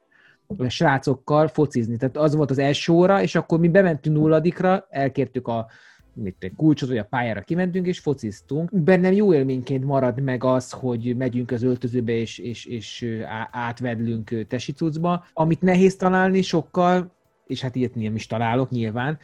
srácokkal 0.68 1.48
focizni. 1.48 1.96
Tehát 1.96 2.16
az 2.16 2.34
volt 2.34 2.50
az 2.50 2.58
első 2.58 2.92
óra, 2.92 3.22
és 3.22 3.34
akkor 3.34 3.58
mi 3.58 3.68
bementünk 3.68 4.16
nulladikra, 4.16 4.86
elkértük 4.90 5.48
a 5.48 5.66
mit, 6.14 6.52
kulcsot, 6.56 6.88
hogy 6.88 6.98
a 6.98 7.04
pályára 7.04 7.40
kimentünk, 7.40 7.86
és 7.86 7.98
fociztunk. 7.98 8.82
Bennem 8.82 9.12
jó 9.12 9.34
élményként 9.34 9.84
marad 9.84 10.20
meg 10.20 10.44
az, 10.44 10.70
hogy 10.70 11.16
megyünk 11.16 11.50
az 11.50 11.62
öltözőbe, 11.62 12.12
és, 12.12 12.38
és, 12.38 12.64
és 12.64 13.06
átvedlünk 13.50 14.46
tesicucba. 14.48 15.24
Amit 15.32 15.62
nehéz 15.62 15.96
találni 15.96 16.42
sokkal, 16.42 17.10
és 17.46 17.60
hát 17.60 17.74
ilyet 17.74 17.94
nem 17.94 18.14
is 18.14 18.26
találok 18.26 18.70
nyilván, 18.70 19.18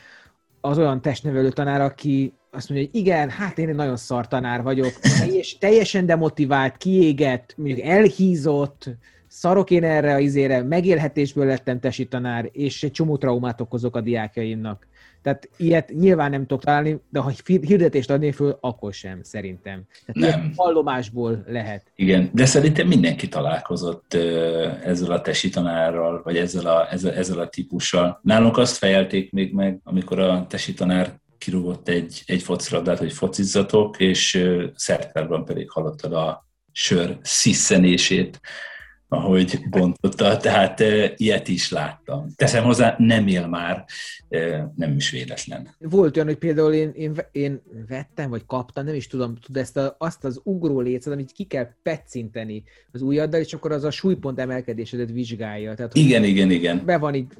az 0.61 0.79
olyan 0.79 1.01
testnevelő 1.01 1.51
tanár, 1.51 1.81
aki 1.81 2.33
azt 2.51 2.68
mondja, 2.68 2.89
hogy 2.93 3.01
igen, 3.01 3.31
hát 3.31 3.59
én 3.59 3.68
egy 3.68 3.74
nagyon 3.74 3.97
szar 3.97 4.29
tanár 4.29 4.62
vagyok, 4.62 4.93
teljes, 5.18 5.59
teljesen 5.59 6.07
demotivált, 6.07 6.76
kiégett, 6.76 7.55
mondjuk 7.57 7.81
elhízott, 7.81 8.91
szarok 9.39 9.70
én 9.70 9.84
erre 9.84 10.14
a 10.14 10.18
izére, 10.18 10.62
megélhetésből 10.62 11.47
lettem 11.47 11.80
tesi 11.80 12.07
tanár, 12.07 12.49
és 12.53 12.82
egy 12.82 12.91
csomó 12.91 13.16
traumát 13.16 13.61
okozok 13.61 13.97
a 13.97 14.01
diákjaimnak. 14.01 14.86
Tehát 15.22 15.49
ilyet 15.57 15.93
nyilván 15.99 16.30
nem 16.30 16.41
tudok 16.41 16.64
találni, 16.64 17.01
de 17.11 17.20
ha 17.20 17.32
hirdetést 17.45 18.11
adnék 18.11 18.34
föl, 18.34 18.59
akkor 18.61 18.93
sem, 18.93 19.22
szerintem. 19.22 19.84
Tehát 20.07 20.36
nem. 20.36 20.53
hallomásból 20.57 21.45
lehet. 21.47 21.93
Igen, 21.95 22.30
de 22.32 22.47
szerintem 22.47 22.86
mindenki 22.86 23.28
találkozott 23.28 24.14
ezzel 24.84 25.11
a 25.11 25.20
tesi 25.20 25.49
tanárral, 25.49 26.20
vagy 26.24 26.36
ezzel 26.36 26.66
a, 26.66 26.93
ezzel, 26.93 27.12
ezzel 27.12 27.39
a 27.39 27.49
típussal. 27.49 28.20
Nálunk 28.22 28.57
azt 28.57 28.76
fejelték 28.76 29.32
még 29.32 29.53
meg, 29.53 29.80
amikor 29.84 30.18
a 30.18 30.47
tesi 30.49 30.74
tanár 30.74 31.20
kirúgott 31.39 31.89
egy, 31.89 32.22
egy 32.26 32.43
focilabdát, 32.43 32.99
hogy 32.99 33.12
focizzatok, 33.12 34.01
és 34.01 34.49
szertárban 34.74 35.45
pedig 35.45 35.70
hallottad 35.70 36.12
a 36.12 36.47
sör 36.72 37.18
sziszenését 37.22 38.41
ahogy 39.09 39.61
bontotta, 39.71 40.37
tehát 40.37 40.81
e, 40.81 41.13
ilyet 41.17 41.49
is 41.49 41.71
láttam. 41.71 42.27
Teszem 42.37 42.65
hozzá, 42.65 42.95
nem 42.99 43.27
él 43.27 43.47
már, 43.47 43.85
e, 44.29 44.73
nem 44.77 44.97
is 44.97 45.11
véletlen. 45.11 45.69
Volt 45.79 46.17
olyan, 46.17 46.29
hogy 46.29 46.39
például 46.39 46.73
én, 46.73 46.91
én, 46.95 47.15
én 47.33 47.63
vettem, 47.89 48.31
vagy 48.31 48.47
kaptam, 48.47 48.85
nem 48.85 48.95
is 48.95 49.07
tudom, 49.07 49.37
tud 49.37 49.57
ezt 49.57 49.77
a, 49.77 49.97
azt 49.99 50.25
az 50.25 50.41
ugró 50.45 50.81
lécet, 50.81 51.13
amit 51.13 51.33
ki 51.33 51.45
kell 51.45 51.69
petszinteni 51.83 52.65
az 52.93 53.03
ujjaddal, 53.03 53.41
és 53.41 53.53
akkor 53.53 53.73
az 53.73 53.85
a 53.85 53.91
súlypont 53.91 54.39
emelkedésedet 54.39 55.11
vizsgálja. 55.11 55.75
Tehát, 55.75 55.95
igen, 55.95 56.25
igen, 56.25 56.51
igen. 56.51 56.83
Be 56.85 56.99
van 56.99 57.15
itt 57.15 57.37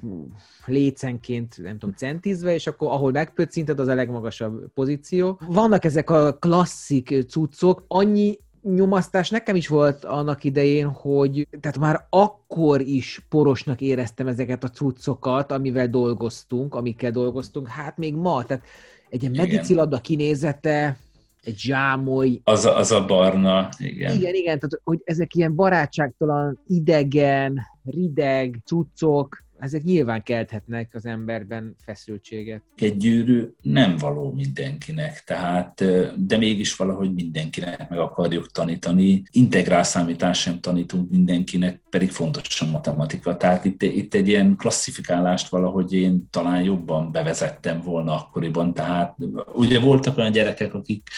lécenként, 0.67 1.59
nem 1.63 1.79
tudom, 1.79 1.95
centizve, 1.95 2.55
és 2.55 2.67
akkor 2.67 2.91
ahol 2.91 3.13
megpöccinted, 3.13 3.81
az 3.81 3.89
a 3.89 3.95
legmagasabb 3.95 4.73
pozíció. 4.75 5.41
Vannak 5.47 5.85
ezek 5.85 6.11
a 6.11 6.33
klasszik 6.33 7.25
cuccok, 7.29 7.85
annyi 7.89 8.39
nyomasztás 8.75 9.31
nekem 9.31 9.57
is 9.57 9.69
volt 9.69 10.05
annak 10.05 10.45
idején, 10.45 10.89
hogy 10.89 11.49
tehát 11.61 11.79
már 11.79 12.07
akkor 12.11 12.81
is 12.81 13.27
porosnak 13.29 13.81
éreztem 13.81 14.27
ezeket 14.27 14.65
a 14.65 14.71
cuccokat, 14.71 15.53
amivel 15.53 15.89
dolgoztunk, 15.89 16.75
amikkel 16.75 17.11
dolgoztunk, 17.11 17.69
hát 17.69 17.97
még 17.97 18.15
ma, 18.15 18.45
tehát 18.45 18.65
egy 19.09 19.23
ilyen 19.23 19.35
medicilabda 19.37 19.99
kinézete, 19.99 20.99
egy 21.45 21.59
zsámoly. 21.59 22.41
Az 22.45 22.65
a, 22.65 22.77
az 22.77 22.91
a 22.91 23.05
barna, 23.05 23.69
igen. 23.79 24.15
Igen, 24.15 24.35
igen, 24.35 24.59
tehát 24.59 24.81
hogy 24.85 25.01
ezek 25.05 25.35
ilyen 25.35 25.55
barátságtalan, 25.55 26.59
idegen, 26.67 27.61
rideg 27.85 28.61
cuccok, 28.65 29.45
ezek 29.59 29.83
nyilván 29.83 30.23
kelthetnek 30.23 30.95
az 30.95 31.07
emberben 31.07 31.77
feszültséget. 31.85 32.63
Egy 32.77 32.97
gyűrű 32.97 33.49
nem 33.63 33.97
való 33.97 34.33
mindenkinek, 34.33 35.23
tehát, 35.27 35.85
de 36.27 36.37
mégis 36.37 36.77
valahogy 36.77 37.13
mindenkinek 37.15 37.89
meg 37.89 37.99
akarjuk 37.99 38.51
tanítani. 38.51 39.23
Integrál 39.31 39.83
számítás 39.83 40.41
sem 40.41 40.61
tanítunk 40.61 41.11
mindenkinek, 41.11 41.81
pedig 41.91 42.11
fontos 42.11 42.61
a 42.61 42.71
matematika. 42.71 43.37
Tehát 43.37 43.65
itt, 43.65 43.83
itt 43.83 44.15
egy 44.15 44.29
ilyen 44.29 44.57
klasszifikálást 44.57 45.49
valahogy 45.49 45.93
én 45.93 46.29
talán 46.31 46.63
jobban 46.63 47.13
bevezettem 47.13 47.81
volna 47.81 48.15
akkoriban. 48.15 48.75
Tehát 48.75 49.17
ugye 49.53 49.81
voltak 49.81 50.19
olyan 50.19 50.33
gyerekek, 50.33 50.75
akik 50.75 51.09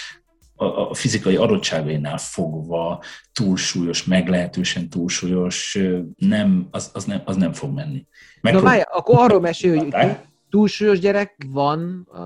a 0.60 0.94
fizikai 0.94 1.36
adottságainál 1.36 2.18
fogva 2.18 3.02
túlsúlyos, 3.32 4.04
meglehetősen 4.04 4.88
túlsúlyos, 4.88 5.78
nem, 6.16 6.68
az, 6.70 6.90
az, 6.92 7.04
nem, 7.04 7.22
az 7.24 7.36
nem 7.36 7.52
fog 7.52 7.74
menni. 7.74 8.06
Megprób- 8.40 8.64
Na 8.64 8.70
várj, 8.70 8.82
akkor 8.92 9.18
arról 9.18 9.40
mesél, 9.40 9.76
hogy 9.78 10.16
túlsúlyos 10.50 10.98
gyerek 10.98 11.36
van 11.48 12.08
a 12.12 12.20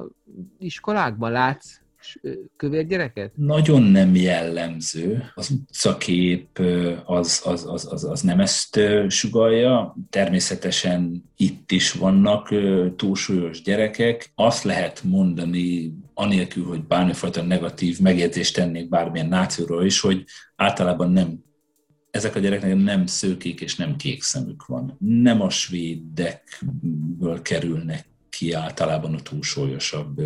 iskolákban, 0.59 1.31
látsz 1.31 1.83
kövér 2.57 2.87
gyereket? 2.87 3.33
Nagyon 3.37 3.83
nem 3.83 4.15
jellemző. 4.15 5.31
Az 5.35 5.51
utcakép 5.51 6.61
az, 7.05 7.43
az, 7.45 7.67
az, 7.67 7.93
az, 7.93 8.05
az 8.05 8.21
nem 8.21 8.41
ezt 8.41 8.81
sugalja. 9.09 9.97
Természetesen 10.11 11.25
itt 11.37 11.71
is 11.71 11.93
vannak 11.93 12.55
túlsúlyos 12.97 13.63
gyerekek. 13.63 14.31
Azt 14.35 14.65
lehet 14.65 15.03
mondani, 15.05 15.93
anélkül, 16.15 16.65
hogy 16.65 16.85
bármifajta 16.85 17.43
negatív 17.43 18.01
megjegyzést 18.01 18.55
tennék 18.55 18.89
bármilyen 18.89 19.29
nációról 19.29 19.85
is, 19.85 20.01
hogy 20.01 20.25
általában 20.57 21.13
nem 21.13 21.43
ezek 22.15 22.35
a 22.35 22.39
gyerekek 22.39 22.77
nem 22.77 23.07
szőkék 23.07 23.61
és 23.61 23.77
nem 23.77 23.97
kék 23.97 24.23
szemük 24.23 24.67
van. 24.67 24.97
Nem 24.99 25.41
a 25.41 25.51
svédekből 25.51 27.43
kerülnek 27.43 28.07
ki 28.29 28.53
általában 28.53 29.15
a 29.15 29.23
túlsúlyosabb 29.23 30.21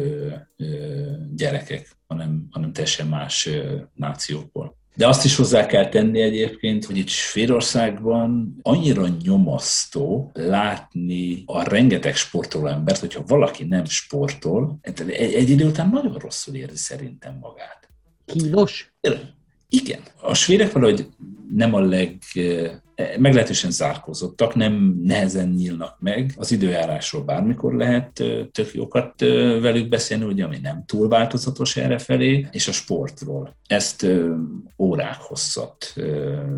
gyerekek, 1.35 1.97
hanem, 2.07 2.47
hanem 2.51 2.73
teljesen 2.73 3.07
más 3.07 3.49
nációkból. 3.95 4.78
De 4.99 5.07
azt 5.07 5.25
is 5.25 5.37
hozzá 5.37 5.67
kell 5.67 5.89
tenni 5.89 6.21
egyébként, 6.21 6.85
hogy 6.85 6.97
itt 6.97 7.09
Svédországban 7.09 8.59
annyira 8.63 9.07
nyomasztó 9.23 10.31
látni 10.35 11.43
a 11.47 11.69
rengeteg 11.69 12.17
sportoló 12.17 12.67
embert, 12.67 12.99
hogyha 12.99 13.23
valaki 13.27 13.65
nem 13.65 13.85
sportol, 13.85 14.79
egy, 14.81 15.11
egy 15.11 15.51
idő 15.51 15.67
után 15.67 15.89
nagyon 15.89 16.15
rosszul 16.15 16.55
érzi 16.55 16.77
szerintem 16.77 17.39
magát. 17.41 17.89
Kínos? 18.25 18.95
Igen. 19.69 20.01
A 20.21 20.35
svédek 20.35 20.73
valahogy 20.73 21.07
nem 21.55 21.75
a 21.75 21.81
leg 21.81 22.19
meglehetősen 23.19 23.71
zárkózottak, 23.71 24.55
nem 24.55 25.01
nehezen 25.05 25.49
nyílnak 25.49 25.97
meg. 26.01 26.33
Az 26.37 26.53
időjárásról 26.53 27.23
bármikor 27.23 27.75
lehet 27.75 28.13
tök 28.53 28.71
jókat 28.73 29.21
velük 29.61 29.89
beszélni, 29.89 30.25
ugye, 30.25 30.45
ami 30.45 30.59
nem 30.63 30.85
túl 30.87 31.09
változatos 31.09 31.77
errefelé, 31.77 32.47
és 32.51 32.69
a 32.69 32.73
sportról. 32.73 33.57
Ezt 33.67 34.07
órák 34.79 35.21
hosszat 35.21 35.93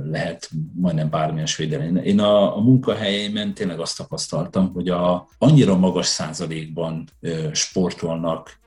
lehet 0.05 0.51
majdnem 0.75 1.11
bármilyen 1.11 1.47
svédelen. 1.47 1.97
Én 1.97 2.21
a, 2.21 2.57
a 2.57 2.61
munkahelyeimen 2.61 3.55
tényleg 3.55 3.81
azt 3.81 3.97
tapasztaltam, 3.97 4.73
hogy 4.73 4.89
a, 4.89 5.29
annyira 5.39 5.77
magas 5.77 6.07
százalékban 6.07 7.09
sportolnak 7.53 8.59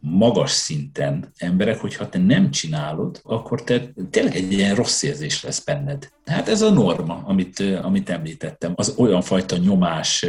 magas 0.00 0.50
szinten 0.50 1.32
emberek, 1.38 1.78
hogyha 1.78 2.08
te 2.08 2.18
nem 2.18 2.50
csinálod, 2.50 3.20
akkor 3.22 3.64
te 3.64 3.92
tényleg 4.10 4.34
egy 4.34 4.52
ilyen 4.52 4.74
rossz 4.74 5.02
érzés 5.02 5.42
lesz 5.42 5.64
benned. 5.64 6.08
Hát 6.24 6.48
ez 6.48 6.62
a 6.62 6.70
norma, 6.70 7.22
amit, 7.24 7.60
amit 7.82 8.10
említettem. 8.10 8.72
Az 8.76 8.94
olyan 8.98 9.20
fajta 9.20 9.56
nyomás 9.56 10.26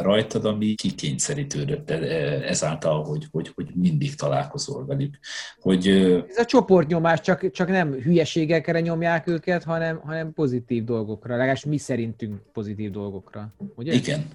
rajtad, 0.00 0.44
ami 0.44 0.74
kikényszerítődött 0.74 1.90
ezáltal, 1.90 3.04
hogy, 3.04 3.26
hogy, 3.30 3.52
hogy 3.54 3.66
mindig 3.74 4.14
találkozol 4.14 4.86
velük. 4.86 5.18
Hogy, 5.60 5.88
ez 6.28 6.38
a 6.38 6.44
csoportnyomás, 6.44 7.20
csak, 7.20 7.50
csak 7.50 7.68
nem 7.68 7.92
hülyeségekre 7.92 8.80
nyomják 8.80 9.26
őket, 9.26 9.64
hanem, 9.64 10.00
hanem 10.04 10.32
pozitív 10.32 10.84
dolgokra, 10.84 11.36
legalábbis 11.36 11.64
mi 11.64 11.78
szerintünk 11.78 12.40
pozitív 12.52 12.90
dolgokra. 12.90 13.54
Ugye? 13.76 13.92
Igen, 13.92 14.26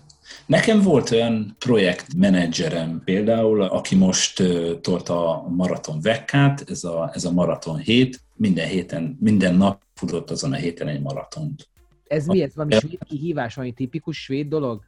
Nekem 0.46 0.82
volt 0.82 1.12
olyan 1.12 1.56
projektmenedzserem 1.60 3.02
például, 3.06 3.62
aki 3.62 3.96
most 3.96 4.44
tolta 4.82 5.30
a 5.30 5.48
maraton 5.50 6.02
vekkát, 6.02 6.64
ez 6.70 6.84
a, 6.84 7.12
ez 7.14 7.26
a 7.26 7.32
maraton 7.32 7.78
hét, 7.78 8.20
minden 8.36 8.68
héten, 8.68 9.18
minden 9.20 9.56
nap 9.56 9.82
futott 9.94 10.32
azon 10.32 10.54
a 10.54 10.56
héten 10.56 10.88
egy 10.88 11.02
maratont. 11.02 11.70
Ez 12.08 12.26
mi? 12.26 12.42
Ez 12.42 12.56
valami 12.56 12.74
svéd 12.76 13.00
kihívás, 13.08 13.56
valami 13.56 13.74
tipikus 13.74 14.24
svéd 14.24 14.48
dolog? 14.48 14.82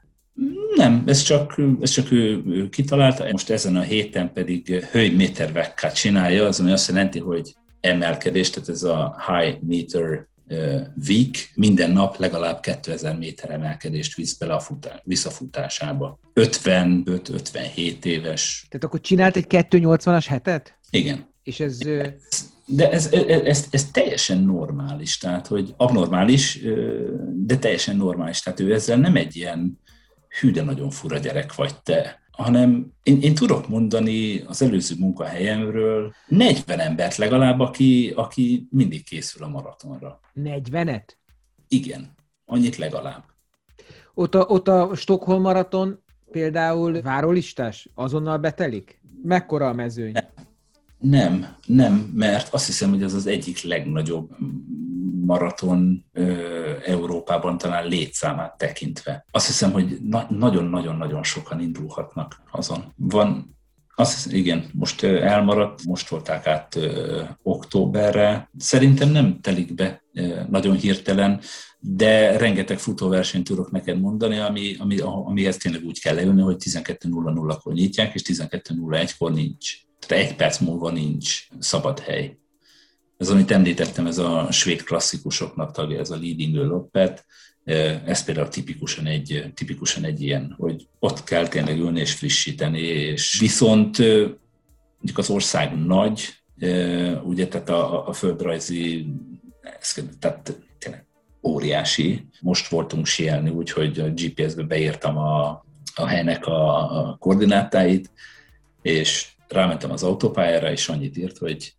Nem, 0.76 1.04
ez 1.06 1.22
csak, 1.22 1.62
ez 1.82 1.90
csak 1.90 2.12
ő, 2.12 2.44
ő 2.46 2.70
kitalálta. 2.70 3.32
Most 3.32 3.50
ezen 3.50 3.76
a 3.76 3.82
héten 3.82 4.34
pedig 4.34 4.70
hölgy 4.92 5.16
méter 5.16 5.52
vekkát 5.52 5.96
csinálja, 5.96 6.46
az 6.46 6.60
ami 6.60 6.72
azt 6.72 6.88
jelenti, 6.88 7.20
hogy 7.20 7.56
emelkedés, 7.80 8.50
tehát 8.50 8.70
ez 8.70 8.84
a 8.84 9.16
high 9.28 9.58
meter 9.62 10.28
week 11.08 11.52
minden 11.56 11.92
nap 11.92 12.18
legalább 12.18 12.60
2000 12.60 13.18
méter 13.18 13.50
emelkedést 13.50 14.16
visz 14.16 14.38
bele 14.38 14.54
a 14.54 14.60
futás, 14.60 15.00
visszafutásába. 15.04 16.20
55-57 16.34 18.04
éves. 18.04 18.66
Tehát 18.70 18.86
akkor 18.86 19.02
csinált 19.02 19.36
egy 19.36 19.46
280-as 19.50 20.26
hetet? 20.28 20.78
Igen. 20.90 21.28
És 21.44 21.60
ez... 21.60 21.78
De 22.70 22.92
ez, 22.92 23.12
ez, 23.12 23.42
ez, 23.42 23.66
ez 23.70 23.92
teljesen 23.92 24.38
normális, 24.38 25.18
tehát 25.18 25.48
hogy 25.48 25.74
abnormális, 25.78 26.60
de 27.34 27.58
teljesen 27.58 27.96
normális. 27.96 28.42
Tehát 28.42 28.60
ő 28.60 28.74
ezzel 28.74 28.98
nem 28.98 29.16
egy 29.16 29.36
ilyen 29.36 29.80
hű, 30.40 30.52
de 30.52 30.62
nagyon 30.62 30.90
fura 30.90 31.18
gyerek 31.18 31.56
vagy 31.56 31.76
te, 31.84 32.20
hanem 32.38 32.94
én, 33.04 33.22
én 33.22 33.36
tudok 33.36 33.68
mondani 33.68 34.40
az 34.40 34.62
előző 34.62 34.96
munkahelyemről 35.00 36.14
40 36.28 36.80
embert 36.80 37.16
legalább, 37.16 37.60
aki, 37.60 38.14
aki 38.16 38.68
mindig 38.72 39.04
készül 39.04 39.44
a 39.44 39.48
maratonra. 39.48 40.20
40-et? 40.36 41.04
Igen, 41.68 42.16
annyit 42.46 42.76
legalább. 42.76 43.24
Ott 44.14 44.36
a, 44.36 44.46
ott 44.48 44.68
a 44.68 44.96
Stockholm 44.96 45.42
maraton 45.42 46.04
például 46.32 47.02
várólistás? 47.02 47.90
Azonnal 47.94 48.38
betelik? 48.38 49.02
Mekkora 49.24 49.68
a 49.68 49.74
mezőny? 49.74 50.14
Nem, 51.00 51.56
nem, 51.66 52.12
mert 52.14 52.54
azt 52.54 52.66
hiszem, 52.66 52.90
hogy 52.90 53.04
ez 53.04 53.14
az 53.14 53.28
egyik 53.28 53.62
legnagyobb 53.62 54.30
maraton 55.28 56.06
Európában 56.86 57.58
talán 57.58 57.88
létszámát 57.88 58.58
tekintve. 58.58 59.26
Azt 59.32 59.48
hiszem, 59.48 59.72
hogy 59.72 59.98
na- 60.02 60.28
nagyon-nagyon-nagyon 60.30 61.24
sokan 61.24 61.60
indulhatnak 61.60 62.42
azon. 62.52 62.94
Van 62.96 63.56
azt 64.00 64.14
hiszem, 64.14 64.38
igen, 64.38 64.70
most 64.74 65.04
elmaradt, 65.04 65.84
most 65.84 66.10
volták 66.10 66.48
át 66.48 66.76
ö, 66.76 67.22
októberre. 67.44 68.50
Szerintem 68.58 69.10
nem 69.10 69.40
telik 69.42 69.74
be 69.74 70.04
ö, 70.14 70.42
nagyon 70.50 70.76
hirtelen, 70.76 71.42
de 71.80 72.38
rengeteg 72.38 72.80
futóversenyt 72.80 73.44
tudok 73.44 73.72
neked 73.72 74.00
mondani, 74.00 74.38
ami, 74.38 74.76
ami, 74.80 74.98
amihez 75.00 75.58
tényleg 75.58 75.84
úgy 75.84 76.00
kell 76.00 76.16
leülni, 76.16 76.42
hogy 76.42 76.56
12.00-kor 76.60 77.74
nyitják, 77.74 78.14
és 78.14 78.22
12.01-kor 78.26 79.32
nincs. 79.32 79.74
Tehát 80.00 80.24
egy 80.24 80.36
perc 80.36 80.60
múlva 80.60 80.92
nincs 80.92 81.48
szabad 81.60 82.00
hely. 82.00 82.38
Ez, 83.18 83.30
amit 83.30 83.52
említettem, 83.52 84.08
ez 84.08 84.18
a 84.18 84.48
svéd 84.52 84.84
klasszikusoknak 84.84 85.72
tagja, 85.72 86.00
ez 86.00 86.10
a 86.10 86.18
Leading 86.18 86.56
Loppet, 86.56 87.26
ez 88.06 88.24
például 88.24 88.48
tipikusan 88.48 89.06
egy, 89.06 89.52
tipikusan 89.54 90.04
egy 90.04 90.22
ilyen, 90.22 90.56
hogy 90.58 90.88
ott 91.00 91.24
kell 91.24 91.48
tényleg 91.48 91.80
ülni 91.80 92.00
és 92.00 92.14
frissíteni, 92.14 92.82
és 92.82 93.38
viszont 93.40 93.98
mondjuk 94.98 95.18
az 95.18 95.30
ország 95.30 95.86
nagy, 95.86 96.28
ugye, 97.24 97.48
tehát 97.48 97.70
a, 97.70 98.08
a 98.08 98.14
földrajzi, 98.14 99.06
tehát 100.20 100.58
tényleg 100.78 101.06
óriási. 101.44 102.28
Most 102.42 102.68
voltunk 102.68 103.06
sielni, 103.06 103.50
úgyhogy 103.50 104.00
a 104.00 104.10
GPS-be 104.10 104.64
beírtam 104.64 105.18
a, 105.18 105.66
a 105.96 106.06
helynek 106.06 106.46
a, 106.46 106.78
a 107.00 107.18
koordinátáit, 107.20 108.12
és 108.82 109.28
rámentem 109.48 109.92
az 109.92 110.04
autópályára, 110.04 110.72
és 110.72 110.90
annyit 110.90 111.18
írt, 111.18 111.38
hogy 111.38 111.74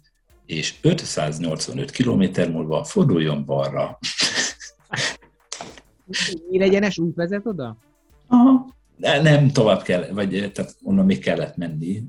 és 0.48 0.74
585 0.80 1.90
km 1.90 2.50
múlva 2.52 2.84
forduljon 2.84 3.44
balra. 3.44 3.98
egyenes 6.50 6.98
út 6.98 7.14
vezet 7.14 7.46
oda? 7.46 7.76
Aha. 8.26 8.76
Nem, 8.96 9.50
tovább 9.50 9.82
kell, 9.82 10.06
vagy 10.12 10.50
tehát 10.54 10.76
onnan 10.82 11.04
még 11.04 11.18
kellett 11.18 11.56
menni 11.56 12.02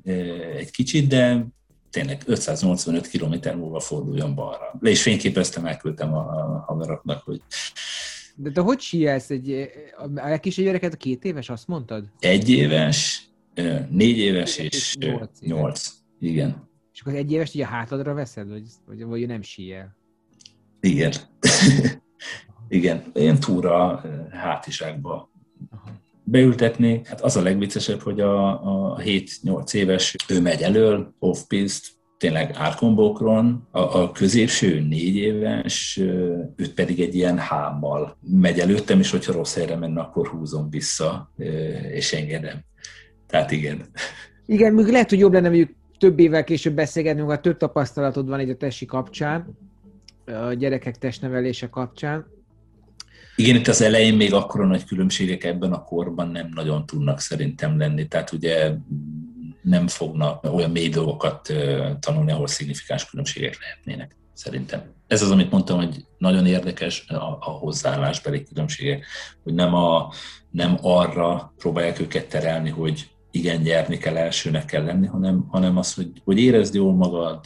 egy 0.58 0.72
kicsit, 0.72 1.08
de 1.08 1.46
tényleg 1.90 2.22
585 2.26 3.08
km 3.08 3.58
múlva 3.58 3.80
forduljon 3.80 4.36
balra. 4.36 4.78
Le 4.80 4.90
is 4.90 5.02
fényképeztem, 5.02 5.66
elküldtem 5.66 6.14
a 6.14 6.24
haveroknak, 6.68 7.24
hogy 7.24 7.42
de 8.36 8.52
te 8.52 8.62
hogy 8.62 8.80
síelsz 8.80 9.30
egy, 9.30 9.70
a 10.16 10.38
gyereket 10.56 10.94
a 10.94 10.98
két 10.98 11.24
éves, 11.24 11.50
azt 11.50 11.68
mondtad? 11.68 12.06
Egy 12.20 12.50
éves, 12.50 13.30
négy 13.90 14.18
éves 14.18 14.58
és 14.58 14.96
nyolc. 14.96 15.40
nyolc. 15.40 15.92
Igen. 16.20 16.69
És 17.00 17.06
akkor 17.06 17.18
egy 17.18 17.32
éves 17.32 17.54
így 17.54 17.62
a 17.62 17.66
hátadra 17.66 18.14
veszed, 18.14 18.50
vagy, 18.50 18.64
vagy, 18.86 19.04
vagy 19.04 19.28
nem 19.28 19.42
síel? 19.42 19.96
Igen. 20.80 21.12
Igen, 22.68 23.04
ilyen 23.14 23.40
túra 23.40 24.04
hátizsákba 24.32 25.32
beültetni. 26.24 27.02
Hát 27.06 27.22
az 27.22 27.36
a 27.36 27.42
legviccesebb, 27.42 28.02
hogy 28.02 28.20
a, 28.20 28.50
a 28.94 28.98
7-8 28.98 29.74
éves 29.74 30.16
ő 30.30 30.42
megy 30.42 30.62
elől, 30.62 31.14
off-piste, 31.20 31.88
tényleg 32.18 32.52
árkombókron, 32.56 33.68
a, 33.72 33.80
a 33.80 34.12
középső 34.12 34.80
négy 34.80 35.16
éves, 35.16 35.98
őt 36.56 36.74
pedig 36.74 37.00
egy 37.00 37.16
ilyen 37.16 37.38
hámmal 37.38 38.18
megy 38.22 38.60
előttem, 38.60 39.00
és 39.00 39.12
hogyha 39.12 39.34
rossz 39.34 39.56
helyre 39.56 39.76
menne, 39.76 40.02
akkor 40.02 40.28
húzom 40.28 40.70
vissza, 40.70 41.34
és 41.92 42.14
engedem. 42.14 42.60
Tehát 43.28 43.52
igen. 43.52 43.86
Igen, 44.46 44.74
még 44.74 44.86
lehet, 44.86 45.10
hogy 45.10 45.20
jobb 45.20 45.34
lenne 45.34 45.48
mondjuk 45.50 45.78
több 46.00 46.20
évvel 46.20 46.44
később 46.44 46.74
beszélgetnünk, 46.74 47.30
ha 47.30 47.40
több 47.40 47.58
tapasztalatod 47.58 48.28
van 48.28 48.40
egy 48.40 48.50
a 48.50 48.56
tesi 48.56 48.86
kapcsán, 48.86 49.58
a 50.26 50.54
gyerekek 50.54 50.98
testnevelése 50.98 51.70
kapcsán. 51.70 52.26
Igen, 53.36 53.56
itt 53.56 53.68
az 53.68 53.82
elején 53.82 54.16
még 54.16 54.34
akkora 54.34 54.66
nagy 54.66 54.86
különbségek 54.86 55.44
ebben 55.44 55.74
a 55.74 55.84
korban 55.84 56.28
nem 56.28 56.50
nagyon 56.56 56.86
tudnak 56.86 57.20
szerintem 57.20 57.78
lenni. 57.78 58.08
Tehát 58.08 58.32
ugye 58.32 58.72
nem 59.62 59.88
fognak 59.88 60.54
olyan 60.54 60.72
mély 60.72 60.90
dolgokat 60.90 61.54
tanulni, 62.00 62.32
ahol 62.32 62.48
szignifikáns 62.48 63.10
különbségek 63.10 63.58
lehetnének, 63.60 64.16
szerintem. 64.34 64.82
Ez 65.08 65.22
az, 65.22 65.32
amit 65.32 65.52
mondtam, 65.52 65.78
hogy 65.78 66.06
nagyon 66.18 66.46
érdekes 66.46 67.06
a, 67.08 67.16
a 67.40 67.50
hozzáállásbeli 67.50 68.44
különbségek, 68.44 69.06
hogy 69.44 69.54
nem, 69.54 69.74
a, 69.74 70.12
nem 70.52 70.78
arra 70.82 71.54
próbálják 71.58 72.00
őket 72.00 72.30
terelni, 72.30 72.70
hogy 72.70 73.10
igen, 73.32 73.62
nyerni 73.62 73.98
kell, 73.98 74.18
elsőnek 74.18 74.66
kell 74.66 74.84
lenni, 74.84 75.08
hanem, 75.08 75.46
hanem 75.48 75.78
az, 75.78 75.94
hogy, 75.94 76.12
hogy 76.24 76.40
érezd 76.40 76.76
jól 76.76 76.94
magad, 76.94 77.46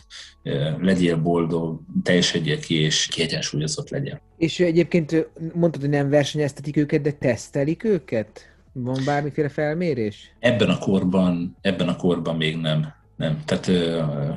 legyél 0.80 1.18
boldog, 1.18 1.82
teljesedjél 2.04 2.60
ki, 2.60 2.76
és 2.76 3.08
kiegyensúlyozott 3.08 3.90
legyen. 3.90 4.22
És 4.38 4.60
egyébként 4.60 5.30
mondtad, 5.54 5.82
hogy 5.82 5.90
nem 5.90 6.10
versenyeztetik 6.10 6.78
őket, 6.78 7.02
de 7.02 7.12
tesztelik 7.12 7.84
őket? 7.84 8.52
Van 8.74 9.02
bármiféle 9.06 9.50
felmérés? 9.50 10.36
Ebben 10.40 10.70
a 10.70 10.78
korban, 10.78 11.58
ebben 11.62 11.88
a 11.88 11.96
korban 11.96 12.36
még 12.36 12.58
nem. 12.58 12.94
Nem. 13.16 13.42
Tehát 13.46 13.72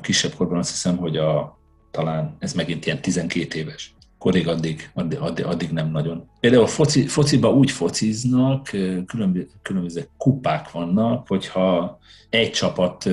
kisebb 0.01 0.35
korban 0.35 0.59
azt 0.59 0.71
hiszem, 0.71 0.97
hogy 0.97 1.17
a, 1.17 1.59
talán 1.91 2.37
ez 2.39 2.53
megint 2.53 2.87
ilyen 2.87 3.01
12 3.01 3.59
éves 3.59 3.96
korig 4.19 4.49
addig, 4.49 4.91
addig, 4.95 5.19
addig, 5.19 5.45
addig 5.45 5.71
nem 5.71 5.91
nagyon. 5.91 6.29
Például 6.41 6.67
foci, 6.67 7.07
fociba 7.07 7.53
úgy 7.53 7.71
fociznak, 7.71 8.69
különböző, 9.07 9.49
különböző 9.63 10.09
kupák 10.17 10.71
vannak, 10.71 11.29
hogyha 11.29 11.99
egy 12.31 12.51
csapat 12.51 13.11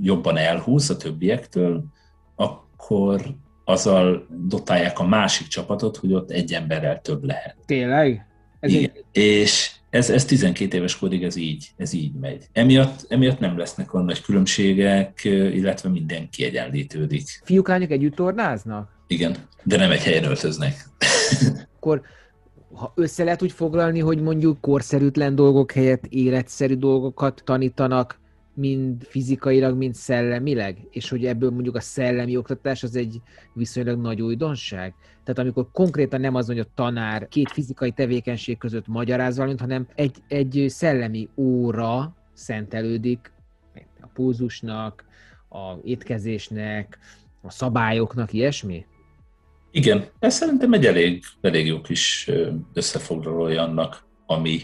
jobban 0.00 0.36
elhúz 0.36 0.90
a 0.90 0.96
többiektől, 0.96 1.84
akkor 2.36 3.34
azzal 3.64 4.26
dotálják 4.48 4.98
a 4.98 5.06
másik 5.06 5.46
csapatot, 5.46 5.96
hogy 5.96 6.12
ott 6.12 6.30
egy 6.30 6.52
emberrel 6.52 7.00
több 7.00 7.24
lehet. 7.24 7.56
Tényleg? 7.66 8.26
Ez 8.60 8.72
Igen. 8.72 8.90
Egy... 8.94 9.22
És 9.22 9.70
ez, 9.90 10.10
ez 10.10 10.24
12 10.24 10.76
éves 10.76 10.98
korig 10.98 11.22
ez 11.22 11.36
így, 11.36 11.70
ez 11.76 11.92
így 11.92 12.12
megy. 12.12 12.44
Emiatt, 12.52 13.06
emiatt 13.08 13.38
nem 13.38 13.58
lesznek 13.58 13.94
olyan 13.94 14.06
nagy 14.06 14.20
különbségek, 14.20 15.24
illetve 15.24 15.88
minden 15.88 16.30
kiegyenlítődik. 16.30 17.40
Fiúk, 17.44 17.68
lányok 17.68 17.90
együtt 17.90 18.14
tornáznak? 18.14 19.03
Igen, 19.06 19.36
de 19.62 19.76
nem 19.76 19.90
egy 19.90 20.02
helyen 20.02 20.24
öltöznek. 20.24 20.88
Akkor 21.76 22.02
ha 22.74 22.92
össze 22.94 23.24
lehet 23.24 23.42
úgy 23.42 23.52
foglalni, 23.52 24.00
hogy 24.00 24.22
mondjuk 24.22 24.60
korszerűtlen 24.60 25.34
dolgok 25.34 25.72
helyett 25.72 26.06
életszerű 26.06 26.74
dolgokat 26.74 27.42
tanítanak, 27.44 28.18
mind 28.54 29.04
fizikailag, 29.04 29.76
mind 29.76 29.94
szellemileg, 29.94 30.78
és 30.90 31.08
hogy 31.08 31.26
ebből 31.26 31.50
mondjuk 31.50 31.76
a 31.76 31.80
szellemi 31.80 32.36
oktatás 32.36 32.82
az 32.82 32.96
egy 32.96 33.20
viszonylag 33.52 34.00
nagy 34.00 34.22
újdonság. 34.22 34.94
Tehát 35.24 35.38
amikor 35.38 35.68
konkrétan 35.72 36.20
nem 36.20 36.34
az, 36.34 36.46
hogy 36.46 36.58
a 36.58 36.66
tanár 36.74 37.28
két 37.28 37.50
fizikai 37.50 37.90
tevékenység 37.90 38.58
között 38.58 38.86
magyaráz 38.86 39.36
valamit, 39.36 39.60
hanem 39.60 39.88
egy, 39.94 40.16
egy 40.28 40.64
szellemi 40.68 41.28
óra 41.36 42.16
szentelődik 42.32 43.32
a 44.00 44.06
pulzusnak, 44.06 45.04
a 45.48 45.74
étkezésnek, 45.84 46.98
a 47.42 47.50
szabályoknak, 47.50 48.32
ilyesmi? 48.32 48.86
Igen, 49.76 50.04
ez 50.18 50.34
szerintem 50.34 50.72
egy 50.72 50.86
elég, 50.86 51.24
elég 51.40 51.66
jó 51.66 51.80
kis 51.80 52.30
összefoglalója 52.72 53.62
annak, 53.62 54.06
ami, 54.26 54.60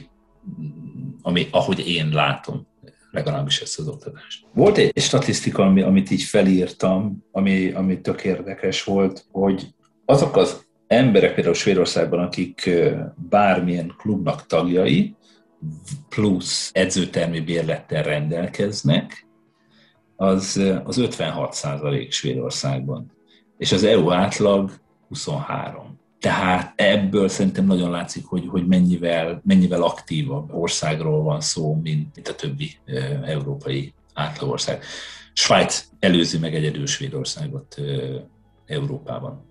ami, 1.23 1.49
ahogy 1.51 1.89
én 1.89 2.09
látom 2.09 2.67
legalábbis 3.11 3.61
ezt 3.61 3.79
az 3.79 3.89
oktatást. 3.89 4.47
Volt 4.55 4.79
egy 4.79 4.93
statisztika, 5.03 5.63
ami, 5.63 5.83
amit 5.83 6.11
így 6.11 6.23
felírtam, 6.23 7.25
ami, 7.33 7.71
ami 7.71 8.01
tök 8.01 8.25
érdekes 8.25 8.85
volt, 8.85 9.25
hogy 9.31 9.67
azok 10.05 10.37
az 10.37 10.67
emberek 10.87 11.35
például 11.35 11.55
Svédországban, 11.55 12.21
akik 12.21 12.71
bármilyen 13.29 13.95
klubnak 13.99 14.47
tagjai, 14.47 15.15
plusz 16.09 16.71
edzőtermi 16.73 17.41
bérlettel 17.41 18.03
rendelkeznek, 18.03 19.27
az, 20.17 20.61
az 20.85 20.99
56 20.99 21.53
százalék 21.53 22.13
Svédországban. 22.13 23.13
És 23.59 23.73
az 23.73 23.85
EU 23.85 24.11
átlag 24.11 24.71
23. 25.11 25.99
Tehát 26.19 26.73
ebből 26.77 27.29
szerintem 27.29 27.67
nagyon 27.67 27.91
látszik, 27.91 28.25
hogy, 28.25 28.47
hogy 28.49 28.67
mennyivel, 28.67 29.41
mennyivel 29.45 29.83
aktívabb 29.83 30.55
országról 30.55 31.23
van 31.23 31.41
szó, 31.41 31.75
mint, 31.75 32.15
mint 32.15 32.29
a 32.29 32.35
többi 32.35 32.71
európai 33.25 33.95
átlagország. 34.15 34.83
Svájc 35.33 35.89
előzi 35.99 36.39
meg 36.39 36.55
egyedül 36.55 36.87
Svédországot 36.87 37.81
Európában, 38.67 39.45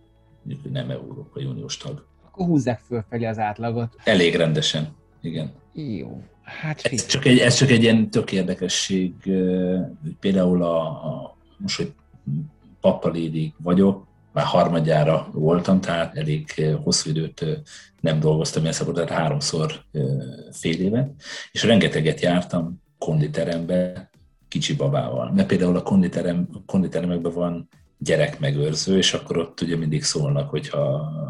nem 0.71 0.89
Európai 0.89 1.45
Uniós 1.45 1.77
tag. 1.77 2.07
Akkor 2.25 2.45
húzzák 2.45 2.79
fölfelé 2.79 3.25
az 3.25 3.37
átlagot. 3.37 3.95
Elég 4.03 4.35
rendesen, 4.35 4.95
igen. 5.21 5.51
Jó. 5.73 6.23
Hát 6.41 6.81
ez 6.81 7.05
csak, 7.05 7.25
egy, 7.25 7.37
ez 7.37 7.55
csak 7.55 7.69
egy 7.69 7.81
ilyen 7.83 8.09
tök 8.09 8.31
érdekesség. 8.31 9.13
Például 10.19 10.63
a, 10.63 10.85
a 10.87 11.37
most, 11.57 11.77
hogy 11.77 11.93
pappalédig 12.81 13.53
vagyok, 13.57 14.07
már 14.39 14.47
harmadjára 14.47 15.29
voltam, 15.31 15.81
tehát 15.81 16.17
elég 16.17 16.65
hosszú 16.83 17.09
időt 17.09 17.45
nem 18.01 18.19
dolgoztam 18.19 18.61
ilyen 18.61 18.73
szabadon, 18.73 19.07
háromszor 19.07 19.81
fél 20.51 20.81
évet, 20.81 21.09
és 21.51 21.63
rengeteget 21.63 22.21
jártam 22.21 22.81
konditerembe 22.97 24.09
kicsi 24.47 24.75
babával. 24.75 25.31
Mert 25.31 25.47
például 25.47 25.75
a 25.75 25.81
konditerem, 25.81 26.47
a 26.53 26.57
konditeremekben 26.65 27.33
van 27.33 27.69
gyerekmegőrző, 27.97 28.97
és 28.97 29.13
akkor 29.13 29.37
ott 29.37 29.61
ugye 29.61 29.77
mindig 29.77 30.03
szólnak, 30.03 30.49
hogyha 30.49 30.81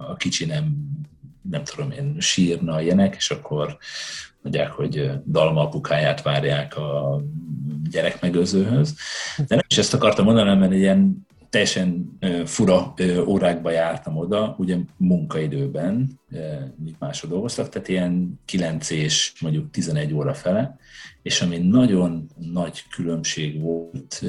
a 0.10 0.16
kicsi 0.16 0.45
nem, 0.45 0.76
nem 1.49 1.64
tudom 1.64 1.91
én, 1.91 2.16
sírna 2.20 2.82
ilyenek, 2.82 3.16
és 3.16 3.32
akkor 3.32 3.78
mondják, 4.41 4.72
hogy 4.72 5.12
Dalma 5.26 5.62
apukáját 5.62 6.22
várják 6.22 6.78
a 6.78 7.22
gyerekmegőrzőhöz. 7.89 8.95
De 9.38 9.55
nem 9.55 9.66
is 9.68 9.78
ezt 9.78 9.93
akartam 9.93 10.26
mondani, 10.26 10.60
mert 10.60 10.74
ilyen 10.74 11.28
teljesen 11.50 12.18
fura 12.45 12.93
órákba 13.26 13.72
jártam 13.72 14.18
oda, 14.18 14.56
ugye 14.58 14.78
munkaidőben, 14.97 16.20
míg 16.76 16.95
mások 17.00 17.30
dolgoztak, 17.30 17.70
tehát 17.70 17.88
ilyen 17.88 18.39
9 18.45 18.89
és 18.89 19.34
mondjuk 19.41 19.72
11 19.72 20.14
óra 20.14 20.34
fele, 20.34 20.78
és 21.22 21.41
ami 21.41 21.58
nagyon 21.58 22.30
nagy 22.38 22.84
különbség 22.89 23.62
volt 23.62 24.24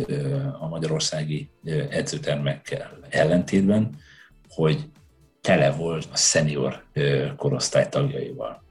a 0.61 0.69
magyarországi 0.69 1.51
edzőtermekkel 1.91 2.99
ellentétben, 3.09 3.97
hogy 4.49 4.89
tele 5.41 5.71
volt 5.71 6.09
a 6.13 6.17
szenior 6.17 6.85
korosztály 7.37 7.89
tagjaival 7.89 8.63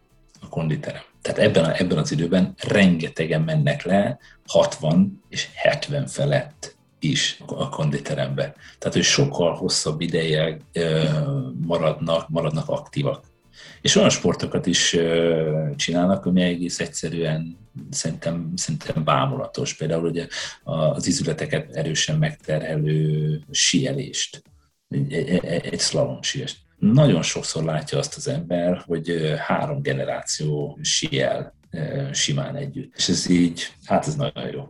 a 0.42 0.50
konditerem. 0.50 1.02
Tehát 1.22 1.40
ebben, 1.40 1.64
a, 1.64 1.80
ebben 1.80 1.98
az 1.98 2.12
időben 2.12 2.54
rengetegen 2.68 3.42
mennek 3.42 3.84
le 3.84 4.20
60 4.48 5.24
és 5.30 5.50
70 5.54 6.08
felett 6.08 6.78
is 7.00 7.42
a 7.46 7.70
konditerembe. 7.70 8.56
Tehát, 8.78 8.96
hogy 8.96 9.04
sokkal 9.04 9.56
hosszabb 9.56 10.02
ideje 10.02 10.58
maradnak, 11.68 12.30
maradnak 12.30 12.70
aktívak. 12.70 13.24
És 13.82 13.96
olyan 13.96 14.10
sportokat 14.10 14.66
is 14.66 14.98
csinálnak, 15.76 16.26
ami 16.26 16.42
egész 16.42 16.80
egyszerűen 16.80 17.58
szerintem, 17.90 18.52
szerintem 18.56 19.04
bámulatos. 19.04 19.74
Például 19.74 20.06
ugye 20.06 20.28
az 20.64 21.08
izületeket 21.08 21.76
erősen 21.76 22.18
megterhelő 22.18 23.42
sielést, 23.52 24.44
egy, 24.90 25.14
egy, 25.44 25.80
slalom 25.80 26.22
siest. 26.22 26.58
Nagyon 26.78 27.22
sokszor 27.22 27.64
látja 27.64 27.98
azt 27.98 28.16
az 28.16 28.28
ember, 28.28 28.84
hogy 28.86 29.34
három 29.38 29.82
generáció 29.82 30.80
siel 30.82 31.54
simán 32.12 32.56
együtt. 32.56 32.94
És 32.96 33.10
ez 33.10 33.30
így, 33.30 33.68
hát 33.86 34.08
ez 34.08 34.16
nagyon 34.16 34.48
jó. 34.52 34.68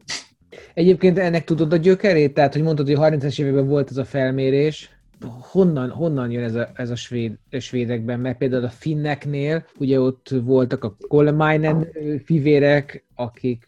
Egyébként 0.74 1.18
ennek 1.18 1.44
tudod 1.44 1.74
a 1.74 1.78
gyökerét? 1.78 2.34
Tehát, 2.34 2.54
hogy 2.54 2.62
mondtad, 2.64 2.88
hogy 2.88 2.98
30-es 3.00 3.40
években 3.40 3.68
volt 3.68 3.90
ez 3.90 3.98
a 3.98 4.06
felmérés, 4.06 5.00
honnan, 5.28 5.90
honnan 5.90 6.32
jön 6.32 6.44
ez 6.44 6.56
a, 6.56 6.70
ez 6.76 6.90
a 6.90 6.96
svéd, 6.96 7.38
a 7.52 7.60
svédekben? 7.60 8.20
Mert 8.20 8.38
például 8.38 8.64
a 8.64 8.70
finneknél, 8.70 9.66
ugye 9.78 10.00
ott 10.00 10.30
voltak 10.44 10.84
a 10.84 10.96
Kolmainen 11.08 11.88
fivérek, 12.24 13.06
akik 13.16 13.66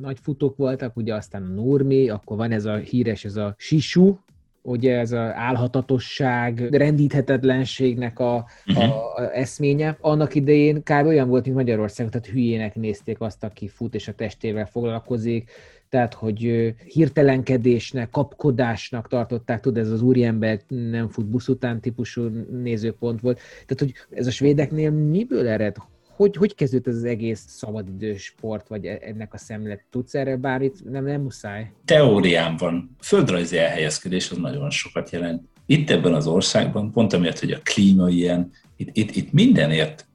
nagy 0.00 0.18
futók 0.22 0.56
voltak, 0.56 0.96
ugye 0.96 1.14
aztán 1.14 1.42
a 1.42 1.54
Nurmi, 1.54 2.08
akkor 2.08 2.36
van 2.36 2.52
ez 2.52 2.64
a 2.64 2.76
híres, 2.76 3.24
ez 3.24 3.36
a 3.36 3.54
Sisu, 3.58 4.16
ugye 4.62 4.98
ez 4.98 5.12
az 5.12 5.30
álhatatosság, 5.34 6.74
rendíthetetlenségnek 6.74 8.18
a, 8.18 8.46
uh-huh. 8.66 8.84
a, 8.84 9.14
a 9.14 9.36
eszménye. 9.36 9.96
Annak 10.00 10.34
idején 10.34 10.82
kár 10.82 11.06
olyan 11.06 11.28
volt, 11.28 11.44
mint 11.44 11.56
Magyarország, 11.56 12.08
tehát 12.08 12.26
hülyének 12.26 12.74
nézték 12.74 13.20
azt, 13.20 13.44
aki 13.44 13.68
fut 13.68 13.94
és 13.94 14.08
a 14.08 14.12
testével 14.12 14.66
foglalkozik, 14.66 15.50
tehát 15.90 16.14
hogy 16.14 16.74
hirtelenkedésnek, 16.86 18.10
kapkodásnak 18.10 19.08
tartották, 19.08 19.60
tudod, 19.60 19.84
ez 19.84 19.90
az 19.90 20.02
úriember 20.02 20.60
nem 20.68 21.08
fut 21.08 21.26
busz 21.26 21.48
után 21.48 21.80
típusú 21.80 22.22
nézőpont 22.62 23.20
volt. 23.20 23.40
Tehát, 23.66 23.78
hogy 23.78 24.18
ez 24.18 24.26
a 24.26 24.30
svédeknél 24.30 24.90
miből 24.90 25.48
ered? 25.48 25.76
Hogy, 26.08 26.36
hogy 26.36 26.54
kezdődött 26.54 26.86
ez 26.86 26.94
az 26.98 27.04
egész 27.04 27.44
szabadidős 27.48 28.22
sport, 28.22 28.68
vagy 28.68 28.86
e, 28.86 28.98
ennek 29.02 29.34
a 29.34 29.38
szemlet? 29.38 29.84
Tudsz 29.90 30.14
erre 30.14 30.36
bármit? 30.36 30.90
Nem, 30.90 31.04
nem 31.04 31.20
muszáj. 31.20 31.72
Teóriám 31.84 32.56
van. 32.56 32.96
Földrajzi 33.00 33.58
elhelyezkedés 33.58 34.30
az 34.30 34.36
nagyon 34.36 34.70
sokat 34.70 35.10
jelent. 35.10 35.42
Itt 35.66 35.90
ebben 35.90 36.14
az 36.14 36.26
országban, 36.26 36.90
pont 36.92 37.12
amiatt, 37.12 37.38
hogy 37.38 37.52
a 37.52 37.60
klíma 37.62 38.08
ilyen, 38.08 38.50
itt, 38.76 38.96
itt, 38.96 39.10
itt 39.10 39.32
mindenért 39.32 40.06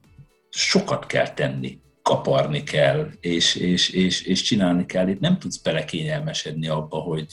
sokat 0.48 1.06
kell 1.06 1.28
tenni 1.28 1.80
kaparni 2.06 2.62
kell, 2.62 3.08
és, 3.20 3.54
és, 3.54 3.88
és, 3.88 4.22
és 4.22 4.42
csinálni 4.42 4.86
kell. 4.86 5.08
Itt 5.08 5.20
nem 5.20 5.38
tudsz 5.38 5.56
belekényelmesedni 5.56 6.68
abba, 6.68 6.96
hogy, 6.96 7.30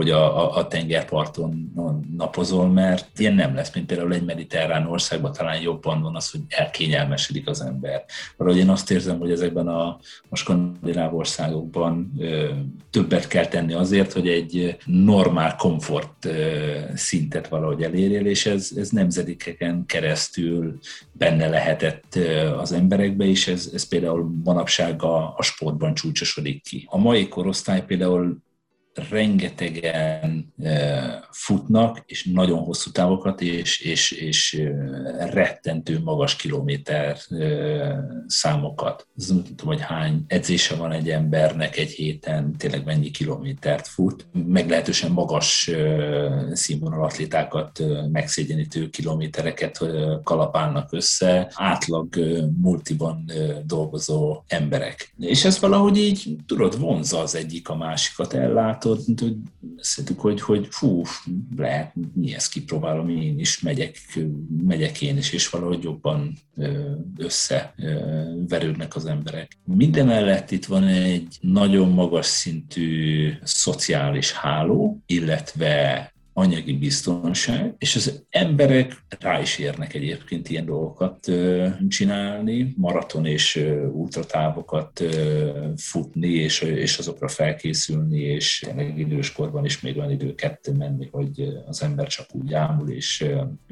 hogy 0.00 0.10
a, 0.10 0.38
a, 0.38 0.56
a 0.56 0.66
tengerparton 0.66 1.72
napozol, 2.16 2.68
mert 2.68 3.08
ilyen 3.16 3.34
nem 3.34 3.54
lesz, 3.54 3.74
mint 3.74 3.86
például 3.86 4.12
egy 4.12 4.24
mediterrán 4.24 4.86
országban 4.86 5.32
talán 5.32 5.60
jobban 5.60 6.02
van 6.02 6.16
az, 6.16 6.30
hogy 6.30 6.40
elkényelmesedik 6.48 7.48
az 7.48 7.60
ember. 7.60 8.04
Valahogy 8.36 8.58
én 8.58 8.68
azt 8.68 8.90
érzem, 8.90 9.18
hogy 9.18 9.30
ezekben 9.30 9.68
a, 9.68 9.98
a 10.28 10.36
skandináv 10.36 11.14
országokban 11.14 12.12
ö, 12.18 12.48
többet 12.90 13.28
kell 13.28 13.46
tenni 13.46 13.72
azért, 13.72 14.12
hogy 14.12 14.28
egy 14.28 14.76
normál 14.84 15.56
komfort 15.56 16.24
ö, 16.24 16.76
szintet 16.94 17.48
valahogy 17.48 17.82
elérjél, 17.82 18.26
és 18.26 18.46
ez, 18.46 18.70
ez 18.76 18.90
nemzedékeken 18.90 19.86
keresztül 19.86 20.78
benne 21.12 21.48
lehetett 21.48 22.18
az 22.58 22.72
emberekbe, 22.72 23.24
és 23.24 23.46
ez, 23.46 23.70
ez 23.74 23.88
például 23.88 24.30
manapság 24.44 25.02
a, 25.02 25.34
a 25.36 25.42
sportban 25.42 25.94
csúcsosodik 25.94 26.62
ki. 26.62 26.86
A 26.90 26.98
mai 26.98 27.28
korosztály 27.28 27.84
például 27.84 28.38
rengetegen 29.10 30.54
futnak, 31.30 32.02
és 32.06 32.24
nagyon 32.32 32.58
hosszú 32.58 32.90
távokat, 32.90 33.40
és, 33.40 33.80
és, 33.80 34.10
és 34.10 34.62
rettentő 35.18 36.00
magas 36.04 36.36
kilométer 36.36 37.16
számokat. 38.26 39.06
Nem 39.28 39.42
tudom, 39.44 39.66
hogy 39.66 39.80
hány 39.80 40.24
edzése 40.26 40.74
van 40.74 40.92
egy 40.92 41.10
embernek 41.10 41.76
egy 41.76 41.90
héten, 41.90 42.56
tényleg 42.56 42.84
mennyi 42.84 43.10
kilométert 43.10 43.86
fut. 43.86 44.26
Meglehetősen 44.32 45.10
magas 45.10 45.70
színvonal 46.52 47.04
atlétákat 47.04 47.82
megszégyenítő 48.12 48.88
kilométereket 48.88 49.78
kalapálnak 50.22 50.92
össze, 50.92 51.52
átlag 51.54 52.16
multiban 52.60 53.30
dolgozó 53.66 54.42
emberek. 54.46 55.14
És 55.18 55.44
ez 55.44 55.60
valahogy 55.60 55.96
így, 55.96 56.36
tudod, 56.46 56.78
vonza 56.78 57.18
az 57.18 57.34
egyik 57.34 57.68
a 57.68 57.76
másikat, 57.76 58.32
ellátod, 58.90 59.20
hogy 59.20 59.36
szedtük, 59.76 60.20
hogy, 60.20 60.40
hogy 60.40 60.66
fú, 60.70 61.02
lehet, 61.56 61.94
mi 62.14 62.34
ezt 62.34 62.52
kipróbálom 62.52 63.08
én 63.08 63.38
is, 63.38 63.60
megyek, 63.60 63.96
megyek 64.64 65.02
én 65.02 65.16
is, 65.16 65.32
és 65.32 65.48
valahogy 65.48 65.82
jobban 65.82 66.38
összeverődnek 67.16 68.96
az 68.96 69.06
emberek. 69.06 69.58
Minden 69.64 70.06
mellett 70.06 70.50
itt 70.50 70.66
van 70.66 70.84
egy 70.84 71.36
nagyon 71.40 71.88
magas 71.88 72.26
szintű 72.26 73.32
szociális 73.42 74.32
háló, 74.32 75.02
illetve 75.06 76.09
anyagi 76.32 76.72
biztonság, 76.72 77.74
és 77.78 77.96
az 77.96 78.24
emberek 78.30 79.04
rá 79.18 79.40
is 79.40 79.58
érnek 79.58 79.94
egyébként 79.94 80.48
ilyen 80.48 80.64
dolgokat 80.64 81.32
csinálni, 81.88 82.74
maraton 82.76 83.26
és 83.26 83.66
ultratávokat 83.92 85.04
futni, 85.76 86.28
és, 86.28 86.60
és 86.60 86.98
azokra 86.98 87.28
felkészülni, 87.28 88.20
és 88.20 88.64
tényleg 88.66 88.98
időskorban 88.98 89.64
is 89.64 89.80
még 89.80 89.96
olyan 89.96 90.10
időket 90.10 90.72
menni, 90.78 91.08
hogy 91.10 91.48
az 91.66 91.82
ember 91.82 92.06
csak 92.06 92.26
úgy 92.32 92.54
ámul 92.54 92.90
és 92.90 93.24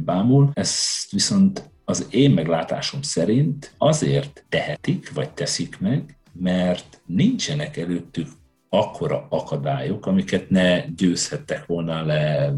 bámul. 0.04 0.50
Ezt 0.54 1.10
viszont 1.10 1.70
az 1.84 2.06
én 2.10 2.30
meglátásom 2.30 3.02
szerint 3.02 3.74
azért 3.78 4.44
tehetik, 4.48 5.12
vagy 5.12 5.30
teszik 5.30 5.78
meg, 5.78 6.18
mert 6.32 7.00
nincsenek 7.06 7.76
előttük 7.76 8.28
akkora 8.68 9.26
akadályok, 9.30 10.06
amiket 10.06 10.50
ne 10.50 10.84
győzhettek 10.96 11.66
volna 11.66 12.04
le 12.04 12.54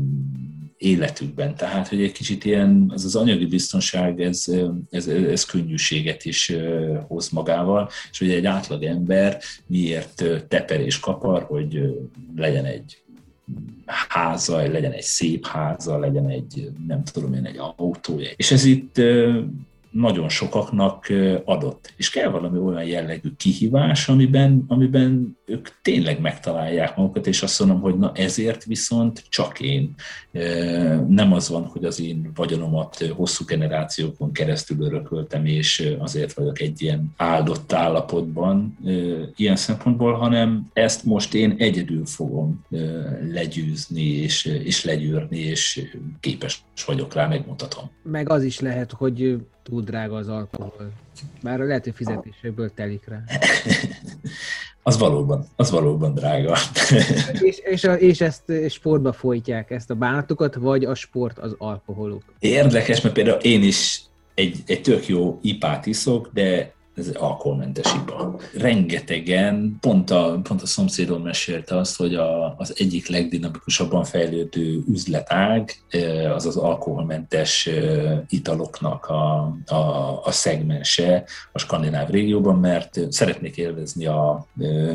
életükben. 0.81 1.55
Tehát, 1.55 1.89
hogy 1.89 2.03
egy 2.03 2.13
kicsit 2.13 2.45
ilyen, 2.45 2.91
az 2.95 3.05
az 3.05 3.17
anyagi 3.17 3.47
biztonság, 3.47 4.21
ez, 4.21 4.45
ez, 4.91 5.07
ez 5.07 5.45
könnyűséget 5.45 6.25
is 6.25 6.53
hoz 7.07 7.29
magával, 7.29 7.89
és 8.11 8.19
hogy 8.19 8.31
egy 8.31 8.47
átlag 8.47 8.83
ember 8.83 9.39
miért 9.67 10.25
teper 10.49 10.81
és 10.81 11.01
kapar, 11.01 11.43
hogy 11.43 11.99
legyen 12.37 12.65
egy 12.65 13.03
háza, 13.87 14.57
legyen 14.57 14.93
egy 14.93 15.03
szép 15.03 15.47
háza, 15.47 15.99
legyen 15.99 16.29
egy, 16.29 16.71
nem 16.87 17.03
tudom 17.05 17.35
én, 17.35 17.45
egy 17.45 17.61
autója. 17.77 18.31
És 18.37 18.51
ez 18.51 18.65
itt 18.65 19.01
nagyon 19.91 20.28
sokaknak 20.28 21.07
adott. 21.45 21.93
És 21.97 22.11
kell 22.11 22.30
valami 22.30 22.59
olyan 22.59 22.84
jellegű 22.84 23.28
kihívás, 23.36 24.09
amiben, 24.09 24.64
amiben 24.68 25.38
ők 25.47 25.68
tényleg 25.82 26.20
megtalálják 26.20 26.97
magukat, 26.97 27.26
és 27.26 27.43
azt 27.43 27.59
mondom, 27.59 27.80
hogy 27.80 27.99
na 27.99 28.12
ezért 28.14 28.64
viszont 28.64 29.24
csak 29.28 29.61
én. 29.61 29.95
Nem 31.09 31.32
az 31.32 31.49
van, 31.49 31.64
hogy 31.64 31.84
az 31.84 32.01
én 32.01 32.30
vagyonomat 32.34 33.07
hosszú 33.16 33.45
generációkon 33.45 34.32
keresztül 34.32 34.80
örököltem, 34.80 35.45
és 35.45 35.95
azért 35.99 36.32
vagyok 36.32 36.61
egy 36.61 36.82
ilyen 36.82 37.12
áldott 37.16 37.72
állapotban 37.72 38.78
ilyen 39.36 39.57
szempontból, 39.57 40.12
hanem 40.12 40.70
ezt 40.72 41.05
most 41.05 41.34
én 41.34 41.55
egyedül 41.59 42.07
fogom 42.07 42.64
legyőzni, 43.32 44.03
és, 44.03 44.45
és 44.45 44.84
legyűrni, 44.84 45.38
és 45.38 45.86
képes 46.20 46.64
vagyok 46.86 47.14
rá, 47.14 47.26
megmutatom. 47.26 47.91
Meg 48.03 48.28
az 48.28 48.43
is 48.43 48.61
lehet, 48.61 48.93
hogy 48.93 49.36
túl 49.71 49.83
drága 49.83 50.16
az 50.16 50.29
alkohol. 50.29 50.93
Bár 51.43 51.59
lehet, 51.59 51.85
hogy 51.85 51.95
fizetésekből 51.95 52.71
telik 52.75 53.09
rá. 53.09 53.23
az 54.83 54.99
valóban, 54.99 55.45
az 55.57 55.71
valóban 55.71 56.14
drága. 56.14 56.57
és, 57.49 57.59
és, 57.59 57.85
a, 57.85 57.95
és 57.95 58.21
ezt 58.21 58.53
sportba 58.68 59.12
folytják, 59.12 59.71
ezt 59.71 59.91
a 59.91 59.95
bánatokat, 59.95 60.55
vagy 60.55 60.85
a 60.85 60.95
sport 60.95 61.39
az 61.39 61.55
alkoholuk? 61.59 62.23
Érdekes, 62.39 63.01
mert 63.01 63.14
például 63.14 63.41
én 63.41 63.62
is 63.62 64.03
egy, 64.35 64.59
egy 64.66 64.83
tök 64.83 65.07
jó 65.07 65.39
ipát 65.43 65.87
iszok, 65.87 66.31
de 66.33 66.73
ez 66.95 67.09
alkoholmentes 67.09 67.95
ipa. 67.95 68.36
Rengetegen, 68.55 69.76
pont 69.80 70.11
a, 70.11 70.41
pont 70.43 70.62
a 70.62 70.66
szomszédom 70.66 71.22
mesélte 71.22 71.76
azt, 71.76 71.97
hogy 71.97 72.14
a, 72.14 72.55
az 72.59 72.74
egyik 72.78 73.09
legdinamikusabban 73.09 74.05
fejlődő 74.05 74.82
üzletág 74.88 75.72
az 76.34 76.47
az 76.47 76.57
alkoholmentes 76.57 77.68
italoknak 78.28 79.07
a, 79.07 79.57
a, 79.66 80.20
a 80.24 80.30
szegmense 80.30 81.24
a 81.53 81.59
skandináv 81.59 82.11
régióban, 82.11 82.59
mert 82.59 83.12
szeretnék 83.12 83.57
élvezni 83.57 84.07
a 84.07 84.47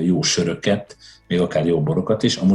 jó 0.01 0.21
söröket, 0.21 0.97
még 1.27 1.41
akár 1.41 1.65
jó 1.65 1.81
borokat 1.81 2.23
is. 2.23 2.37
A 2.37 2.45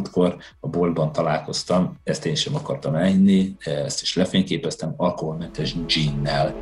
a 0.61 0.69
boltban 0.69 1.13
találkoztam, 1.13 1.99
ezt 2.05 2.27
én 2.27 2.35
sem 2.35 2.55
akartam 2.55 2.95
elhinni, 2.95 3.57
ezt 3.65 4.03
is 4.03 4.17
lefényképeztem, 4.17 4.95
alkoholmentes 4.97 5.75
ginnel. 5.87 6.55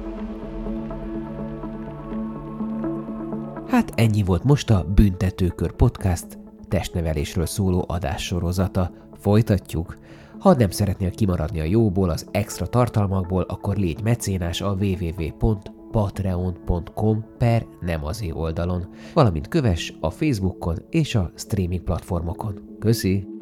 Hát 3.69 3.93
ennyi 3.95 4.23
volt 4.23 4.45
most 4.45 4.71
a 4.71 4.87
Büntetőkör 4.95 5.73
Podcast 5.73 6.39
testnevelésről 6.69 7.47
szóló 7.47 7.85
adássorozata. 7.89 8.91
Folytatjuk. 9.19 9.99
Ha 10.39 10.55
nem 10.55 10.71
szeretnél 10.71 11.11
kimaradni 11.11 11.61
a 11.61 11.65
jóból, 11.65 12.11
az 12.11 12.27
extra 12.31 12.67
tartalmakból, 12.67 13.43
akkor 13.43 13.77
légy 13.77 14.03
mecénás 14.03 14.61
a 14.61 14.77
www.patreon.com 14.81 17.25
per 17.39 17.67
nem 17.81 18.03
oldalon, 18.33 18.89
valamint 19.15 19.49
kövess 19.49 19.93
a 20.01 20.11
Facebookon 20.11 20.77
és 20.91 21.15
a 21.15 21.33
streaming 21.35 21.83
platformokon. 21.83 22.77
Köszi! 22.79 23.38